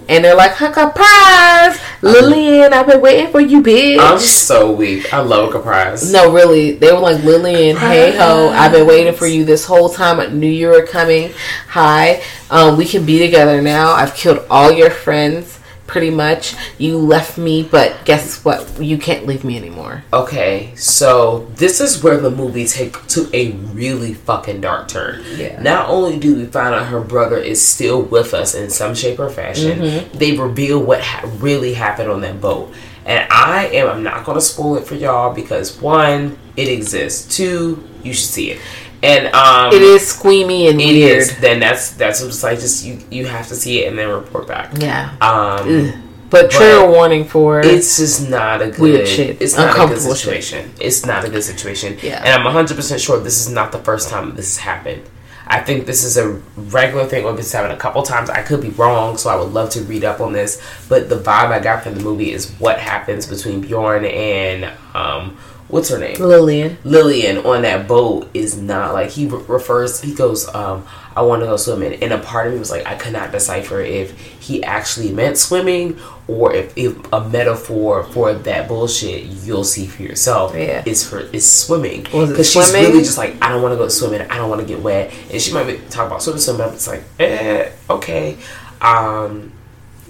And 0.10 0.26
they're 0.26 0.36
like, 0.36 0.52
Hucka 0.52 0.94
Prize! 0.94 1.80
Lillian, 2.02 2.74
I've 2.74 2.88
been 2.88 3.02
waiting 3.02 3.32
for 3.32 3.42
you, 3.42 3.62
bitch. 3.62 4.00
I'm 4.00 4.20
so 4.20 4.72
weak. 4.72 5.14
I 5.14 5.20
love 5.20 5.54
a 5.56 5.60
prize. 5.60 6.12
No, 6.12 6.34
really. 6.34 6.74
They 6.74 6.92
were 6.92 7.00
like, 7.00 7.24
Lillian, 7.24 7.76
hey 7.76 8.16
ho, 8.16 8.50
I've 8.50 8.72
been 8.72 8.88
waiting 8.88 9.14
for 9.14 9.28
you 9.28 9.44
this 9.44 9.66
whole 9.66 9.90
time. 9.90 10.20
I 10.20 10.28
knew 10.28 10.50
you 10.50 10.68
were 10.68 10.86
coming. 10.86 11.32
Hi. 11.70 12.24
Um, 12.50 12.78
we 12.78 12.86
can 12.86 13.06
be 13.06 13.20
together 13.20 13.62
now. 13.62 13.92
I've 13.92 14.14
killed 14.14 14.46
all 14.50 14.72
your 14.72 14.92
friends, 14.92 15.57
pretty 15.88 16.10
much. 16.12 16.54
You 16.78 16.98
left 16.98 17.38
me, 17.38 17.64
but 17.64 17.96
guess 18.06 18.44
what? 18.46 18.80
You 18.80 18.98
can't 18.98 19.26
leave 19.26 19.44
me 19.44 19.58
anymore. 19.58 20.04
Okay, 20.14 20.74
so 20.76 21.48
this 21.56 21.80
is 21.82 22.04
where 22.04 22.18
the 22.18 22.30
movie 22.30 22.66
take 22.68 23.06
took 23.08 23.34
a 23.34 23.52
really 23.74 24.14
fucking 24.14 24.62
dark 24.62 24.88
turn. 24.90 25.24
Yeah. 25.36 25.62
Not 25.62 25.90
only 25.90 26.20
do 26.20 26.36
we 26.36 26.46
find 26.46 26.76
out 26.76 26.88
her 26.88 27.00
brother 27.02 27.38
is 27.38 27.66
still 27.66 28.02
with 28.04 28.34
us 28.34 28.54
in 28.54 28.70
some 28.70 28.94
shape 28.94 29.20
or 29.20 29.30
fashion, 29.30 29.80
Mm-hmm. 29.80 30.18
they 30.18 30.38
reveal 30.38 30.80
what 30.84 31.02
ha- 31.02 31.30
really 31.40 31.74
happened 31.74 32.10
on 32.12 32.22
that 32.22 32.40
boat. 32.42 32.74
And 33.06 33.26
I 33.32 33.68
am 33.68 33.88
I'm 33.90 34.04
not 34.04 34.26
gonna 34.26 34.42
spoil 34.42 34.76
it 34.76 34.86
for 34.86 34.96
y'all 34.96 35.34
because 35.34 35.82
one, 35.82 36.38
it 36.58 36.68
exists. 36.68 37.34
Two, 37.36 37.82
you 38.04 38.14
should 38.14 38.28
see 38.30 38.52
it. 38.52 38.60
And 39.04 39.28
um 39.34 39.74
It 39.74 39.82
is 39.82 40.08
squeamy 40.08 40.70
and 40.70 40.82
it 40.82 40.86
weird. 40.86 41.18
is. 41.20 41.38
Then 41.40 41.60
that's 41.60 41.92
that's 41.92 42.22
just 42.24 42.44
like 42.44 42.60
just 42.60 42.86
you 42.86 43.00
you 43.12 43.26
have 43.26 43.48
to 43.48 43.56
see 43.56 43.84
it 43.84 43.90
and 43.90 43.98
then 43.98 44.10
report 44.10 44.48
back. 44.48 44.72
Yeah. 44.78 45.12
Um 45.22 46.04
But 46.30 46.52
trigger 46.52 46.90
warning 46.90 47.24
for 47.26 47.62
it's 47.62 47.98
just 47.98 48.30
not 48.30 48.62
a 48.62 48.68
good 48.68 48.80
Weird 48.80 49.08
shit. 49.08 49.42
It's 49.42 49.56
not 49.56 49.64
a 49.64 49.66
good 49.68 49.82
Uncomfortable 49.82 50.16
shit. 50.16 50.20
situation. 50.26 50.72
It's 50.80 51.06
not 51.06 51.24
a 51.26 51.30
good 51.30 51.44
situation. 51.44 51.98
Yeah. 52.02 52.18
And 52.24 52.34
I'm 52.34 52.44
100 52.44 52.76
percent 52.76 53.00
sure 53.00 53.20
this 53.20 53.40
is 53.46 53.50
not 53.54 53.72
the 53.72 53.80
first 53.80 54.10
time 54.10 54.36
this 54.36 54.58
has 54.58 54.64
happened. 54.64 55.04
I 55.50 55.62
think 55.62 55.86
this 55.86 56.04
is 56.04 56.18
a 56.18 56.28
regular 56.58 57.06
thing, 57.06 57.24
or 57.24 57.32
this 57.32 57.54
happened 57.54 57.72
a 57.72 57.78
couple 57.78 58.04
times. 58.04 58.30
I 58.30 58.42
could 58.42 58.60
be 58.60 58.72
wrong, 58.72 59.16
so 59.16 59.30
I 59.30 59.38
would 59.38 59.54
love 59.54 59.70
to 59.70 59.82
read 59.84 60.04
up 60.04 60.20
on 60.20 60.34
this. 60.34 60.62
But 60.90 61.08
the 61.08 61.16
vibe 61.16 61.52
I 61.52 61.60
got 61.60 61.84
from 61.84 61.94
the 61.96 62.02
movie 62.02 62.34
is 62.34 62.52
what 62.60 62.80
happens 62.80 63.26
between 63.26 63.62
Bjorn 63.62 64.04
and 64.04 64.70
um, 64.94 65.38
what's 65.70 65.90
her 65.90 65.98
name? 66.00 66.18
Lillian. 66.20 66.78
Lillian 66.84 67.38
on 67.40 67.62
that 67.64 67.88
boat 67.88 68.30
is 68.34 68.58
not 68.58 68.94
like 68.94 69.10
he 69.12 69.26
re- 69.28 69.44
refers. 69.48 70.02
He 70.02 70.14
goes, 70.14 70.48
um, 70.56 70.86
"I 71.16 71.22
want 71.22 71.42
to 71.42 71.46
go 71.48 71.58
swimming," 71.58 72.02
and 72.04 72.14
a 72.14 72.18
part 72.20 72.48
of 72.48 72.54
me 72.54 72.60
was 72.60 72.72
like, 72.72 72.86
I 72.86 72.96
could 72.96 73.14
not 73.14 73.32
decipher 73.32 73.82
if 73.82 74.18
he 74.40 74.64
actually 74.64 75.12
meant 75.12 75.38
swimming 75.38 76.00
or 76.28 76.54
if, 76.54 76.74
if 76.78 76.96
a 77.14 77.28
metaphor 77.30 78.04
for 78.06 78.34
that 78.34 78.68
bullshit 78.68 79.24
you'll 79.24 79.64
see 79.64 79.86
for 79.88 80.04
yourself 80.04 80.54
Yeah. 80.56 80.84
is 80.86 81.08
for 81.08 81.20
is 81.20 81.50
swimming 81.50 82.04
because 82.04 82.52
she's 82.52 82.72
really 82.74 83.00
just 83.00 83.18
like 83.18 83.36
I 83.42 83.50
don't 83.50 83.62
want 83.62 83.74
to 83.74 83.78
go 83.78 83.88
swimming 83.90 84.22
I 84.22 84.38
don't 84.38 84.50
want 84.50 84.62
to 84.62 84.68
get 84.68 84.82
wet 84.82 85.14
and 85.32 85.42
she 85.42 85.54
might 85.54 85.66
be 85.68 85.78
talking 85.90 86.08
about 86.08 86.22
swimming 86.22 86.42
but 86.58 86.74
it's 86.74 86.88
like 86.88 87.04
eh 87.20 87.70
okay 87.90 88.38
um 88.82 89.52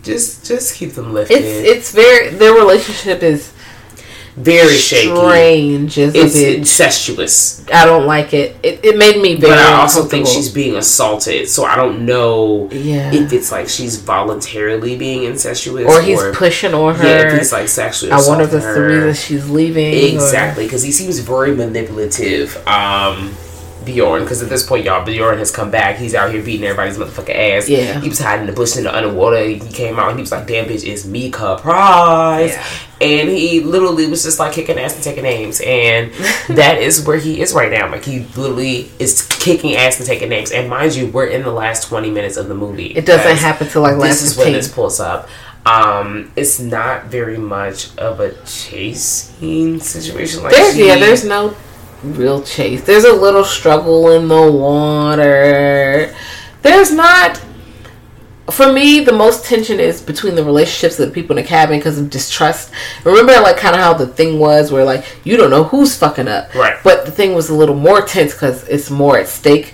just 0.03 0.45
just 0.45 0.75
keep 0.75 0.91
them 0.93 1.13
lifted 1.13 1.35
It's 1.37 1.67
it's 1.69 1.91
very 1.91 2.29
their 2.29 2.53
relationship 2.53 3.21
is 3.23 3.53
very 4.38 4.75
shaky 4.75 5.07
strange 5.15 5.97
as 5.97 6.13
it's 6.13 6.35
a 6.35 6.38
bitch. 6.38 6.57
incestuous 6.59 7.67
I 7.73 7.85
don't 7.85 8.05
like 8.05 8.33
it. 8.35 8.55
It, 8.61 8.85
it 8.85 8.97
made 8.97 9.19
me 9.19 9.33
very 9.35 9.51
but 9.53 9.59
I 9.59 9.73
also 9.81 10.03
think 10.03 10.27
she's 10.27 10.49
being 10.53 10.75
assaulted, 10.75 11.49
so 11.49 11.65
I 11.65 11.75
don't 11.75 12.05
know 12.05 12.69
Yeah. 12.71 13.11
if 13.11 13.33
it's 13.33 13.51
like 13.51 13.67
she's 13.67 13.97
voluntarily 13.97 14.95
being 14.95 15.23
incestuous 15.23 15.85
or 15.85 16.01
he's 16.03 16.21
pushing 16.33 16.73
on 16.75 16.95
her. 16.95 17.03
Yeah, 17.07 17.31
if 17.33 17.38
he's 17.39 17.51
like 17.51 17.67
sexually. 17.67 18.11
I 18.11 18.21
wonder 18.27 18.43
if 18.43 18.51
that's 18.51 18.63
the 18.63 18.81
reason 18.81 19.13
she's 19.15 19.49
leaving. 19.49 19.93
Exactly, 20.13 20.65
because 20.65 20.83
he 20.83 20.91
seems 20.91 21.17
very 21.19 21.55
manipulative. 21.55 22.55
Um, 22.67 23.35
Bjorn, 23.88 24.21
because 24.23 24.43
at 24.43 24.49
this 24.49 24.63
point, 24.65 24.85
y'all, 24.85 25.03
Bjorn 25.03 25.39
has 25.39 25.49
come 25.51 25.71
back. 25.71 25.95
He's 25.97 26.13
out 26.13 26.31
here 26.31 26.43
beating 26.43 26.67
everybody's 26.67 26.97
motherfucking 26.97 27.33
ass. 27.57 27.67
Yeah. 27.67 27.99
he 27.99 28.09
was 28.09 28.19
hiding 28.19 28.41
in 28.41 28.47
the 28.47 28.53
bush 28.53 28.77
in 28.77 28.83
the 28.83 28.95
underwater. 28.95 29.43
He 29.43 29.59
came 29.59 29.97
out 29.97 30.09
and 30.09 30.19
he 30.19 30.21
was 30.21 30.31
like, 30.31 30.45
"Damn 30.45 30.65
bitch, 30.65 30.85
it's 30.85 31.05
me, 31.05 31.31
Prize." 31.31 32.51
Yeah. 32.51 32.65
And 32.99 33.29
he 33.29 33.59
literally 33.61 34.07
was 34.07 34.23
just 34.23 34.39
like 34.39 34.53
kicking 34.53 34.77
ass 34.79 34.95
and 34.95 35.03
taking 35.03 35.23
names, 35.23 35.61
and 35.65 36.11
that 36.49 36.79
is 36.79 37.05
where 37.05 37.17
he 37.17 37.41
is 37.41 37.53
right 37.53 37.71
now. 37.71 37.89
Like 37.91 38.03
he 38.05 38.19
literally 38.35 38.91
is 38.99 39.27
kicking 39.27 39.75
ass 39.75 39.97
and 39.99 40.05
taking 40.07 40.29
names. 40.29 40.51
And 40.51 40.69
mind 40.69 40.95
you, 40.95 41.07
we're 41.07 41.27
in 41.27 41.43
the 41.43 41.51
last 41.51 41.88
twenty 41.88 42.09
minutes 42.11 42.38
of 42.38 42.47
the 42.47 42.55
movie. 42.55 42.88
It 42.88 43.05
doesn't 43.05 43.38
happen 43.38 43.67
till 43.67 43.81
like 43.83 43.97
last 43.97 44.21
this 44.21 44.31
is 44.31 44.38
when 44.38 44.47
15. 44.47 44.53
this 44.53 44.71
pulls 44.73 44.99
up. 44.99 45.29
Um, 45.65 46.31
it's 46.38 46.59
not 46.59 47.05
very 47.07 47.38
much 47.38 47.95
of 47.97 48.19
a 48.21 48.31
chasing 48.45 49.79
situation. 49.79 50.43
Like 50.43 50.53
There's 50.53 50.75
she- 50.75 50.88
yeah, 50.88 50.95
there's 50.97 51.25
no 51.25 51.55
real 52.03 52.41
chase. 52.41 52.83
There's 52.83 53.05
a 53.05 53.13
little 53.13 53.43
struggle 53.43 54.11
in 54.11 54.27
the 54.27 54.51
water. 54.51 56.13
There's 56.61 56.91
not 56.91 57.41
for 58.49 58.71
me, 58.71 59.01
the 59.01 59.11
most 59.11 59.43
tension 59.45 59.79
is 59.79 60.01
between 60.01 60.35
the 60.35 60.43
relationships 60.43 60.97
of 60.99 61.09
the 61.09 61.13
people 61.13 61.37
in 61.37 61.43
the 61.43 61.47
cabin 61.47 61.77
because 61.79 61.99
of 61.99 62.09
distrust. 62.09 62.71
Remember, 63.03 63.33
like, 63.33 63.57
kind 63.57 63.75
of 63.75 63.81
how 63.81 63.93
the 63.93 64.07
thing 64.07 64.39
was 64.39 64.71
where, 64.71 64.85
like, 64.85 65.03
you 65.25 65.35
don't 65.35 65.49
know 65.49 65.65
who's 65.65 65.97
fucking 65.97 66.29
up. 66.29 66.53
Right. 66.55 66.77
But 66.83 67.05
the 67.05 67.11
thing 67.11 67.35
was 67.35 67.49
a 67.49 67.53
little 67.53 67.75
more 67.75 68.01
tense 68.01 68.31
because 68.33 68.65
it's 68.69 68.89
more 68.89 69.17
at 69.17 69.27
stake. 69.27 69.73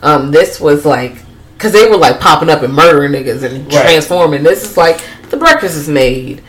Um, 0.00 0.30
this 0.30 0.58
was 0.58 0.86
like, 0.86 1.16
because 1.52 1.72
they 1.72 1.86
were, 1.88 1.98
like, 1.98 2.18
popping 2.18 2.48
up 2.48 2.62
and 2.62 2.72
murdering 2.72 3.12
niggas 3.12 3.42
and 3.42 3.70
Right. 3.70 3.82
transforming. 3.82 4.42
This 4.42 4.64
is 4.64 4.76
like, 4.78 5.00
the 5.28 5.36
breakfast 5.36 5.76
is 5.76 5.88
made. 5.88 6.42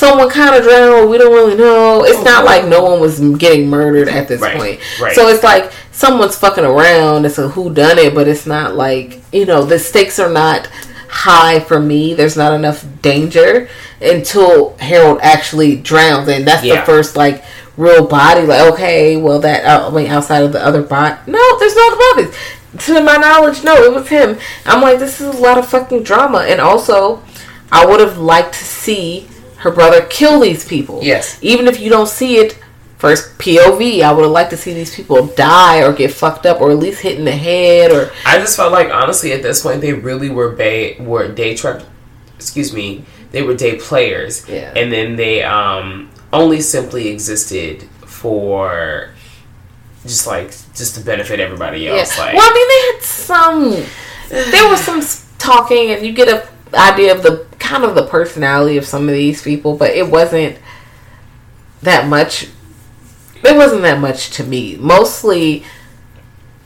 Someone 0.00 0.30
kind 0.30 0.54
of 0.54 0.62
drowned. 0.62 1.10
We 1.10 1.18
don't 1.18 1.32
really 1.32 1.56
know. 1.56 2.04
It's 2.04 2.24
not 2.24 2.46
like 2.46 2.64
no 2.66 2.82
one 2.82 3.00
was 3.00 3.20
getting 3.36 3.68
murdered 3.68 4.08
at 4.08 4.28
this 4.28 4.40
Right, 4.40 4.56
point. 4.56 4.80
right. 5.00 5.14
So 5.14 5.28
it's 5.28 5.42
like 5.44 5.70
someone's 5.92 6.36
fucking 6.38 6.64
around. 6.64 7.26
It's 7.26 7.36
a 7.36 7.48
who 7.50 7.72
done 7.74 7.98
it, 7.98 8.14
but 8.14 8.26
it's 8.26 8.46
not 8.46 8.74
like 8.74 9.20
you 9.30 9.44
know 9.44 9.62
the 9.64 9.78
stakes 9.78 10.18
are 10.18 10.30
not 10.30 10.66
high 11.10 11.60
for 11.60 11.78
me. 11.78 12.14
There's 12.14 12.34
not 12.36 12.54
enough 12.54 12.82
danger 13.02 13.68
until 14.00 14.74
Harold 14.78 15.18
actually 15.22 15.76
drowns, 15.76 16.28
and 16.28 16.46
that's 16.46 16.64
Yeah. 16.64 16.80
the 16.80 16.86
first 16.86 17.14
like 17.14 17.44
real 17.76 18.06
body. 18.06 18.46
Like 18.46 18.72
okay, 18.72 19.18
well 19.18 19.38
that 19.40 19.66
I 19.68 19.90
mean 19.94 20.06
outside 20.06 20.44
of 20.44 20.52
the 20.54 20.64
other 20.64 20.80
body, 20.82 21.16
no, 21.26 21.58
there's 21.58 21.76
no 21.76 21.86
other 21.88 22.22
bodies. 22.22 22.34
To 22.86 23.02
my 23.02 23.16
knowledge, 23.18 23.62
no, 23.64 23.74
it 23.82 23.92
was 23.92 24.08
him. 24.08 24.38
I'm 24.64 24.80
like, 24.80 24.98
this 25.00 25.20
is 25.20 25.26
a 25.34 25.38
lot 25.42 25.58
of 25.58 25.66
fucking 25.68 26.04
drama, 26.04 26.38
and 26.48 26.58
also, 26.60 27.20
I 27.70 27.84
would 27.84 28.00
have 28.00 28.16
liked 28.16 28.54
to 28.54 28.64
see 28.64 29.28
her 29.60 29.70
brother 29.70 30.02
kill 30.10 30.40
these 30.40 30.64
people. 30.66 31.00
Yes. 31.02 31.38
even 31.42 31.66
if 31.68 31.80
you 31.80 31.88
don't 31.90 32.08
see 32.08 32.36
it 32.36 32.58
first 32.98 33.38
POV, 33.38 34.02
I 34.02 34.12
would 34.12 34.22
have 34.24 34.30
liked 34.32 34.50
to 34.50 34.56
see 34.58 34.74
these 34.74 34.94
people 34.94 35.26
die 35.28 35.82
or 35.82 35.92
get 35.92 36.12
fucked 36.12 36.44
up 36.44 36.60
or 36.60 36.70
at 36.70 36.76
least 36.78 37.00
hit 37.00 37.18
in 37.18 37.24
the 37.24 37.32
head 37.32 37.90
or 37.92 38.10
I 38.26 38.38
just 38.38 38.56
felt 38.56 38.72
like 38.72 38.90
honestly 38.92 39.32
at 39.32 39.42
this 39.42 39.62
point 39.62 39.80
they 39.80 39.92
really 39.94 40.28
were 40.28 40.50
bay 40.52 40.98
were 41.00 41.26
day 41.32 41.54
truck 41.56 41.82
excuse 42.36 42.74
me 42.74 43.04
they 43.32 43.42
were 43.42 43.54
day 43.54 43.76
players 43.78 44.46
Yeah. 44.48 44.72
and 44.76 44.92
then 44.92 45.16
they 45.16 45.42
um 45.42 46.10
only 46.32 46.60
simply 46.60 47.08
existed 47.08 47.84
for 48.06 49.10
just 50.02 50.26
like 50.26 50.48
just 50.74 50.94
to 50.96 51.00
benefit 51.00 51.40
everybody 51.40 51.80
yeah. 51.80 51.92
else 51.92 52.18
like 52.18 52.34
well, 52.34 52.42
I 52.42 52.54
mean, 52.54 52.68
they 52.68 52.92
had 52.92 53.02
some. 53.02 54.50
There 54.52 54.68
was 54.70 54.80
some 54.80 55.02
talking, 55.38 55.90
and 55.90 56.06
you 56.06 56.12
get 56.12 56.28
a 56.28 56.46
idea 56.74 57.14
of 57.14 57.22
the 57.22 57.46
kind 57.58 57.84
of 57.84 57.94
the 57.94 58.06
personality 58.06 58.76
of 58.76 58.84
some 58.84 59.08
of 59.08 59.14
these 59.14 59.42
people, 59.42 59.76
but 59.76 59.90
it 59.90 60.08
wasn't 60.08 60.58
that 61.82 62.08
much. 62.08 62.48
It 63.42 63.56
wasn't 63.56 63.82
that 63.82 64.00
much 64.00 64.30
to 64.32 64.44
me. 64.44 64.76
Mostly, 64.76 65.64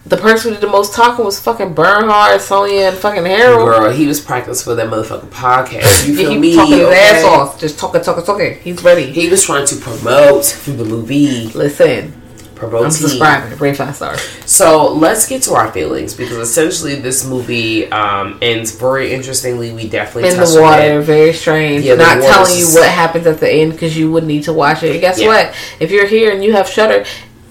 the 0.07 0.16
person 0.16 0.50
who 0.50 0.61
did 0.61 0.68
the 0.68 0.70
most 0.70 0.94
talking 0.94 1.24
was 1.24 1.40
fucking 1.40 1.74
Bernhard, 1.74 2.40
Sonia, 2.40 2.88
and 2.88 2.96
fucking 2.96 3.24
Harold. 3.24 3.64
girl 3.64 3.90
he 3.90 4.07
was 4.07 4.20
practicing 4.20 4.64
for 4.64 4.74
that 4.74 4.88
motherfucking 4.88 5.30
podcast 5.30 6.07
you 6.07 6.16
feel 6.16 6.30
he 6.30 6.38
me 6.38 6.55
talking 6.55 6.78
his 6.78 6.86
okay? 6.86 7.11
ass 7.11 7.24
off, 7.24 7.61
just 7.61 7.78
talking, 7.78 8.02
talking, 8.02 8.24
talking. 8.24 8.59
He's 8.61 8.82
ready. 8.82 9.11
he 9.11 9.28
was 9.28 9.44
trying 9.44 9.66
to 9.66 9.76
promote 9.76 10.44
through 10.44 10.76
the 10.76 10.84
movie 10.84 11.48
Listen, 11.48 12.20
promote 12.68 12.86
I'm 12.86 12.90
subscribing. 12.90 13.58
Rate 13.58 13.76
five 13.76 13.94
stars. 13.96 14.20
So 14.46 14.92
let's 14.92 15.28
get 15.28 15.42
to 15.44 15.54
our 15.54 15.70
feelings 15.72 16.14
because 16.14 16.36
essentially 16.38 16.94
this 16.96 17.26
movie 17.26 17.90
um, 17.90 18.38
ends 18.42 18.72
very 18.72 19.12
interestingly. 19.12 19.72
We 19.72 19.88
definitely 19.88 20.30
in 20.30 20.36
the 20.36 20.60
water, 20.60 21.00
very 21.02 21.32
strange. 21.32 21.84
Yeah, 21.84 21.94
Not 21.94 22.22
telling 22.22 22.58
you 22.58 22.66
what 22.74 22.88
happens 22.88 23.26
at 23.26 23.40
the 23.40 23.50
end 23.50 23.72
because 23.72 23.96
you 23.96 24.10
would 24.12 24.24
need 24.24 24.44
to 24.44 24.52
watch 24.52 24.82
it. 24.82 24.92
And 24.92 25.00
guess 25.00 25.20
Yeah. 25.20 25.28
what? 25.28 25.54
If 25.80 25.90
you're 25.90 26.06
here 26.06 26.32
and 26.32 26.44
you 26.44 26.52
have 26.52 26.68
Shudder, 26.68 27.04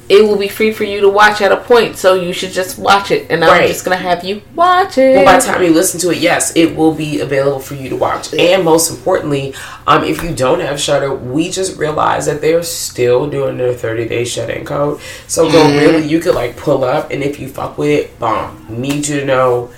it 0.10 0.22
will 0.22 0.38
be 0.38 0.48
free 0.50 0.72
for 0.74 0.84
you 0.84 1.00
to 1.02 1.10
watch 1.10 1.42
at 1.42 1.52
a 1.52 1.58
point. 1.58 1.96
So 1.98 2.14
you 2.16 2.34
should 2.34 2.52
just 2.52 2.78
watch 2.78 3.10
it, 3.12 3.28
and 3.30 3.44
I'm 3.44 3.68
just 3.68 3.86
gonna 3.86 3.96
have 3.96 4.24
you 4.24 4.42
watch 4.54 4.98
it. 4.98 5.16
Well, 5.16 5.26
by 5.26 5.38
the 5.40 5.46
time 5.46 5.64
you 5.64 5.72
listen 5.74 6.00
to 6.02 6.10
it, 6.12 6.18
yes, 6.18 6.56
it 6.56 6.76
will 6.76 6.94
be 6.94 7.22
available 7.22 7.60
for 7.60 7.76
you 7.76 7.90
to 7.90 7.96
watch. 7.96 8.34
And 8.34 8.64
most 8.66 8.92
importantly, 8.92 9.54
um, 9.88 10.04
if 10.04 10.22
you 10.24 10.34
don't 10.36 10.60
have 10.60 10.80
Shudder, 10.80 11.14
we 11.14 11.50
just 11.50 11.78
realized 11.78 12.28
that 12.28 12.42
they're 12.42 12.64
still 12.64 13.30
doing 13.30 13.58
their 13.58 13.74
30 13.74 14.08
day 14.08 14.26
shut-in 14.26 14.66
code. 14.66 15.00
So 15.28 15.50
go 15.52 15.64
really, 15.68 16.06
you 16.08 16.20
could 16.20 16.36
like 16.36 16.58
pull 16.58 16.84
up, 16.84 17.12
and 17.12 17.24
if 17.24 17.40
you 17.40 17.48
fuck 17.48 17.78
with 17.78 17.90
it, 17.90 18.20
bomb. 18.20 18.66
Need 18.70 19.08
you 19.08 19.20
to 19.22 19.26
know, 19.26 19.72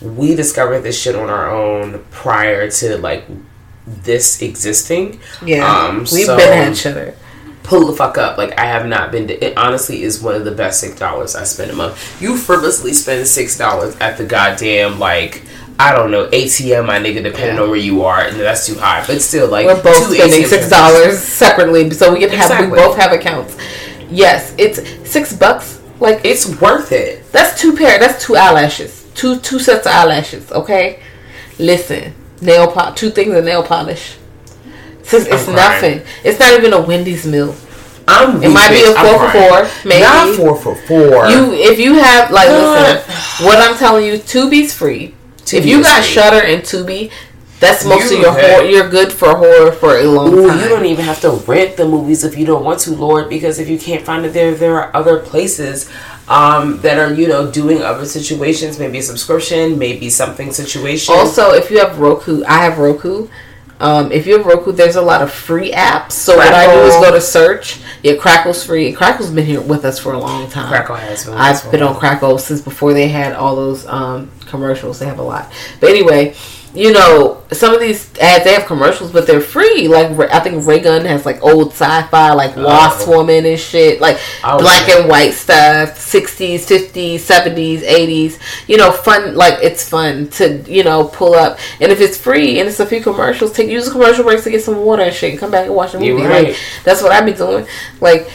we 0.00 0.34
discovered 0.34 0.80
this 0.80 1.00
shit 1.00 1.14
on 1.14 1.30
our 1.30 1.50
own 1.50 2.04
prior 2.10 2.70
to 2.70 2.98
like 2.98 3.24
this 3.86 4.42
existing. 4.42 5.18
yeah, 5.44 5.66
Um, 5.66 6.00
we've 6.00 6.26
so- 6.26 6.36
been 6.36 6.70
at 6.70 6.76
Shudder. 6.76 7.14
Pull 7.62 7.86
the 7.86 7.92
fuck 7.96 8.18
up. 8.18 8.38
Like 8.38 8.58
I 8.58 8.64
have 8.66 8.86
not 8.86 9.10
been. 9.12 9.28
To, 9.28 9.44
it 9.44 9.56
honestly 9.56 10.02
is 10.02 10.20
one 10.22 10.34
of 10.34 10.44
the 10.44 10.50
best 10.52 10.80
six 10.80 10.98
dollars 10.98 11.34
I 11.34 11.44
spend 11.44 11.70
a 11.70 11.74
month. 11.74 12.20
You 12.20 12.36
frivolously 12.36 12.92
spend 12.92 13.26
six 13.26 13.56
dollars 13.56 13.96
at 13.96 14.18
the 14.18 14.24
goddamn 14.24 14.98
like 14.98 15.42
I 15.78 15.92
don't 15.92 16.10
know 16.10 16.28
ATM, 16.28 16.86
my 16.86 16.98
nigga. 16.98 17.22
Depending 17.22 17.58
on 17.58 17.68
where 17.68 17.78
you 17.78 18.04
are, 18.04 18.20
and 18.20 18.38
that's 18.38 18.66
too 18.66 18.78
high. 18.78 19.04
But 19.06 19.20
still, 19.22 19.48
like 19.48 19.66
We're 19.66 19.82
both 19.82 20.08
two 20.08 20.14
spending 20.14 20.42
ATM 20.42 20.46
six 20.48 20.68
dollars 20.70 21.18
separately, 21.18 21.90
so 21.90 22.12
we 22.12 22.20
can 22.20 22.30
have 22.30 22.50
Exactly. 22.50 22.68
we 22.70 22.76
both 22.76 22.96
have 22.96 23.12
accounts. 23.12 23.56
Yes, 24.10 24.54
it's 24.58 24.80
six 25.10 25.34
bucks. 25.34 25.80
Like 26.00 26.24
It's 26.24 26.60
worth 26.60 26.92
it. 26.92 27.30
That's 27.32 27.60
two 27.60 27.76
pair. 27.76 27.98
That's 27.98 28.24
two 28.24 28.36
eyelashes. 28.36 29.08
Two 29.14 29.38
two 29.40 29.58
sets 29.58 29.86
of 29.86 29.92
eyelashes. 29.92 30.52
Okay. 30.52 31.00
Listen, 31.58 32.14
nail 32.40 32.70
polish. 32.70 32.98
Two 32.98 33.10
things 33.10 33.34
of 33.34 33.44
nail 33.44 33.62
polish. 33.62 34.16
It's, 35.14 35.26
it's 35.26 35.48
I'm 35.48 35.54
nothing. 35.54 36.00
crying. 36.00 36.06
It's 36.24 36.38
not 36.38 36.52
even 36.52 36.72
a 36.72 36.80
Wendy's 36.80 37.26
meal. 37.26 37.54
I'm. 38.08 38.42
It 38.42 38.48
might 38.50 38.70
be 38.70 38.82
a. 38.82 38.94
I'm 38.94 39.06
four 39.06 39.18
for 39.18 39.30
crying. 39.30 39.66
four, 39.66 39.88
maybe. 39.88 40.02
Not 40.02 40.36
four 40.36 40.56
for 40.56 40.74
four. 40.86 41.26
You 41.28 41.52
if 41.52 41.78
you 41.78 41.94
have 41.94 42.30
like 42.30 42.48
What? 42.48 43.06
listen, 43.06 43.46
what 43.46 43.58
I'm 43.58 43.76
telling 43.78 44.04
you, 44.06 44.14
Tubi's 44.14 44.74
free. 44.74 45.14
if 45.52 45.64
you 45.66 45.82
got 45.82 46.02
free. 46.02 46.12
Shudder 46.12 46.44
and 46.44 46.62
Tubi, 46.62 47.12
that's 47.60 47.84
most 47.84 48.10
You 48.10 48.16
of 48.18 48.22
your 48.22 48.32
horror. 48.32 48.64
You're 48.64 48.88
good 48.88 49.12
for 49.12 49.36
horror 49.36 49.70
for 49.72 49.96
a 49.98 50.04
long 50.04 50.32
Ooh, 50.34 50.48
time. 50.48 50.58
you 50.60 50.68
don't 50.68 50.84
even 50.84 51.04
have 51.04 51.20
to 51.20 51.30
rent 51.30 51.76
the 51.76 51.86
movies 51.86 52.24
if 52.24 52.36
you 52.36 52.44
don't 52.44 52.64
want 52.64 52.80
to, 52.80 52.90
Lord, 52.90 53.28
because 53.28 53.60
if 53.60 53.68
you 53.68 53.78
can't 53.78 54.04
find 54.04 54.26
it 54.26 54.32
there, 54.32 54.52
there 54.52 54.80
are 54.80 54.90
other 54.96 55.20
places 55.20 55.88
um, 56.28 56.80
that 56.80 56.98
are, 56.98 57.12
you 57.14 57.28
know, 57.28 57.50
doing 57.52 57.82
other 57.82 58.04
situations, 58.04 58.80
maybe 58.80 58.98
a 58.98 59.02
subscription, 59.02 59.78
maybe 59.78 60.10
something 60.10 60.52
situation. 60.52 61.14
Also, 61.14 61.52
if 61.52 61.70
you 61.70 61.78
have 61.78 61.98
Roku, 62.00 62.42
I 62.44 62.64
have 62.64 62.78
Roku. 62.78 63.28
Um, 63.82 64.12
if 64.12 64.28
you 64.28 64.38
have 64.38 64.46
Roku, 64.46 64.70
there's 64.70 64.94
a 64.94 65.02
lot 65.02 65.22
of 65.22 65.32
free 65.32 65.72
apps. 65.72 66.12
So 66.12 66.36
what 66.36 66.54
I 66.54 66.72
do 66.72 66.80
is 66.82 66.94
go 66.94 67.10
to 67.12 67.20
search. 67.20 67.80
Yeah, 68.02 68.14
Crackle's 68.14 68.64
free. 68.64 68.92
Crackle's 68.92 69.30
been 69.32 69.44
here 69.44 69.60
with 69.60 69.84
us 69.84 69.98
for 69.98 70.12
a 70.12 70.18
long 70.18 70.48
time. 70.48 70.68
Crackle 70.68 70.94
has 70.94 71.24
been 71.24 71.34
with 71.34 71.42
us 71.42 71.60
for 71.60 71.66
I've 71.66 71.72
been 71.72 71.82
on. 71.82 71.96
Crackle 71.96 72.38
since 72.38 72.60
before 72.60 72.94
they 72.94 73.08
had 73.08 73.32
all 73.32 73.56
those 73.56 73.84
um, 73.86 74.30
commercials. 74.46 75.00
They 75.00 75.06
have 75.06 75.18
a 75.18 75.22
lot. 75.22 75.52
But 75.80 75.90
anyway, 75.90 76.36
you 76.74 76.90
know, 76.92 77.42
some 77.52 77.74
of 77.74 77.80
these 77.80 78.08
ads 78.18 78.44
they 78.44 78.54
have 78.54 78.64
commercials, 78.66 79.12
but 79.12 79.26
they're 79.26 79.40
free. 79.42 79.88
Like 79.88 80.10
I 80.32 80.40
think 80.40 80.66
Raygun 80.66 81.04
has 81.04 81.26
like 81.26 81.42
old 81.42 81.72
sci-fi, 81.72 82.32
like 82.32 82.56
Wasp 82.56 83.06
Oh. 83.08 83.18
Woman 83.18 83.44
and 83.44 83.60
shit, 83.60 84.00
like 84.00 84.18
Oh, 84.42 84.58
black 84.58 84.88
yeah. 84.88 85.00
and 85.00 85.08
white 85.08 85.32
stuff, 85.32 85.98
sixties, 85.98 86.66
fifties, 86.66 87.22
seventies, 87.24 87.82
eighties. 87.82 88.38
You 88.66 88.78
know, 88.78 88.90
fun. 88.90 89.34
Like 89.34 89.58
it's 89.62 89.86
fun 89.86 90.28
to 90.30 90.62
you 90.66 90.82
know 90.82 91.04
pull 91.04 91.34
up, 91.34 91.58
and 91.80 91.92
if 91.92 92.00
it's 92.00 92.16
free 92.16 92.58
and 92.58 92.68
it's 92.68 92.80
a 92.80 92.86
few 92.86 93.02
commercials, 93.02 93.52
take 93.52 93.68
use 93.68 93.84
the 93.84 93.90
commercial 93.92 94.24
breaks 94.24 94.44
to 94.44 94.50
get 94.50 94.62
some 94.62 94.78
water 94.78 95.02
and 95.02 95.14
shit, 95.14 95.30
and 95.32 95.38
come 95.38 95.50
back 95.50 95.66
and 95.66 95.74
watch 95.74 95.92
the 95.92 96.00
movie. 96.00 96.22
right. 96.22 96.48
Like 96.48 96.56
that's 96.84 97.02
what 97.02 97.12
I 97.12 97.20
be 97.20 97.32
doing. 97.34 97.66
Like 98.00 98.30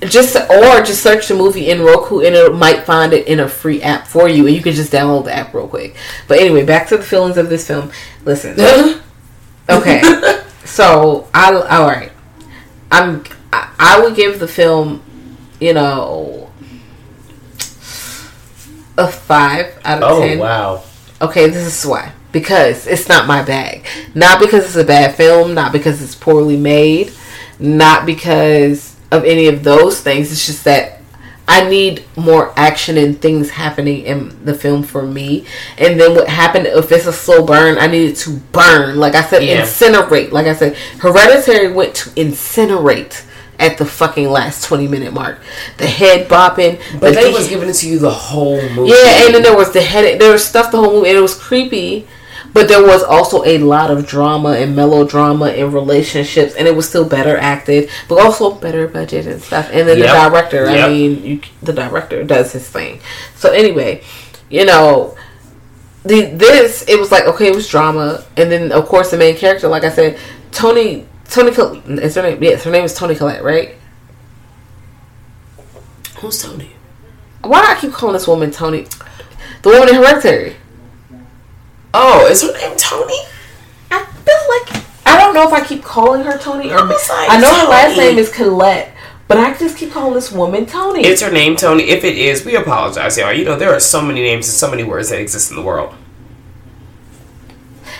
just 0.00 0.36
or 0.36 0.82
just 0.82 1.02
search 1.02 1.28
the 1.28 1.34
movie 1.34 1.70
in 1.70 1.82
Roku 1.82 2.20
and 2.20 2.34
it 2.34 2.54
might 2.54 2.84
find 2.84 3.12
it 3.12 3.26
in 3.28 3.40
a 3.40 3.48
free 3.48 3.80
app 3.82 4.06
for 4.06 4.28
you 4.28 4.46
and 4.46 4.54
you 4.56 4.62
can 4.62 4.72
just 4.72 4.92
download 4.92 5.24
the 5.24 5.34
app 5.34 5.54
real 5.54 5.68
quick. 5.68 5.96
But 6.26 6.40
anyway, 6.40 6.64
back 6.64 6.88
to 6.88 6.96
the 6.96 7.02
feelings 7.04 7.36
of 7.36 7.48
this 7.48 7.66
film. 7.66 7.90
Listen. 8.24 8.58
okay. 9.70 10.02
So, 10.64 11.28
I 11.32 11.52
all 11.52 11.86
right. 11.86 12.12
I'm 12.90 13.24
I, 13.52 13.72
I 13.78 14.00
would 14.02 14.16
give 14.16 14.38
the 14.40 14.48
film, 14.48 15.02
you 15.60 15.72
know, 15.74 16.50
a 18.96 19.08
5 19.08 19.80
out 19.84 20.02
of 20.02 20.10
Oh, 20.10 20.20
10. 20.20 20.38
wow. 20.38 20.82
Okay, 21.22 21.48
this 21.48 21.66
is 21.66 21.88
why. 21.88 22.12
Because 22.32 22.86
it's 22.86 23.08
not 23.08 23.26
my 23.26 23.42
bag. 23.42 23.86
Not 24.14 24.40
because 24.40 24.64
it's 24.66 24.76
a 24.76 24.84
bad 24.84 25.14
film, 25.14 25.54
not 25.54 25.72
because 25.72 26.02
it's 26.02 26.14
poorly 26.14 26.56
made, 26.56 27.12
not 27.58 28.04
because 28.04 28.96
of 29.10 29.24
any 29.24 29.46
of 29.48 29.64
those 29.64 30.00
things. 30.00 30.30
It's 30.32 30.46
just 30.46 30.64
that 30.64 31.00
I 31.50 31.66
need 31.66 32.04
more 32.14 32.52
action 32.56 32.98
and 32.98 33.18
things 33.20 33.48
happening 33.50 34.02
in 34.04 34.44
the 34.44 34.52
film 34.54 34.82
for 34.82 35.02
me. 35.06 35.46
And 35.78 35.98
then 35.98 36.14
what 36.14 36.28
happened 36.28 36.66
if 36.66 36.92
it's 36.92 37.06
a 37.06 37.12
slow 37.12 37.44
burn, 37.44 37.78
I 37.78 37.86
needed 37.86 38.16
to 38.16 38.30
burn. 38.52 38.98
Like 38.98 39.14
I 39.14 39.22
said, 39.22 39.42
Yeah. 39.42 39.62
incinerate. 39.62 40.30
Like 40.30 40.46
I 40.46 40.54
said, 40.54 40.76
Hereditary 40.98 41.72
went 41.72 41.94
to 41.96 42.10
incinerate 42.10 43.22
at 43.58 43.78
the 43.78 43.86
fucking 43.86 44.28
last 44.30 44.64
20 44.64 44.86
minute 44.88 45.12
mark. 45.14 45.38
The 45.78 45.86
head 45.86 46.28
bopping. 46.28 46.78
But 47.00 47.14
the 47.14 47.20
they 47.22 47.32
was 47.32 47.48
giving 47.48 47.68
it 47.70 47.74
to 47.76 47.88
you 47.88 47.98
the 47.98 48.10
whole 48.10 48.60
movie. 48.70 48.90
yeah, 48.90 49.24
and 49.24 49.34
then 49.34 49.42
there 49.42 49.56
was 49.56 49.72
the 49.72 49.80
head. 49.82 50.20
There 50.20 50.32
was 50.32 50.44
stuff 50.44 50.70
the 50.70 50.76
whole 50.78 50.92
movie, 50.92 51.08
and 51.08 51.18
it 51.18 51.22
was 51.22 51.34
creepy. 51.34 52.06
But 52.52 52.68
there 52.68 52.82
was 52.82 53.02
also 53.02 53.44
a 53.44 53.58
lot 53.58 53.90
of 53.90 54.06
drama 54.06 54.52
and 54.52 54.74
melodrama 54.74 55.46
and 55.46 55.72
relationships, 55.72 56.54
and 56.54 56.66
it 56.66 56.74
was 56.74 56.88
still 56.88 57.04
better 57.04 57.36
acted, 57.36 57.90
but 58.08 58.20
also 58.20 58.52
better 58.52 58.88
budget 58.88 59.26
and 59.26 59.42
stuff. 59.42 59.68
And 59.70 59.86
then 59.88 59.98
Yep. 59.98 60.06
the 60.06 60.28
director, 60.30 60.66
I 60.66 60.88
mean, 60.88 61.24
you, 61.24 61.40
the 61.62 61.72
director 61.72 62.24
does 62.24 62.52
his 62.52 62.68
thing. 62.68 63.00
So 63.36 63.52
anyway, 63.52 64.02
you 64.48 64.64
know, 64.64 65.16
the 66.04 66.24
this 66.26 66.84
it 66.88 66.98
was 66.98 67.12
like 67.12 67.26
okay, 67.26 67.48
it 67.48 67.54
was 67.54 67.68
drama, 67.68 68.24
and 68.36 68.50
then 68.50 68.72
of 68.72 68.86
course 68.86 69.10
the 69.10 69.18
main 69.18 69.36
character, 69.36 69.68
like 69.68 69.84
I 69.84 69.90
said, 69.90 70.18
Tony 70.50 71.06
Tony 71.28 71.50
is 71.50 72.14
her 72.14 72.22
name? 72.22 72.42
Yes, 72.42 72.64
her 72.64 72.70
name 72.70 72.84
is 72.84 72.94
Toni 72.94 73.14
Collette, 73.14 73.44
right? 73.44 73.74
Who's 76.20 76.42
Tony? 76.42 76.72
Why 77.42 77.60
do 77.60 77.66
I 77.72 77.80
keep 77.80 77.92
calling 77.92 78.14
this 78.14 78.26
woman 78.26 78.50
Tony? 78.50 78.86
The 79.62 79.68
woman 79.68 79.88
in 79.90 79.94
Hereditary. 79.96 80.56
Oh, 82.00 82.28
is 82.30 82.42
her 82.42 82.52
name 82.52 82.76
Tony? 82.76 83.18
I 83.90 84.04
feel 84.04 84.36
like 84.48 84.84
I 85.04 85.18
don't 85.18 85.34
know 85.34 85.48
if 85.48 85.52
I 85.52 85.66
keep 85.66 85.82
calling 85.82 86.22
her 86.22 86.38
Tony 86.38 86.70
or 86.70 86.78
I 86.78 86.82
like, 86.82 86.96
I 87.28 87.40
know 87.40 87.52
her 87.52 87.68
last 87.68 87.96
name 87.96 88.18
is 88.18 88.32
Collette, 88.32 88.94
but 89.26 89.36
I 89.36 89.52
just 89.58 89.76
keep 89.76 89.90
calling 89.90 90.14
this 90.14 90.30
woman 90.30 90.64
Tony. 90.64 91.04
Is 91.04 91.20
her 91.22 91.32
name 91.32 91.56
Tony? 91.56 91.82
If 91.88 92.04
it 92.04 92.16
is, 92.16 92.44
we 92.44 92.54
apologize, 92.54 93.18
y'all. 93.18 93.32
You 93.32 93.44
know 93.44 93.56
there 93.56 93.74
are 93.74 93.80
so 93.80 94.00
many 94.00 94.20
names 94.20 94.46
and 94.46 94.54
so 94.54 94.70
many 94.70 94.84
words 94.84 95.10
that 95.10 95.20
exist 95.20 95.50
in 95.50 95.56
the 95.56 95.62
world. 95.62 95.92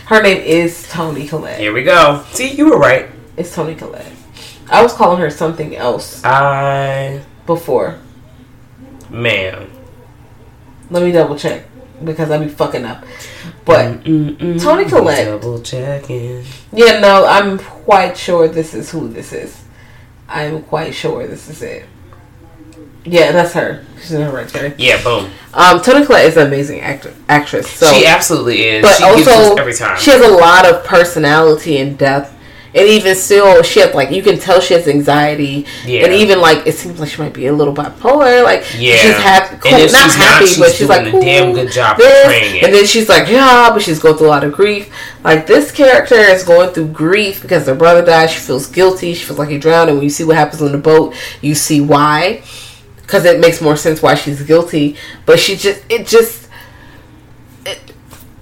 her 0.06 0.22
name 0.22 0.42
is 0.42 0.88
Toni 0.88 1.26
Collette. 1.26 1.58
Here 1.58 1.72
we 1.72 1.82
go. 1.82 2.24
See, 2.30 2.52
you 2.52 2.70
were 2.70 2.78
right. 2.78 3.08
It's 3.36 3.52
Toni 3.52 3.74
Collette. 3.74 4.12
I 4.70 4.80
was 4.80 4.92
calling 4.92 5.18
her 5.20 5.30
something 5.30 5.74
else 5.74 6.22
I, 6.24 7.24
before. 7.46 7.98
Ma'am. 9.10 9.68
Let 10.88 11.02
me 11.02 11.10
double 11.10 11.36
check 11.36 11.64
because 12.04 12.30
I 12.30 12.38
be 12.38 12.48
fucking 12.48 12.84
up. 12.84 13.04
But 13.64 14.02
Mm-mm. 14.04 14.60
Toni 14.62 14.84
Collette. 14.86 15.26
Double 15.26 15.60
checking. 15.60 16.44
Yeah, 16.72 17.00
no, 17.00 17.26
I'm 17.26 17.58
quite 17.58 18.16
sure 18.16 18.48
this 18.48 18.74
is 18.74 18.90
who 18.90 19.08
this 19.08 19.32
is. 19.32 19.64
I'm 20.28 20.62
quite 20.62 20.94
sure 20.94 21.26
this 21.26 21.48
is 21.48 21.62
it. 21.62 21.86
Yeah, 23.04 23.32
that's 23.32 23.52
her. 23.54 23.84
She's 24.00 24.12
in 24.12 24.22
Hereditary. 24.22 24.74
Yeah, 24.76 25.02
boom. 25.02 25.30
Um, 25.54 25.80
Toni 25.80 26.04
Collette 26.04 26.26
is 26.26 26.36
an 26.36 26.46
amazing 26.46 26.80
actor, 26.80 27.14
actress. 27.28 27.70
So, 27.70 27.90
she 27.92 28.06
absolutely 28.06 28.60
is. 28.62 28.82
but 28.82 28.94
she 28.96 29.04
gives 29.16 29.28
also 29.28 29.52
us 29.52 29.58
every 29.58 29.74
time. 29.74 29.98
she 29.98 30.10
has 30.10 30.20
a 30.20 30.30
lot 30.30 30.66
of 30.66 30.84
personality 30.84 31.78
and 31.78 31.98
depth. 31.98 32.34
And 32.78 32.88
even 32.88 33.14
still, 33.16 33.62
she 33.62 33.80
has 33.80 33.94
like 33.94 34.10
you 34.10 34.22
can 34.22 34.38
tell 34.38 34.60
she 34.60 34.74
has 34.74 34.86
anxiety, 34.88 35.66
Yeah. 35.84 36.04
and 36.04 36.14
even 36.14 36.40
like 36.40 36.66
it 36.66 36.74
seems 36.74 37.00
like 37.00 37.10
she 37.10 37.20
might 37.20 37.34
be 37.34 37.46
a 37.46 37.52
little 37.52 37.74
bipolar. 37.74 38.44
Like 38.44 38.64
Yeah. 38.78 38.96
she's 38.96 39.16
happy, 39.16 39.56
cool, 39.60 39.72
not 39.72 39.80
she's 39.80 39.92
not, 39.92 40.10
happy, 40.12 40.46
she's 40.46 40.58
but 40.58 40.70
she's 40.70 40.78
doing 40.86 40.88
like 40.90 41.06
a 41.06 41.10
cool, 41.10 41.20
damn 41.20 41.52
good 41.52 41.70
job 41.72 41.96
this. 41.98 42.62
And 42.64 42.74
then 42.74 42.86
she's 42.86 43.08
like, 43.08 43.28
yeah, 43.28 43.70
but 43.72 43.82
she's 43.82 43.98
going 43.98 44.16
through 44.16 44.28
a 44.28 44.34
lot 44.36 44.44
of 44.44 44.52
grief. 44.52 44.92
Like 45.24 45.46
this 45.46 45.72
character 45.72 46.14
is 46.14 46.44
going 46.44 46.70
through 46.70 46.88
grief 46.88 47.42
because 47.42 47.66
her 47.66 47.74
brother 47.74 48.04
died. 48.04 48.30
She 48.30 48.38
feels 48.40 48.66
guilty. 48.66 49.14
She 49.14 49.24
feels 49.24 49.38
like 49.38 49.48
he 49.48 49.58
drowned. 49.58 49.90
And 49.90 49.98
when 49.98 50.04
you 50.04 50.10
see 50.10 50.24
what 50.24 50.36
happens 50.36 50.62
on 50.62 50.72
the 50.72 50.78
boat, 50.78 51.14
you 51.40 51.54
see 51.54 51.80
why, 51.80 52.42
because 53.02 53.24
it 53.24 53.40
makes 53.40 53.60
more 53.60 53.76
sense 53.76 54.00
why 54.02 54.14
she's 54.14 54.42
guilty. 54.42 54.96
But 55.26 55.38
she 55.40 55.56
just, 55.56 55.82
it 55.88 56.06
just, 56.06 56.48
it, 57.66 57.78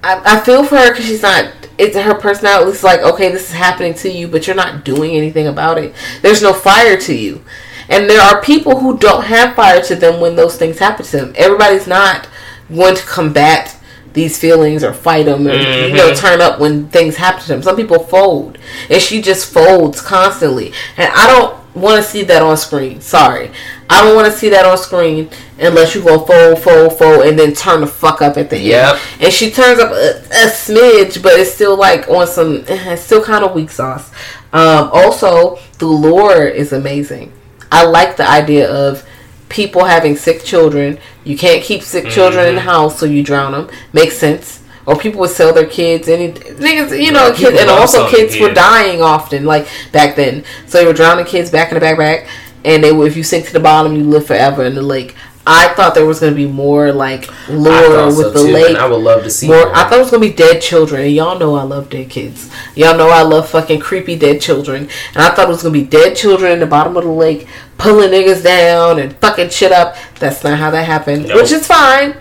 I, 0.04 0.36
I 0.36 0.40
feel 0.40 0.64
for 0.64 0.76
her 0.76 0.90
because 0.90 1.06
she's 1.06 1.22
not. 1.22 1.50
It's 1.78 1.96
her 1.96 2.14
personality. 2.14 2.70
It's 2.70 2.82
like 2.82 3.00
okay, 3.00 3.30
this 3.30 3.50
is 3.50 3.54
happening 3.54 3.94
to 3.94 4.10
you, 4.10 4.28
but 4.28 4.46
you're 4.46 4.56
not 4.56 4.84
doing 4.84 5.16
anything 5.16 5.46
about 5.46 5.78
it. 5.78 5.94
There's 6.22 6.42
no 6.42 6.52
fire 6.52 6.98
to 7.00 7.14
you, 7.14 7.44
and 7.88 8.08
there 8.08 8.20
are 8.20 8.40
people 8.40 8.80
who 8.80 8.96
don't 8.98 9.24
have 9.24 9.56
fire 9.56 9.82
to 9.82 9.94
them 9.94 10.20
when 10.20 10.36
those 10.36 10.56
things 10.56 10.78
happen 10.78 11.04
to 11.06 11.16
them. 11.16 11.32
Everybody's 11.36 11.86
not 11.86 12.28
going 12.74 12.96
to 12.96 13.02
combat 13.06 13.76
these 14.16 14.38
feelings 14.38 14.82
or 14.82 14.94
fight 14.94 15.26
them 15.26 15.46
or 15.46 15.52
you 15.52 15.94
know 15.94 16.10
mm-hmm. 16.10 16.16
turn 16.16 16.40
up 16.40 16.58
when 16.58 16.88
things 16.88 17.16
happen 17.16 17.42
to 17.42 17.48
them. 17.48 17.62
Some 17.62 17.76
people 17.76 17.98
fold, 18.00 18.58
and 18.90 19.00
she 19.00 19.20
just 19.20 19.52
folds 19.52 20.00
constantly, 20.00 20.72
and 20.96 21.12
I 21.14 21.26
don't 21.26 21.76
want 21.76 22.02
to 22.02 22.10
see 22.10 22.22
that 22.24 22.42
on 22.42 22.56
screen. 22.56 23.00
Sorry, 23.00 23.52
I 23.88 24.02
don't 24.04 24.16
want 24.16 24.30
to 24.32 24.36
see 24.36 24.48
that 24.50 24.64
on 24.66 24.76
screen 24.78 25.30
unless 25.58 25.94
you 25.94 26.02
go 26.02 26.18
fold, 26.18 26.58
fold, 26.60 26.98
fold, 26.98 27.24
and 27.24 27.38
then 27.38 27.52
turn 27.54 27.80
the 27.82 27.86
fuck 27.86 28.20
up 28.20 28.36
at 28.36 28.50
the 28.50 28.58
Yep. 28.58 28.94
end. 28.94 29.00
And 29.24 29.32
she 29.32 29.50
turns 29.50 29.78
up 29.78 29.90
a, 29.92 30.18
a 30.20 30.50
smidge, 30.50 31.22
but 31.22 31.34
it's 31.38 31.52
still 31.52 31.76
like 31.76 32.08
on 32.08 32.26
some, 32.26 32.64
eh, 32.68 32.92
it's 32.94 33.02
still 33.02 33.22
kind 33.24 33.44
of 33.44 33.54
weak 33.54 33.70
sauce. 33.70 34.10
Um, 34.52 34.90
also, 34.92 35.58
the 35.78 35.86
lore 35.86 36.44
is 36.44 36.72
amazing. 36.72 37.32
I 37.70 37.84
like 37.84 38.16
the 38.16 38.28
idea 38.28 38.70
of 38.70 39.04
people 39.48 39.84
having 39.84 40.16
sick 40.16 40.42
children. 40.44 40.98
You 41.24 41.36
can't 41.36 41.62
keep 41.62 41.82
sick 41.82 42.08
children 42.08 42.48
in 42.48 42.54
the 42.56 42.60
house, 42.62 42.98
so 42.98 43.06
you 43.06 43.22
drown 43.22 43.52
them. 43.52 43.68
Makes 43.92 44.16
sense. 44.18 44.62
Or 44.86 44.96
people 44.96 45.20
would 45.20 45.30
sell 45.30 45.52
their 45.52 45.66
kids. 45.66 46.08
Any 46.08 46.32
niggas, 46.32 47.02
you 47.04 47.10
know, 47.10 47.28
Yeah, 47.28 47.34
kids, 47.34 47.60
and 47.60 47.68
also 47.70 47.98
selling 48.08 48.14
kids 48.14 48.38
were 48.40 48.54
dying 48.54 49.02
often, 49.02 49.44
like 49.44 49.66
back 49.90 50.14
then. 50.14 50.44
So 50.66 50.78
they 50.78 50.86
were 50.86 50.92
drowning 50.92 51.24
kids 51.24 51.50
back 51.50 51.72
in 51.72 51.78
the 51.78 51.84
backpack, 51.84 52.28
and 52.66 52.84
they 52.84 52.90
if 52.90 53.16
you 53.16 53.22
sink 53.22 53.46
to 53.46 53.52
the 53.52 53.60
bottom, 53.60 53.96
you 53.96 54.04
live 54.04 54.26
forever 54.26 54.64
in 54.64 54.74
the 54.74 54.82
lake. 54.82 55.14
I 55.48 55.68
thought 55.74 55.94
there 55.94 56.04
was 56.04 56.18
going 56.18 56.32
to 56.32 56.36
be 56.36 56.48
more 56.48 56.90
like 56.92 57.28
lore 57.48 58.06
with 58.06 58.16
so 58.16 58.30
the 58.30 58.42
too, 58.46 58.52
lake. 58.52 58.76
I 58.76 58.88
would 58.88 58.96
love 59.00 59.22
to 59.22 59.30
see 59.30 59.46
More. 59.46 59.72
I 59.72 59.84
thought 59.84 59.94
it 59.94 59.98
was 60.00 60.10
gonna 60.10 60.20
be 60.20 60.32
dead 60.32 60.60
children, 60.60 61.02
and 61.02 61.12
y'all 61.12 61.38
know 61.38 61.54
I 61.54 61.62
love 61.62 61.88
dead 61.88 62.10
kids. 62.10 62.50
Y'all 62.74 62.98
know 62.98 63.08
I 63.10 63.22
love 63.22 63.48
fucking 63.48 63.78
creepy 63.78 64.16
dead 64.16 64.40
children, 64.40 64.88
and 65.14 65.22
I 65.22 65.30
thought 65.30 65.46
it 65.46 65.52
was 65.52 65.62
gonna 65.62 65.72
be 65.72 65.84
dead 65.84 66.16
children 66.16 66.50
in 66.50 66.58
the 66.58 66.66
bottom 66.66 66.96
of 66.96 67.04
the 67.04 67.10
lake 67.10 67.46
pulling 67.78 68.10
niggas 68.10 68.42
down 68.42 68.98
and 68.98 69.16
fucking 69.18 69.50
shit 69.50 69.70
up. 69.70 69.94
That's 70.18 70.42
not 70.42 70.58
how 70.58 70.72
that 70.72 70.84
happened, 70.84 71.28
Nope. 71.28 71.42
which 71.42 71.52
is 71.52 71.64
fine. 71.64 72.16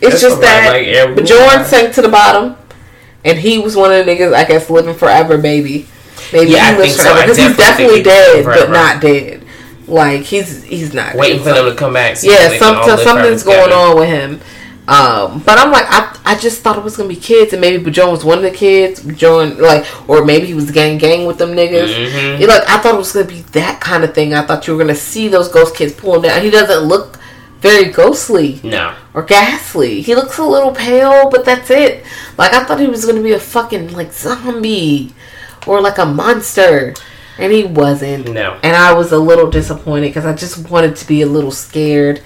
It's 0.00 0.20
That's 0.20 0.22
just 0.22 0.40
that 0.40 0.72
like, 0.72 1.16
Bjorn 1.26 1.64
sank 1.64 1.94
to 1.94 2.02
the 2.02 2.08
bottom, 2.08 2.56
and 3.24 3.38
he 3.38 3.58
was 3.58 3.76
one 3.76 3.92
of 3.92 4.04
the 4.04 4.10
niggas 4.10 4.34
I 4.34 4.44
guess 4.44 4.68
living 4.68 4.94
forever, 4.94 5.38
baby. 5.38 5.86
Maybe 6.32 6.52
Yeah, 6.52 6.64
I 6.68 6.72
he 6.72 6.78
lives 6.78 6.96
forever 7.00 7.20
because 7.22 7.36
he's 7.38 7.56
definitely 7.56 8.02
dead, 8.02 8.44
but 8.44 8.70
not 8.70 9.00
dead. 9.00 9.44
Like 9.86 10.22
he's 10.22 10.62
he's 10.64 10.94
not 10.94 11.14
Waiting 11.16 11.38
dead. 11.42 11.48
for 11.48 11.54
them 11.62 11.70
to 11.70 11.76
come 11.76 11.94
back. 11.94 12.16
so 12.16 12.30
Yeah, 12.30 12.56
some, 12.58 12.82
so 12.84 12.96
something's 12.96 13.42
going 13.42 13.72
on 13.72 13.96
with 13.98 14.08
him. 14.08 14.40
Um, 14.88 15.40
but 15.46 15.56
I'm 15.56 15.70
like, 15.70 15.84
I, 15.88 16.16
I 16.24 16.34
just 16.36 16.62
thought 16.62 16.76
it 16.76 16.82
was 16.82 16.96
gonna 16.96 17.08
be 17.08 17.14
kids, 17.16 17.52
and 17.52 17.60
maybe 17.60 17.82
Bajon 17.82 18.10
was 18.10 18.24
one 18.24 18.38
of 18.38 18.42
the 18.44 18.50
kids. 18.50 19.00
Bajon, 19.00 19.60
like, 19.60 19.84
or 20.08 20.24
maybe 20.24 20.46
he 20.46 20.54
was 20.54 20.70
gang 20.72 20.98
gang 20.98 21.26
with 21.26 21.38
them 21.38 21.50
niggas. 21.50 21.94
Mhm. 21.94 22.40
It, 22.40 22.48
like, 22.48 22.68
I 22.68 22.78
thought 22.78 22.94
it 22.94 22.98
was 22.98 23.12
gonna 23.12 23.26
be 23.26 23.42
that 23.52 23.80
kind 23.80 24.02
of 24.02 24.14
thing. 24.14 24.34
I 24.34 24.42
thought 24.44 24.66
you 24.66 24.74
were 24.76 24.82
gonna 24.82 24.96
see 24.96 25.28
those 25.28 25.48
ghost 25.48 25.76
kids 25.76 25.92
pull 25.92 26.16
him 26.16 26.22
down. 26.22 26.42
He 26.42 26.50
doesn't 26.50 26.80
look 26.88 27.18
very 27.60 27.84
ghostly 27.92 28.58
No. 28.64 28.94
or 29.14 29.22
ghastly. 29.22 30.00
He 30.00 30.16
looks 30.16 30.38
a 30.38 30.44
little 30.44 30.72
pale, 30.72 31.30
but 31.30 31.44
that's 31.44 31.70
it. 31.70 32.04
Like, 32.36 32.52
I 32.52 32.64
thought 32.64 32.80
he 32.80 32.86
was 32.88 33.04
gonna 33.04 33.22
be 33.22 33.32
a 33.32 33.38
fucking 33.38 33.92
like 33.92 34.12
zombie 34.12 35.12
or 35.66 35.80
like 35.80 35.98
a 35.98 36.06
monster, 36.06 36.94
and 37.38 37.52
he 37.52 37.64
wasn't. 37.64 38.28
No. 38.32 38.58
And 38.62 38.76
I 38.76 38.92
was 38.92 39.12
a 39.12 39.18
little 39.18 39.50
disappointed 39.50 40.08
because 40.08 40.26
I 40.26 40.34
just 40.34 40.68
wanted 40.70 40.96
to 40.96 41.06
be 41.06 41.22
a 41.22 41.26
little 41.26 41.50
scared. 41.52 42.22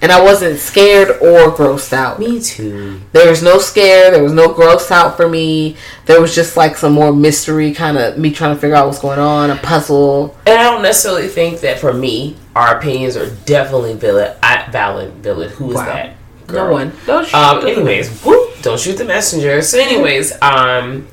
And 0.00 0.10
I 0.10 0.20
wasn't 0.20 0.58
scared 0.58 1.10
or 1.22 1.52
grossed 1.54 1.92
out. 1.92 2.18
Me 2.18 2.40
too. 2.40 3.00
There 3.12 3.30
was 3.30 3.40
no 3.40 3.58
scare. 3.60 4.10
There 4.10 4.24
was 4.24 4.32
no 4.32 4.52
gross 4.52 4.90
out 4.90 5.16
for 5.16 5.28
me. 5.28 5.76
There 6.06 6.20
was 6.20 6.34
just 6.34 6.56
like 6.56 6.76
some 6.76 6.92
more 6.92 7.12
mystery, 7.12 7.72
kind 7.72 7.96
of 7.96 8.18
me 8.18 8.32
trying 8.32 8.52
to 8.56 8.60
figure 8.60 8.74
out 8.74 8.86
what's 8.88 8.98
going 8.98 9.20
on, 9.20 9.50
a 9.50 9.56
puzzle. 9.58 10.36
And 10.44 10.58
I 10.58 10.64
don't 10.64 10.82
necessarily 10.82 11.28
think 11.28 11.60
that 11.60 11.78
for 11.78 11.92
me, 11.92 12.36
our 12.56 12.76
opinions 12.78 13.16
are 13.16 13.30
definitely 13.44 13.94
valid. 13.94 14.36
I, 14.42 14.68
valid. 14.72 15.12
Valid. 15.22 15.52
Who 15.52 15.70
is 15.70 15.76
Wow. 15.76 15.84
that? 15.86 16.16
No 16.50 16.72
one. 16.72 16.92
Don't 17.06 17.24
shoot 17.24 17.36
Um. 17.36 17.60
the- 17.60 17.70
Anyways, 17.70 18.10
whoop, 18.24 18.60
don't 18.60 18.80
shoot 18.80 18.98
the 18.98 19.04
messenger. 19.04 19.62
So, 19.62 19.78
anyways, 19.78 20.32
um, 20.42 21.06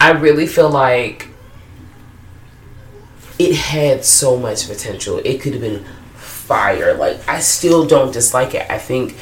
I 0.00 0.10
really 0.12 0.46
feel 0.46 0.68
like 0.70 1.28
it 3.38 3.54
had 3.54 4.04
so 4.04 4.36
much 4.36 4.66
potential. 4.68 5.20
It 5.24 5.40
could 5.40 5.52
have 5.52 5.62
been 5.62 5.84
fire. 6.14 6.94
Like 6.94 7.26
I 7.28 7.40
still 7.40 7.86
don't 7.86 8.12
dislike 8.12 8.54
it. 8.54 8.70
I 8.70 8.78
think 8.78 9.16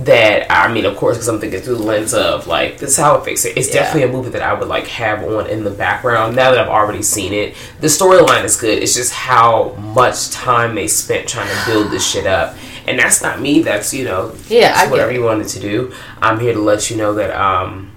that 0.00 0.50
I 0.50 0.72
mean, 0.72 0.84
of 0.86 0.96
course, 0.96 1.16
because 1.16 1.28
I'm 1.28 1.38
thinking 1.38 1.60
through 1.60 1.76
the 1.76 1.82
lens 1.82 2.12
of 2.14 2.46
like 2.46 2.78
this 2.78 2.90
is 2.92 2.96
how 2.96 3.16
it 3.16 3.24
fix 3.24 3.44
it. 3.44 3.56
It's 3.56 3.68
Yeah. 3.68 3.82
definitely 3.82 4.08
a 4.08 4.12
movie 4.12 4.30
that 4.30 4.42
I 4.42 4.54
would 4.54 4.68
like 4.68 4.86
have 4.88 5.22
on 5.22 5.46
in 5.48 5.62
the 5.64 5.70
background 5.70 6.34
now 6.34 6.50
that 6.50 6.58
I've 6.58 6.68
already 6.68 7.02
seen 7.02 7.32
it. 7.32 7.54
The 7.80 7.86
storyline 7.88 8.44
is 8.44 8.56
good. 8.56 8.82
It's 8.82 8.94
just 8.94 9.12
how 9.12 9.74
much 9.78 10.30
time 10.30 10.74
they 10.74 10.88
spent 10.88 11.28
trying 11.28 11.48
to 11.48 11.66
build 11.70 11.90
this 11.90 12.04
shit 12.08 12.26
up. 12.26 12.56
And 12.88 12.98
that's 12.98 13.22
not 13.22 13.40
me. 13.40 13.62
That's 13.62 13.94
you 13.94 14.04
know, 14.04 14.34
Yeah, 14.48 14.68
that's 14.68 14.80
I 14.80 14.84
get 14.84 14.90
whatever 14.90 15.12
you 15.12 15.22
wanted 15.22 15.46
to 15.48 15.60
do. 15.60 15.92
I'm 16.20 16.40
here 16.40 16.52
to 16.54 16.58
let 16.60 16.90
you 16.90 16.96
know 16.96 17.14
that 17.14 17.30
um, 17.30 17.92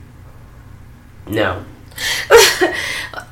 no. 1.27 1.63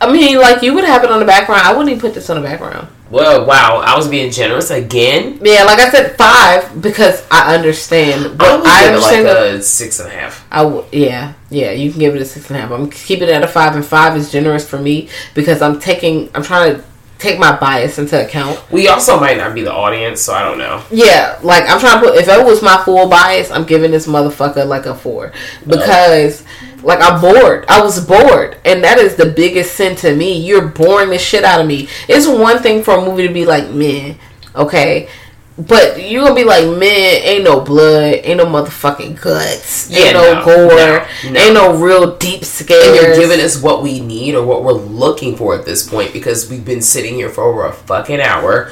I 0.02 0.12
mean, 0.12 0.38
like 0.38 0.62
you 0.62 0.74
would 0.74 0.84
have 0.84 1.04
it 1.04 1.12
on 1.12 1.20
the 1.20 1.26
background. 1.26 1.62
I 1.64 1.72
wouldn't 1.72 1.90
even 1.90 2.02
put 2.02 2.14
this 2.14 2.30
on 2.30 2.42
the 2.42 2.48
background. 2.48 2.88
Well, 3.10 3.46
wow, 3.46 3.84
I 3.86 3.96
was 3.96 4.08
being 4.08 4.32
generous 4.32 4.72
again. 4.72 5.40
Yeah, 5.44 5.66
like 5.66 5.80
I 5.80 5.90
said, 5.92 6.18
five 6.18 6.82
because 6.82 7.26
I 7.30 7.56
understand. 7.56 8.26
I 8.26 8.36
But 8.36 8.66
I 8.66 8.82
give 8.82 8.90
it 8.90 8.96
understand 8.96 9.26
like 9.26 9.36
a 9.36 9.62
six 9.62 10.00
and 10.00 10.10
a 10.10 10.12
half. 10.12 10.46
I 10.52 10.64
w- 10.64 10.86
yeah, 10.92 11.34
yeah, 11.50 11.72
you 11.72 11.92
can 11.92 12.00
give 12.00 12.16
it 12.16 12.22
a 12.22 12.26
six 12.26 12.50
and 12.50 12.58
a 12.58 12.62
half. 12.62 12.72
I'm 12.72 12.90
keeping 12.90 13.28
it 13.28 13.34
at 13.34 13.44
a 13.44 13.48
five, 13.48 13.76
and 13.76 13.86
five 13.86 14.18
is 14.18 14.32
generous 14.32 14.68
for 14.68 14.80
me 14.80 15.10
because 15.36 15.62
I'm 15.62 15.80
taking, 15.80 16.30
I'm 16.34 16.44
trying 16.44 16.76
to 16.76 16.84
take 17.20 17.40
my 17.40 17.56
bias 17.58 17.98
into 18.00 18.22
account. 18.22 18.60
We 18.72 18.88
also 18.88 19.20
might 19.20 19.38
not 19.38 19.56
be 19.56 19.62
the 19.62 19.74
audience, 19.74 20.22
so 20.22 20.34
I 20.34 20.44
don't 20.44 20.58
know. 20.58 20.84
Yeah, 20.92 21.40
like 21.44 21.70
I'm 21.70 21.80
trying 21.80 22.02
to 22.02 22.10
put. 22.10 22.18
If 22.18 22.28
it 22.28 22.46
was 22.46 22.62
my 22.62 22.84
full 22.84 23.08
bias, 23.08 23.52
I'm 23.52 23.66
giving 23.66 23.92
this 23.92 24.08
motherfucker 24.08 24.68
like 24.68 24.86
a 24.86 24.96
four 24.96 25.32
oh. 25.34 25.66
because, 25.66 26.44
like, 26.84 27.00
I'm 27.02 27.22
bored. 27.22 27.66
I 27.68 27.82
was 27.82 28.06
bored, 28.06 28.58
and 28.66 28.84
that 28.84 28.98
is 28.98 29.16
the 29.16 29.26
biggest 29.26 29.76
sin 29.76 29.96
to 29.98 30.16
me. 30.16 30.40
You're 30.46 30.68
boring 30.68 31.10
the 31.10 31.18
shit 31.18 31.44
out 31.44 31.62
of 31.62 31.68
me. 31.68 31.88
It's 32.08 32.28
one 32.28 32.60
thing 32.60 32.84
for 32.84 32.96
a 32.96 33.02
movie 33.02 33.28
to 33.28 33.34
be 33.34 33.46
like, 33.46 33.70
man, 33.70 34.18
okay. 34.56 35.10
but 35.58 36.02
you 36.02 36.22
gonna 36.22 36.34
be 36.34 36.44
like, 36.44 36.66
man, 36.66 37.22
ain't 37.24 37.44
no 37.44 37.60
blood, 37.62 38.16
ain't 38.24 38.38
no 38.38 38.46
motherfucking 38.46 39.22
guts, 39.22 39.90
Yeah, 39.90 40.00
ain't 40.06 40.14
no, 40.16 40.34
no, 40.34 40.46
gore, 40.46 40.68
no, 40.68 41.32
no. 41.32 41.40
ain't 41.40 41.54
no 41.54 41.76
real 41.78 42.18
deep 42.18 42.44
scares. 42.44 42.86
And 42.86 42.96
you're 42.96 43.16
giving 43.16 43.40
us 43.40 43.62
what 43.62 43.84
we 43.84 44.00
need 44.00 44.34
or 44.36 44.44
what 44.46 44.64
we're 44.64 44.72
looking 44.74 45.36
for 45.36 45.54
at 45.56 45.64
this 45.66 45.88
point 45.88 46.12
because 46.12 46.50
we've 46.50 46.66
been 46.66 46.82
sitting 46.82 47.14
here 47.16 47.30
for 47.30 47.44
over 47.44 47.66
a 47.66 47.72
fucking 47.74 48.20
hour 48.20 48.72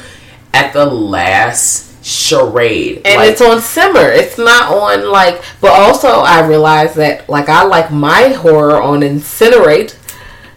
at 0.53 0.73
the 0.73 0.85
last 0.85 1.90
charade. 2.01 3.01
and 3.05 3.17
Like, 3.17 3.31
it's 3.31 3.41
on 3.41 3.61
simmer. 3.61 4.09
It's 4.09 4.37
not 4.37 4.71
on 4.73 5.09
like. 5.09 5.43
But 5.61 5.71
also, 5.71 6.07
I 6.07 6.45
realize 6.45 6.93
that 6.95 7.29
like 7.29 7.49
I 7.49 7.63
like 7.63 7.91
my 7.91 8.29
horror 8.29 8.81
on 8.81 9.01
incinerate. 9.01 9.95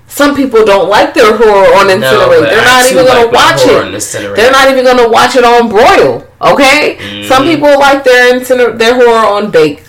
Some 0.06 0.36
people 0.36 0.64
don't 0.64 0.88
like 0.88 1.12
their 1.14 1.36
horror 1.36 1.74
on 1.74 1.86
incinerate. 1.88 2.40
but 2.40 2.50
They're 2.50 2.60
I 2.60 2.82
not 2.82 2.90
even 2.92 3.06
gonna 3.06 3.20
like 3.24 3.32
watch 3.32 3.60
it. 3.64 4.36
They're 4.36 4.52
not 4.52 4.70
even 4.70 4.84
gonna 4.84 5.08
watch 5.08 5.34
it 5.36 5.44
on 5.44 5.68
broil. 5.68 6.26
Okay. 6.40 6.96
Mm-hmm. 7.00 7.28
Some 7.28 7.44
people 7.44 7.78
like 7.80 8.04
their 8.04 8.32
inciner- 8.38 8.78
their 8.78 8.94
horror 8.94 9.26
on 9.36 9.50
bake 9.50 9.82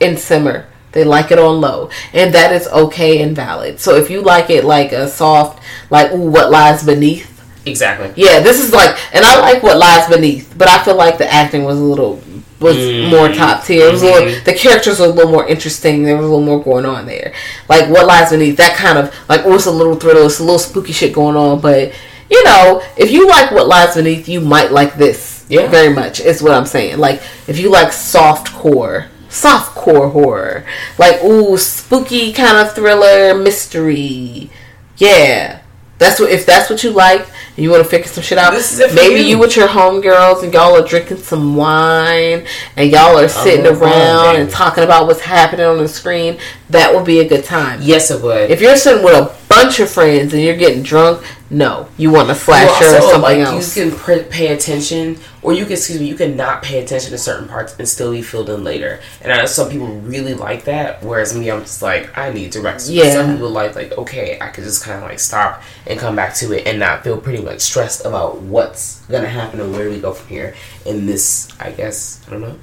and 0.00 0.18
simmer. 0.18 0.66
They 0.92 1.04
like 1.04 1.30
it 1.30 1.38
on 1.38 1.60
low, 1.62 1.88
and 2.12 2.34
that 2.34 2.52
is 2.52 2.68
okay 2.68 3.22
and 3.22 3.34
valid. 3.34 3.80
So 3.80 3.96
if 3.96 4.10
you 4.10 4.20
like 4.20 4.50
it 4.50 4.62
like 4.62 4.92
a 4.92 5.08
soft, 5.08 5.62
like 5.90 6.12
ooh, 6.12 6.28
what 6.30 6.50
lies 6.50 6.84
beneath. 6.84 7.31
Exactly. 7.66 8.12
Yeah, 8.16 8.40
this 8.40 8.60
is 8.60 8.72
like, 8.72 8.96
and 9.14 9.24
I 9.24 9.40
like 9.40 9.62
what 9.62 9.76
lies 9.76 10.08
beneath, 10.08 10.54
but 10.56 10.68
I 10.68 10.82
feel 10.84 10.96
like 10.96 11.18
the 11.18 11.32
acting 11.32 11.64
was 11.64 11.78
a 11.78 11.82
little 11.82 12.22
was 12.62 12.76
more 12.76 13.28
mm-hmm. 13.28 13.36
top 13.36 13.64
tier. 13.64 13.88
It 13.88 13.92
was 13.92 14.02
a 14.02 14.06
little, 14.06 14.28
mm-hmm. 14.28 14.44
the 14.44 14.54
characters 14.54 15.00
were 15.00 15.06
a 15.06 15.08
little 15.08 15.30
more 15.30 15.46
interesting. 15.46 16.04
There 16.04 16.16
was 16.16 16.24
a 16.24 16.28
little 16.28 16.44
more 16.44 16.62
going 16.62 16.86
on 16.86 17.06
there. 17.06 17.34
Like 17.68 17.88
what 17.88 18.06
lies 18.06 18.30
beneath, 18.30 18.56
that 18.56 18.76
kind 18.76 18.98
of 18.98 19.14
like 19.28 19.42
oh, 19.44 19.54
it's 19.54 19.66
a 19.66 19.70
little 19.70 19.96
thriller, 19.96 20.24
it's 20.24 20.38
a 20.38 20.44
little 20.44 20.58
spooky 20.58 20.92
shit 20.92 21.12
going 21.12 21.36
on. 21.36 21.60
But 21.60 21.92
you 22.30 22.42
know, 22.44 22.82
if 22.96 23.10
you 23.10 23.28
like 23.28 23.50
what 23.50 23.66
lies 23.66 23.96
beneath, 23.96 24.28
you 24.28 24.40
might 24.40 24.72
like 24.72 24.94
this. 24.94 25.44
Yeah. 25.48 25.66
very 25.66 25.92
much 25.92 26.20
is 26.20 26.42
what 26.42 26.52
I'm 26.52 26.64
saying. 26.64 26.98
Like 26.98 27.20
if 27.46 27.58
you 27.58 27.70
like 27.70 27.92
soft 27.92 28.52
core. 28.52 29.08
Soft 29.28 29.74
core 29.74 30.10
horror, 30.10 30.66
like 30.98 31.24
ooh, 31.24 31.56
spooky 31.56 32.34
kind 32.34 32.58
of 32.58 32.74
thriller 32.74 33.34
mystery. 33.34 34.50
Yeah, 34.98 35.61
that's 36.02 36.20
what 36.20 36.30
if 36.30 36.44
that's 36.44 36.68
what 36.68 36.82
you 36.84 36.90
like 36.90 37.26
and 37.56 37.64
you 37.64 37.70
want 37.70 37.82
to 37.82 37.88
figure 37.88 38.06
some 38.06 38.22
shit 38.22 38.38
out. 38.38 38.52
This 38.52 38.72
is 38.72 38.80
it 38.80 38.90
for 38.90 38.96
maybe 38.96 39.20
you. 39.20 39.26
you 39.26 39.38
with 39.38 39.56
your 39.56 39.68
homegirls 39.68 40.42
and 40.42 40.52
y'all 40.52 40.74
are 40.74 40.86
drinking 40.86 41.18
some 41.18 41.54
wine 41.54 42.46
and 42.76 42.90
y'all 42.90 43.18
are 43.18 43.28
sitting 43.28 43.64
love 43.64 43.82
around 43.82 44.36
and 44.36 44.50
talking 44.50 44.84
about 44.84 45.06
what's 45.06 45.20
happening 45.20 45.66
on 45.66 45.78
the 45.78 45.88
screen. 45.88 46.38
That 46.70 46.94
would 46.94 47.04
be 47.04 47.20
a 47.20 47.28
good 47.28 47.44
time. 47.44 47.80
Yes, 47.82 48.10
it 48.10 48.22
would. 48.22 48.50
If 48.50 48.62
you're 48.62 48.76
sitting 48.76 49.04
with 49.04 49.14
a 49.14 49.36
bunch 49.48 49.80
of 49.80 49.90
friends 49.90 50.32
and 50.32 50.42
you're 50.42 50.56
getting 50.56 50.82
drunk, 50.82 51.24
no, 51.52 51.86
you 51.98 52.10
want 52.10 52.30
a 52.30 52.34
slasher 52.34 52.82
You 52.82 52.96
or 52.96 53.00
something 53.02 53.20
like, 53.20 53.38
else. 53.38 53.76
You 53.76 53.90
can 53.90 53.98
pr- 53.98 54.28
pay 54.30 54.54
attention, 54.54 55.18
or 55.42 55.52
you 55.52 55.64
can 55.64 55.74
excuse 55.74 56.00
me, 56.00 56.08
you 56.08 56.14
can 56.14 56.34
not 56.34 56.62
pay 56.62 56.82
attention 56.82 57.10
to 57.10 57.18
certain 57.18 57.46
parts 57.46 57.76
and 57.78 57.86
still 57.86 58.10
be 58.10 58.22
filled 58.22 58.48
in 58.48 58.64
later. 58.64 59.00
And 59.20 59.30
I 59.30 59.36
know 59.36 59.44
some 59.44 59.68
people 59.68 59.88
really 59.88 60.32
like 60.32 60.64
that, 60.64 61.02
whereas 61.02 61.36
me, 61.36 61.50
I'm 61.50 61.60
just 61.60 61.82
like, 61.82 62.16
I 62.16 62.32
need 62.32 62.52
direction. 62.52 62.94
Yeah. 62.94 63.12
Some 63.12 63.34
people 63.34 63.50
like 63.50 63.74
like 63.74 63.92
okay, 63.98 64.38
I 64.40 64.48
could 64.48 64.64
just 64.64 64.82
kind 64.82 64.96
of 64.96 65.04
like 65.04 65.18
stop 65.20 65.62
and 65.86 66.00
come 66.00 66.16
back 66.16 66.34
to 66.36 66.52
it 66.52 66.66
and 66.66 66.78
not 66.78 67.04
feel 67.04 67.20
pretty 67.20 67.42
much 67.42 67.60
stressed 67.60 68.06
about 68.06 68.40
what's 68.40 69.04
gonna 69.06 69.28
happen 69.28 69.60
and 69.60 69.72
where 69.72 69.90
we 69.90 70.00
go 70.00 70.14
from 70.14 70.28
here. 70.28 70.54
In 70.86 71.04
this, 71.04 71.52
I 71.60 71.70
guess 71.72 72.24
I 72.26 72.30
don't 72.30 72.40
know. 72.40 72.58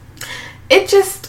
it 0.72 0.90
just, 0.90 1.29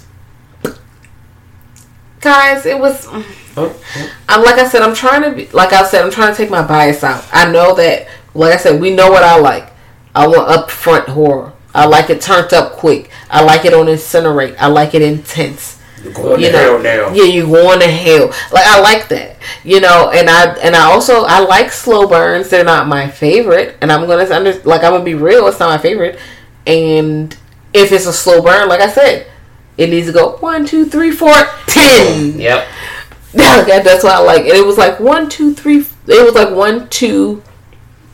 guys, 2.20 2.66
it 2.66 2.78
was. 2.78 3.06
Oh, 3.08 3.26
oh. 3.56 3.80
I'm 4.28 4.42
like 4.44 4.58
I 4.58 4.68
said, 4.68 4.82
I'm 4.82 4.94
trying 4.94 5.22
to 5.22 5.32
be 5.36 5.46
like 5.52 5.72
I 5.72 5.84
said, 5.84 6.04
I'm 6.04 6.10
trying 6.10 6.32
to 6.32 6.36
take 6.36 6.50
my 6.50 6.66
bias 6.66 7.02
out. 7.04 7.24
I 7.32 7.50
know 7.50 7.74
that, 7.76 8.08
like 8.34 8.54
I 8.54 8.56
said, 8.56 8.80
we 8.80 8.94
know 8.94 9.10
what 9.10 9.22
I 9.22 9.38
like. 9.38 9.72
I 10.14 10.26
want 10.26 10.48
upfront 10.48 11.06
horror. 11.06 11.52
I 11.74 11.86
like 11.86 12.10
it 12.10 12.20
turned 12.20 12.52
up 12.52 12.72
quick. 12.72 13.10
I 13.30 13.44
like 13.44 13.64
it 13.64 13.72
on 13.74 13.86
incinerate. 13.86 14.56
I 14.58 14.66
like 14.66 14.94
it 14.94 15.02
intense. 15.02 15.78
You're 16.02 16.12
going 16.14 16.40
You 16.40 16.46
to 16.46 16.52
know, 16.52 16.58
hell 16.58 16.82
now. 16.82 17.12
yeah, 17.14 17.24
you 17.24 17.46
going 17.46 17.78
to 17.80 17.86
hell. 17.86 18.28
Like 18.52 18.66
I 18.66 18.80
like 18.80 19.08
that, 19.08 19.36
you 19.64 19.80
know, 19.80 20.10
and 20.10 20.28
I 20.30 20.54
and 20.60 20.74
I 20.74 20.90
also 20.90 21.24
I 21.24 21.40
like 21.40 21.70
slow 21.70 22.06
burns. 22.08 22.48
They're 22.48 22.64
not 22.64 22.88
my 22.88 23.06
favorite, 23.08 23.76
and 23.80 23.92
I'm 23.92 24.06
gonna 24.06 24.24
under 24.34 24.54
like 24.62 24.82
I'm 24.82 24.92
gonna 24.92 25.04
be 25.04 25.14
real. 25.14 25.46
It's 25.46 25.60
not 25.60 25.68
my 25.68 25.78
favorite, 25.78 26.18
and 26.66 27.36
if 27.74 27.92
it's 27.92 28.06
a 28.06 28.12
slow 28.12 28.40
burn, 28.42 28.68
like 28.68 28.80
I 28.80 28.88
said, 28.90 29.29
it 29.76 29.90
needs 29.90 30.06
to 30.08 30.12
go 30.12 30.36
one, 30.38 30.66
two, 30.66 30.86
three, 30.86 31.10
four, 31.10 31.34
ten. 31.66 32.38
Yep. 32.38 32.66
That's 33.32 34.02
what 34.04 34.12
I 34.12 34.18
like. 34.18 34.40
And 34.42 34.48
it 34.54 34.66
was 34.66 34.76
like 34.78 34.98
one, 35.00 35.28
two, 35.28 35.54
three. 35.54 35.84
It 36.06 36.24
was 36.24 36.34
like 36.34 36.54
one, 36.54 36.88
two, 36.88 37.42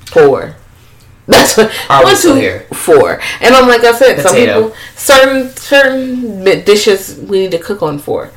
four. 0.07 0.55
That's 1.27 1.57
what 1.57 1.73
Are 1.91 2.05
one, 2.05 2.17
two, 2.17 2.35
here? 2.35 2.61
four. 2.73 3.21
And 3.41 3.55
I'm 3.55 3.67
like 3.67 3.83
I 3.83 3.93
said, 3.93 4.21
some 4.23 4.37
people 4.37 4.75
certain 4.95 5.51
certain 5.57 6.45
dishes 6.45 7.19
we 7.19 7.41
need 7.41 7.51
to 7.53 7.59
cook 7.59 7.83
on 7.83 7.99
for. 7.99 8.31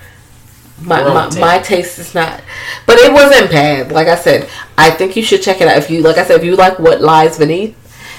My 0.82 1.04
my, 1.04 1.26
taste. 1.26 1.40
my 1.40 1.60
taste 1.60 2.00
is 2.00 2.16
not, 2.16 2.42
but 2.86 2.98
it 2.98 3.12
wasn't 3.12 3.52
bad. 3.52 3.92
Like 3.92 4.08
I 4.08 4.16
said, 4.16 4.50
I 4.78 4.90
think 4.92 5.18
you 5.18 5.24
should 5.24 5.42
check 5.44 5.60
it 5.60 5.68
out. 5.68 5.78
If 5.78 5.90
you 5.92 6.02
like, 6.02 6.18
I 6.18 6.24
said, 6.26 6.38
if 6.40 6.46
you 6.46 6.56
like 6.56 6.80
what 6.80 7.02
lies 7.02 7.38
beneath, 7.38 7.76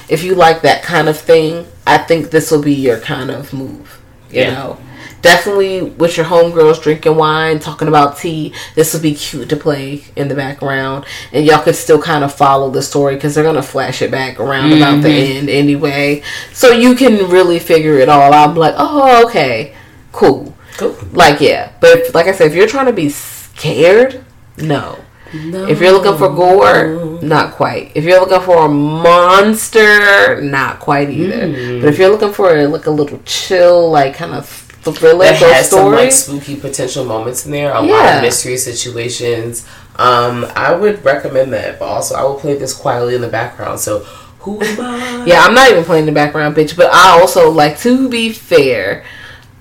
if 0.07 0.23
you 0.23 0.35
like 0.35 0.61
that 0.61 0.83
kind 0.83 1.09
of 1.09 1.17
thing, 1.17 1.65
I 1.87 1.97
think 1.97 2.29
this 2.29 2.51
will 2.51 2.61
be 2.61 2.73
your 2.75 2.99
kind 2.99 3.31
of 3.31 3.51
move. 3.51 3.99
You 4.29 4.41
Yeah. 4.41 4.53
know, 4.53 4.77
definitely 5.21 5.81
with 5.81 6.17
your 6.17 6.25
homegirls 6.25 6.81
drinking 6.81 7.15
wine, 7.15 7.59
talking 7.59 7.87
about 7.87 8.17
tea. 8.17 8.53
This 8.75 8.93
would 8.93 9.03
be 9.03 9.13
cute 9.13 9.49
to 9.49 9.55
play 9.55 10.03
in 10.15 10.27
the 10.27 10.35
background, 10.35 11.05
and 11.31 11.45
y'all 11.45 11.61
could 11.61 11.75
still 11.75 12.01
kind 12.01 12.23
of 12.23 12.33
follow 12.33 12.69
the 12.69 12.81
story 12.81 13.15
because 13.15 13.35
they're 13.35 13.43
gonna 13.43 13.61
flash 13.61 14.01
it 14.01 14.11
back 14.11 14.39
around 14.39 14.73
about 14.73 15.01
the 15.01 15.09
end 15.09 15.49
anyway, 15.49 16.23
so 16.53 16.71
you 16.71 16.95
can 16.95 17.29
really 17.29 17.59
figure 17.59 17.97
it 17.97 18.09
all 18.09 18.33
out. 18.33 18.49
I'm 18.49 18.55
like, 18.55 18.75
oh, 18.77 19.25
okay, 19.27 19.75
cool. 20.11 20.55
Cool. 20.77 20.97
Like, 21.11 21.41
yeah, 21.41 21.71
but 21.79 21.99
if, 21.99 22.15
like 22.15 22.27
I 22.27 22.31
said, 22.31 22.47
if 22.47 22.55
you're 22.55 22.67
trying 22.67 22.87
to 22.87 22.93
be 22.93 23.09
scared, 23.09 24.23
no. 24.57 24.97
If 25.33 25.79
you're 25.79 25.93
looking 25.93 26.17
for 26.17 26.29
gore, 26.29 27.19
not 27.21 27.53
quite. 27.53 27.93
If 27.95 28.03
you're 28.03 28.19
looking 28.19 28.41
for 28.41 28.65
a 28.65 28.69
monster, 28.69 30.41
not 30.41 30.79
quite 30.79 31.09
either. 31.09 31.47
Mm. 31.47 31.81
But 31.81 31.87
if 31.87 31.97
you're 31.97 32.09
looking 32.09 32.33
for 32.33 32.67
like 32.67 32.85
a 32.85 32.91
little 32.91 33.21
chill, 33.23 33.89
like 33.89 34.15
kind 34.15 34.33
of 34.33 34.70
thriller 34.83 35.25
That 35.25 35.39
ghost 35.39 35.53
has 35.53 35.69
some 35.69 35.91
like 35.91 36.11
spooky 36.11 36.55
potential 36.55 37.05
moments 37.05 37.45
in 37.45 37.51
there. 37.51 37.73
A 37.73 37.81
lot 37.81 38.15
of 38.15 38.21
mystery 38.21 38.57
situations. 38.57 39.67
Um, 39.97 40.45
I 40.55 40.73
would 40.73 41.03
recommend 41.05 41.53
that, 41.53 41.77
but 41.77 41.85
also 41.85 42.15
I 42.15 42.23
will 42.23 42.39
play 42.39 42.55
this 42.55 42.73
quietly 42.73 43.13
in 43.15 43.21
the 43.21 43.27
background. 43.27 43.79
So 43.79 43.99
who 44.39 44.61
am 44.61 44.81
I? 44.81 45.25
yeah, 45.25 45.41
I'm 45.41 45.53
not 45.53 45.69
even 45.69 45.83
playing 45.83 46.07
the 46.07 46.11
background 46.11 46.55
bitch. 46.55 46.75
But 46.75 46.91
I 46.91 47.19
also 47.19 47.51
like 47.51 47.77
to 47.79 48.09
be 48.09 48.31
fair. 48.31 49.05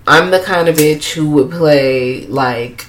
I'm 0.06 0.30
the 0.30 0.40
kind 0.40 0.68
of 0.68 0.76
bitch 0.76 1.12
who 1.12 1.30
would 1.32 1.50
play 1.50 2.26
like 2.26 2.86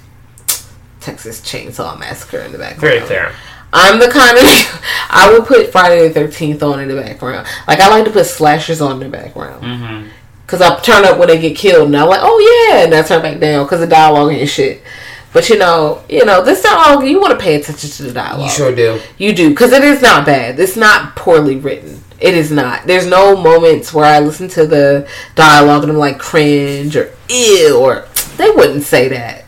Texas 1.01 1.41
Chainsaw 1.41 1.99
Massacre 1.99 2.39
in 2.39 2.51
the 2.51 2.57
background. 2.57 2.79
Very 2.79 3.01
fair. 3.01 3.36
I'm 3.73 3.99
the 3.99 4.07
kind 4.07 4.38
of 4.38 4.43
I 5.09 5.32
would 5.32 5.47
put 5.47 5.71
Friday 5.71 6.07
the 6.07 6.13
Thirteenth 6.13 6.63
on 6.63 6.79
in 6.79 6.88
the 6.88 7.01
background. 7.01 7.47
Like 7.67 7.79
I 7.79 7.89
like 7.89 8.05
to 8.05 8.11
put 8.11 8.25
slashers 8.25 8.82
on 8.82 9.01
in 9.01 9.11
the 9.11 9.17
background. 9.17 9.63
Mm-hmm. 9.63 10.09
Cause 10.52 10.62
I 10.62 10.78
turn 10.82 11.06
up 11.06 11.18
when 11.18 11.30
they 11.30 11.39
get 11.39 11.56
killed, 11.56 11.88
and 11.88 11.95
I'm 11.97 12.10
like, 12.10 12.20
oh 12.22 12.68
yeah, 12.70 12.84
and 12.84 12.93
I 12.93 13.02
turn 13.04 13.22
back 13.22 13.39
down 13.39 13.64
because 13.66 13.80
the 13.80 13.88
dialogue 13.88 14.34
and 14.34 14.49
shit. 14.49 14.84
But 15.32 15.47
you 15.49 15.58
know, 15.58 16.04
you 16.10 16.26
know, 16.26 16.43
this 16.43 16.62
dialogue 16.62 17.08
you 17.08 17.22
want 17.22 17.32
to 17.32 17.39
pay 17.41 17.56
attention 17.56 17.89
to 17.89 18.04
the 18.04 18.12
dialogue. 18.12 18.43
You 18.43 18.49
sure 18.52 18.76
do. 18.76 18.99
You 19.18 19.34
do, 19.34 19.49
because 19.52 19.72
it 19.72 19.82
is 19.84 20.02
not 20.02 20.26
bad. 20.26 20.60
It's 20.60 20.76
not 20.76 21.16
poorly 21.16 21.56
written. 21.56 22.04
It 22.20 22.34
is 22.36 22.52
not. 22.52 22.86
There's 22.86 23.08
no 23.08 23.38
moments 23.38 23.93
where 23.93 24.04
I 24.06 24.20
listen 24.20 24.49
to 24.49 24.68
the 24.68 25.08
dialogue 25.36 25.84
and 25.84 25.91
I'm 25.93 25.97
like 25.97 26.20
cringe 26.20 26.95
or 26.97 27.12
ew 27.30 27.80
or 27.80 28.06
they 28.38 28.52
wouldn't 28.52 28.84
say 28.84 29.08
that. 29.08 29.45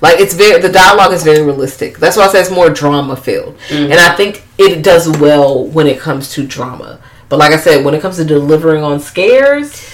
Like 0.00 0.20
it's 0.20 0.34
very 0.34 0.60
the 0.62 0.68
dialogue 0.70 1.12
is 1.12 1.24
very 1.24 1.42
realistic. 1.44 1.98
That's 1.98 2.16
why 2.16 2.24
I 2.26 2.28
say 2.28 2.40
it's 2.42 2.50
more 2.52 2.70
drama 2.70 3.16
filled, 3.16 3.58
Mm-hmm. 3.68 3.90
and 3.90 3.94
I 4.00 4.14
think 4.14 4.44
it 4.56 4.82
does 4.84 5.08
well 5.18 5.66
when 5.66 5.88
it 5.88 5.98
comes 5.98 6.30
to 6.34 6.46
drama. 6.46 7.00
But 7.28 7.38
like 7.40 7.52
I 7.52 7.56
said, 7.56 7.84
when 7.84 7.94
it 7.94 8.02
comes 8.02 8.16
to 8.18 8.24
delivering 8.24 8.84
on 8.84 9.00
scares, 9.00 9.90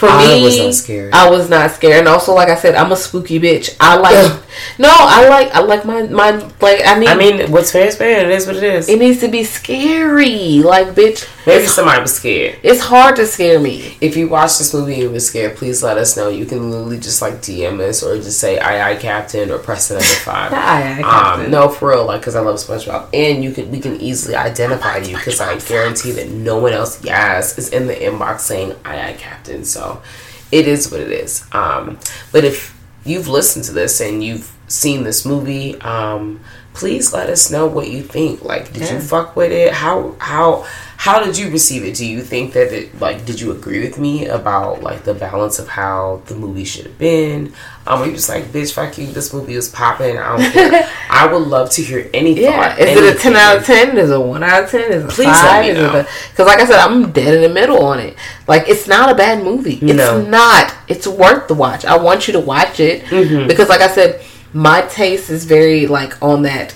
for 0.00 0.08
I 0.08 0.26
me, 0.26 0.42
was 0.42 0.58
not 0.58 0.74
scared. 0.74 1.12
I 1.12 1.28
was 1.28 1.50
not 1.50 1.70
scared. 1.72 1.98
And 1.98 2.08
also, 2.08 2.32
like 2.32 2.48
I 2.48 2.54
said, 2.54 2.74
I'm 2.74 2.90
a 2.90 2.96
spooky 2.96 3.38
bitch. 3.38 3.76
I 3.78 3.96
like 3.96 4.42
no, 4.78 4.88
I 4.90 5.28
like 5.28 5.54
I 5.54 5.60
like 5.60 5.84
my 5.84 6.04
my 6.04 6.30
like 6.62 6.80
I 6.86 6.98
need 6.98 7.08
I 7.08 7.14
mean, 7.16 7.52
what's 7.52 7.70
fair 7.70 7.86
is 7.86 7.96
fair. 7.96 8.24
It 8.24 8.30
is 8.30 8.46
what 8.46 8.56
it 8.56 8.62
is. 8.62 8.88
it 8.88 8.98
needs 8.98 9.20
to 9.20 9.28
be 9.28 9.44
scary. 9.44 10.60
Like, 10.60 10.88
bitch, 10.94 11.28
Maybe 11.46 11.66
somebody 11.66 12.00
was 12.02 12.14
scared. 12.14 12.58
it's 12.62 12.80
hard 12.80 13.16
to 13.16 13.26
scare 13.26 13.58
me. 13.58 13.96
If 14.00 14.16
you 14.16 14.28
watch 14.28 14.58
this 14.58 14.74
movie 14.74 14.94
and 14.94 15.02
you 15.02 15.10
were 15.10 15.20
scared, 15.20 15.56
please 15.56 15.82
let 15.82 15.96
us 15.96 16.16
know. 16.16 16.28
You 16.28 16.44
can 16.44 16.70
literally 16.70 16.98
just 16.98 17.22
like 17.22 17.34
DM 17.34 17.80
us 17.80 18.02
or 18.02 18.16
just 18.16 18.38
say 18.38 18.58
"aye 18.58 18.90
aye 18.90 18.96
Captain" 18.96 19.50
or 19.50 19.58
press 19.58 19.88
the 19.88 19.94
number 19.94 20.06
five. 20.06 20.52
Aye, 20.54 20.98
aye, 20.98 21.02
Captain. 21.02 21.46
Um, 21.46 21.50
no, 21.50 21.68
for 21.68 21.90
real, 21.90 22.04
like 22.06 22.20
because 22.20 22.36
I 22.36 22.40
love 22.40 22.56
SpongeBob, 22.56 23.08
and 23.14 23.42
you 23.42 23.52
can 23.52 23.70
we 23.70 23.80
can 23.80 23.96
easily 24.00 24.34
identify 24.36 24.98
you 24.98 25.16
because 25.16 25.40
I 25.40 25.58
guarantee 25.60 26.12
that 26.12 26.28
no 26.30 26.58
one 26.58 26.72
else, 26.72 27.02
yes, 27.02 27.56
is 27.58 27.70
in 27.70 27.86
the 27.86 27.94
inbox 27.94 28.40
saying 28.40 28.74
"aye 28.84 29.00
aye 29.10 29.16
Captain." 29.18 29.64
So 29.64 30.02
it 30.52 30.68
is 30.68 30.90
what 30.90 31.00
it 31.00 31.10
is. 31.10 31.44
Um, 31.52 31.98
but 32.32 32.44
if 32.44 32.76
you've 33.04 33.28
listened 33.28 33.64
to 33.66 33.72
this 33.72 34.00
and 34.00 34.22
you've 34.22 34.52
seen 34.68 35.04
this 35.04 35.24
movie, 35.24 35.80
um, 35.80 36.40
please 36.80 37.12
let 37.12 37.28
us 37.28 37.50
know 37.50 37.66
what 37.66 37.88
you 37.88 38.02
think. 38.02 38.42
Like, 38.42 38.72
did 38.72 38.82
Yeah. 38.84 38.94
you 38.94 39.00
fuck 39.00 39.36
with 39.36 39.52
it? 39.52 39.72
How 39.72 40.14
how 40.18 40.64
How 41.00 41.18
did 41.24 41.38
you 41.38 41.48
receive 41.50 41.82
it? 41.88 41.94
Do 41.94 42.04
you 42.04 42.20
think 42.20 42.52
that 42.52 42.68
it 42.78 43.00
like 43.00 43.24
did 43.24 43.40
you 43.40 43.52
agree 43.52 43.80
with 43.86 43.96
me 43.98 44.26
about 44.26 44.82
like 44.82 45.04
the 45.04 45.14
balance 45.14 45.58
of 45.58 45.66
how 45.68 46.20
the 46.26 46.34
movie 46.34 46.64
should 46.66 46.84
have 46.84 46.98
been? 46.98 47.54
Um, 47.86 48.04
you 48.04 48.12
just 48.12 48.28
like, 48.28 48.44
bitch, 48.52 48.74
fuck 48.74 48.98
you. 48.98 49.06
This 49.06 49.32
movie 49.32 49.56
was 49.56 49.68
popping. 49.70 50.18
I. 50.18 50.34
I 51.20 51.26
would 51.32 51.46
love 51.56 51.70
to 51.76 51.82
hear 51.82 52.08
any 52.12 52.32
Yeah, 52.38 52.52
thought. 52.76 52.78
is 52.80 52.96
it 52.98 53.16
a 53.16 53.18
ten 53.18 53.34
out 53.34 53.56
of 53.56 53.64
ten? 53.64 53.96
Is 53.96 54.10
it 54.10 54.16
a 54.16 54.20
one 54.20 54.42
out 54.44 54.64
of 54.64 54.70
ten? 54.70 54.92
Is 54.92 55.04
it 55.04 55.10
Please 55.10 55.26
five? 55.40 55.64
let 55.64 55.74
me 55.74 55.82
know. 55.82 56.04
Cause 56.36 56.46
like 56.46 56.60
I 56.60 56.66
said, 56.66 56.78
I'm 56.86 57.10
dead 57.12 57.32
in 57.34 57.42
the 57.48 57.48
middle 57.60 57.82
on 57.82 57.98
it. 57.98 58.14
Like 58.46 58.64
it's 58.68 58.86
not 58.86 59.10
a 59.10 59.14
bad 59.14 59.42
movie. 59.42 59.78
It's 59.80 59.94
No. 60.04 60.20
not. 60.20 60.74
It's 60.86 61.06
worth 61.06 61.48
the 61.48 61.54
watch. 61.54 61.84
I 61.86 61.96
want 61.96 62.26
you 62.28 62.32
to 62.34 62.40
watch 62.40 62.78
it 62.78 63.04
Mm-hmm. 63.06 63.48
because, 63.48 63.68
like 63.70 63.80
I 63.80 63.88
said, 63.88 64.20
my 64.52 64.82
taste 64.82 65.30
is 65.30 65.44
very 65.44 65.86
like 65.86 66.20
on 66.22 66.42
that. 66.42 66.74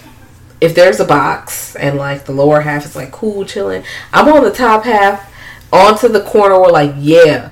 If 0.60 0.74
there's 0.74 1.00
a 1.00 1.04
box 1.04 1.76
and 1.76 1.96
like 1.96 2.24
the 2.24 2.32
lower 2.32 2.60
half 2.60 2.84
is 2.84 2.96
like 2.96 3.12
cool, 3.12 3.44
chilling, 3.44 3.84
I'm 4.12 4.28
on 4.28 4.44
the 4.44 4.52
top 4.52 4.84
half, 4.84 5.30
onto 5.72 6.08
the 6.08 6.22
corner 6.22 6.58
where 6.60 6.70
like 6.70 6.94
yeah, 6.98 7.50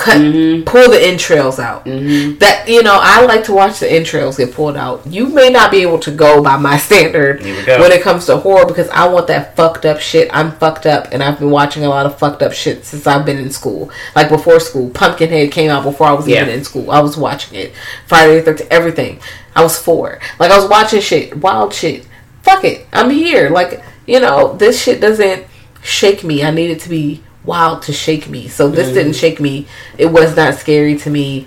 cut, 0.00 0.16
Mm-hmm. 0.20 0.64
pull 0.64 0.88
the 0.90 1.00
entrails 1.00 1.58
out. 1.58 1.84
That 1.84 2.64
you 2.66 2.82
know, 2.82 2.98
I 3.00 3.24
like 3.26 3.44
to 3.44 3.52
watch 3.52 3.80
the 3.80 3.90
entrails 3.92 4.38
get 4.38 4.54
pulled 4.54 4.76
out. 4.76 5.06
You 5.06 5.26
may 5.28 5.50
not 5.50 5.70
be 5.70 5.82
able 5.82 5.98
to 6.00 6.10
go 6.10 6.42
by 6.42 6.56
my 6.56 6.76
standard 6.86 7.42
Here 7.42 7.56
we 7.56 7.64
go. 7.64 7.80
when 7.80 7.92
it 7.92 8.02
comes 8.02 8.26
to 8.26 8.36
horror 8.38 8.64
because 8.66 8.88
I 8.88 9.06
want 9.08 9.26
that 9.28 9.54
fucked 9.56 9.84
up 9.84 10.00
shit. 10.00 10.28
I'm 10.32 10.52
fucked 10.52 10.86
up, 10.86 11.08
and 11.12 11.22
I've 11.22 11.38
been 11.38 11.50
watching 11.50 11.84
a 11.84 11.88
lot 11.88 12.06
of 12.06 12.18
fucked 12.18 12.42
up 12.42 12.52
shit 12.52 12.84
since 12.84 13.06
I've 13.06 13.26
been 13.26 13.38
in 13.38 13.50
school. 13.50 13.90
Like 14.16 14.28
before 14.30 14.58
school, 14.60 14.90
Pumpkinhead 14.90 15.52
came 15.52 15.70
out 15.70 15.84
before 15.84 16.06
I 16.08 16.12
was 16.12 16.26
Yeah. 16.26 16.42
even 16.42 16.54
in 16.54 16.64
school. 16.64 16.90
I 16.90 17.00
was 17.00 17.16
watching 17.16 17.58
it. 17.58 17.72
Friday 18.06 18.40
the 18.40 18.52
13th, 18.54 18.66
everything. 18.70 19.20
I 19.54 19.62
was 19.62 19.78
four. 19.78 20.18
Like 20.38 20.50
I 20.50 20.58
was 20.58 20.68
watching 20.70 21.00
shit, 21.00 21.36
wild 21.36 21.74
shit. 21.74 22.06
Fuck 22.42 22.64
it, 22.64 22.86
I'm 22.92 23.10
here. 23.10 23.50
Like 23.50 23.82
you 24.06 24.18
know, 24.20 24.56
this 24.56 24.82
shit 24.82 25.00
doesn't 25.00 25.44
shake 25.82 26.24
me. 26.24 26.42
I 26.42 26.50
need 26.50 26.70
it 26.70 26.80
to 26.80 26.88
be 26.88 27.22
wild 27.44 27.82
to 27.82 27.92
shake 27.92 28.28
me. 28.28 28.48
So 28.48 28.68
this 28.68 28.86
Mm-hmm. 28.86 28.94
didn't 28.94 29.12
shake 29.14 29.40
me. 29.40 29.66
It 29.98 30.06
was 30.06 30.36
not 30.36 30.54
scary 30.54 30.96
to 30.98 31.10
me, 31.10 31.46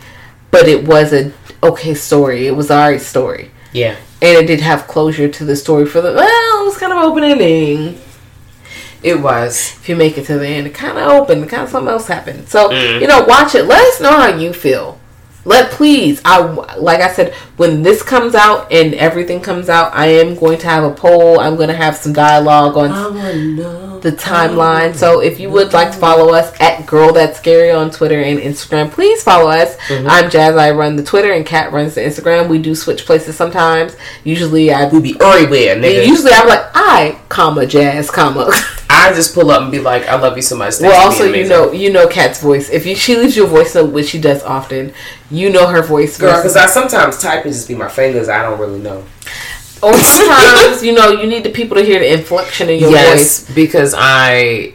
but 0.52 0.68
it 0.68 0.88
was 0.88 1.14
a 1.14 1.32
okay 1.62 1.94
story. 1.94 2.48
It 2.48 2.56
was 2.56 2.70
alright 2.72 3.02
story 3.02 3.52
Yeah. 3.72 3.96
and 4.22 4.38
it 4.38 4.48
did 4.48 4.62
have 4.62 4.88
closure 4.88 5.28
to 5.30 5.46
the 5.46 5.56
story 5.56 5.86
for 5.86 6.02
the 6.02 6.14
well 6.14 6.62
it 6.62 6.66
was 6.66 6.78
kind 6.78 6.92
of 6.94 7.00
open 7.00 7.24
ending 7.24 8.00
It 9.02 9.20
was. 9.22 9.76
if 9.82 9.88
you 9.90 9.96
make 9.96 10.18
it 10.18 10.26
to 10.28 10.38
the 10.38 10.48
end 10.48 10.68
it 10.68 10.74
kind 10.74 10.98
of 10.98 11.08
opened 11.12 11.48
kind 11.50 11.64
of 11.64 11.70
something 11.70 11.90
else 11.92 12.08
happened 12.08 12.48
so 12.50 12.70
Mm. 12.70 13.02
you 13.02 13.08
know 13.08 13.24
watch 13.24 13.56
it 13.56 13.64
let 13.64 13.82
us 13.82 14.00
know 14.02 14.12
how 14.12 14.36
you 14.36 14.52
feel 14.54 15.00
let 15.46 15.72
please 15.72 16.22
i 16.26 16.40
like 16.78 17.02
i 17.02 17.12
said 17.12 17.34
when 17.58 17.82
this 17.82 18.02
comes 18.02 18.36
out 18.36 18.72
and 18.72 18.94
everything 18.96 19.42
comes 19.42 19.70
out 19.70 19.94
i 19.94 20.08
am 20.08 20.36
going 20.36 20.58
to 20.58 20.68
have 20.68 20.84
a 20.84 20.94
poll 20.94 21.40
i'm 21.40 21.56
going 21.56 21.70
to 21.70 21.76
have 21.76 21.96
some 21.96 22.14
dialogue 22.14 22.78
on 22.78 22.90
the 24.04 24.12
timeline. 24.12 24.94
So 24.94 25.22
if 25.22 25.40
you 25.40 25.50
would 25.50 25.74
like 25.74 25.92
to 25.94 25.98
follow 25.98 26.34
us 26.34 26.54
at 26.60 26.86
Girl 26.86 27.14
That's 27.14 27.40
Scary 27.40 27.72
on 27.72 27.90
Twitter 27.90 28.22
and 28.22 28.38
Instagram, 28.38 28.92
please 28.92 29.24
follow 29.24 29.50
us. 29.50 29.78
Mm-hmm. 29.88 30.08
I'm 30.08 30.30
Jazz. 30.30 30.56
I 30.56 30.72
run 30.72 30.98
the 30.98 31.04
Twitter 31.04 31.32
and 31.32 31.46
Kat 31.46 31.72
runs 31.72 31.96
the 31.96 32.02
Instagram. 32.02 32.50
We 32.50 32.62
do 32.62 32.76
switch 32.76 33.06
places 33.06 33.36
sometimes. 33.36 33.96
Usually 34.26 34.72
I 34.72 34.90
We 34.90 35.00
be 35.00 35.16
everywhere, 35.22 35.78
nigga. 35.78 36.06
Usually 36.06 36.34
I'm 36.34 36.48
like 36.48 36.66
I, 36.76 37.20
comma 37.30 37.66
Jazz, 37.66 38.12
comma. 38.12 38.52
I 39.10 39.14
just 39.14 39.34
pull 39.34 39.52
up 39.52 39.62
and 39.62 39.72
be 39.72 39.80
like, 39.80 40.08
I 40.08 40.16
love 40.20 40.36
you 40.36 40.42
so 40.42 40.56
much. 40.56 40.76
Thanks 40.76 40.94
well, 40.94 41.06
also 41.06 41.26
you 41.26 41.48
know 41.48 41.72
you 41.72 41.92
know 41.92 42.08
Kat's 42.08 42.42
voice. 42.42 42.70
If 42.70 42.86
you 42.86 42.96
she 42.96 43.16
leaves 43.16 43.36
you 43.36 43.46
a 43.46 43.48
voice 43.48 43.76
note, 43.76 43.92
which 43.92 44.08
she 44.10 44.20
does 44.20 44.44
often, 44.44 44.94
you 45.30 45.50
know 45.50 45.68
her 45.68 45.82
voice. 45.82 46.18
Girl, 46.18 46.36
because 46.38 46.56
I 46.56 46.66
sometimes 46.68 47.20
type 47.20 47.46
and 47.46 47.54
just 47.54 47.68
be 47.68 47.76
my 47.76 47.90
fingers. 47.90 48.30
I 48.30 48.42
don't 48.44 48.60
really 48.60 48.80
know. 48.80 49.04
or 49.82 49.94
sometimes 49.94 50.84
you 50.84 50.94
know 50.94 51.12
you 51.12 51.28
need 51.28 51.44
the 51.44 51.52
people 51.52 51.76
to 51.78 51.84
hear 51.84 52.00
the 52.00 52.14
inflection 52.14 52.70
in 52.70 52.80
your 52.80 52.92
voice. 52.92 53.50
because 53.54 53.94
I 53.98 54.74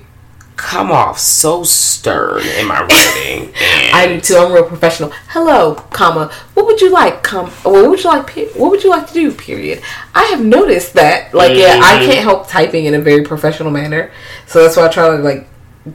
come 0.58 0.90
off 0.92 1.18
so 1.18 1.62
stern 1.62 2.42
in 2.58 2.66
my 2.66 2.80
writing. 2.80 3.54
and 3.54 3.94
I 3.96 4.06
do 4.08 4.20
too. 4.26 4.36
I'm 4.36 4.52
real 4.52 4.64
professional. 4.64 5.10
Hello, 5.28 5.76
comma. 5.90 6.30
What 6.54 6.66
would 6.66 6.80
you 6.82 6.90
like? 6.90 7.22
Com. 7.22 7.48
What 7.62 7.88
would 7.88 8.02
you 8.04 8.10
like? 8.10 8.26
pe- 8.26 8.48
What 8.48 8.70
would 8.72 8.84
you 8.84 8.90
like 8.90 9.06
to 9.06 9.14
do? 9.14 9.32
Period. 9.32 9.80
I 10.14 10.24
have 10.24 10.44
noticed 10.44 10.92
that. 10.94 11.32
Like, 11.32 11.56
yeah, 11.56 11.80
I 11.82 11.98
Mhm. 12.00 12.06
can't 12.06 12.18
help 12.24 12.48
typing 12.48 12.84
in 12.84 12.94
a 12.94 12.98
very 13.00 13.22
professional 13.22 13.70
manner. 13.70 14.10
So 14.46 14.62
that's 14.62 14.76
why 14.76 14.84
I 14.86 14.88
try 14.88 15.16
to 15.16 15.22
like 15.22 15.48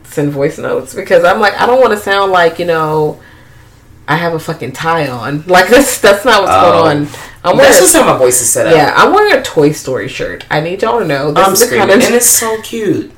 send 0.05 0.31
voice 0.31 0.57
notes 0.57 0.95
because 0.95 1.23
I'm 1.23 1.39
like 1.39 1.59
I 1.61 1.67
don't 1.67 1.79
want 1.79 1.91
to 1.91 1.99
sound 1.99 2.31
like 2.31 2.57
you 2.57 2.65
know 2.65 3.19
I 4.07 4.15
have 4.15 4.33
a 4.33 4.39
fucking 4.39 4.71
tie 4.71 5.07
on. 5.07 5.43
Like 5.47 5.67
that's 5.67 5.99
that's 5.99 6.25
not 6.25 6.41
what's 6.43 6.53
Oh. 6.55 6.71
going 6.83 6.97
on. 6.97 7.07
I'm 7.45 7.57
That's 7.57 7.79
just 7.79 7.93
how 7.93 8.05
my 8.05 8.17
voice 8.17 8.39
is 8.41 8.49
set 8.49 8.67
up. 8.67 8.73
yeah, 8.73 8.93
I'm 8.95 9.11
wearing 9.13 9.33
a 9.33 9.41
Toy 9.43 9.73
Story 9.73 10.07
shirt. 10.07 10.45
I 10.49 10.61
need 10.61 10.81
y'all 10.81 10.99
to 10.99 11.05
know 11.05 11.33
this 11.33 11.45
I'm 11.45 11.51
is 11.53 11.59
the 11.59 11.65
screaming. 11.65 11.89
kind 11.89 11.99
of 12.01 12.07
and 12.07 12.15
it's 12.15 12.25
so 12.25 12.61
cute. 12.61 13.11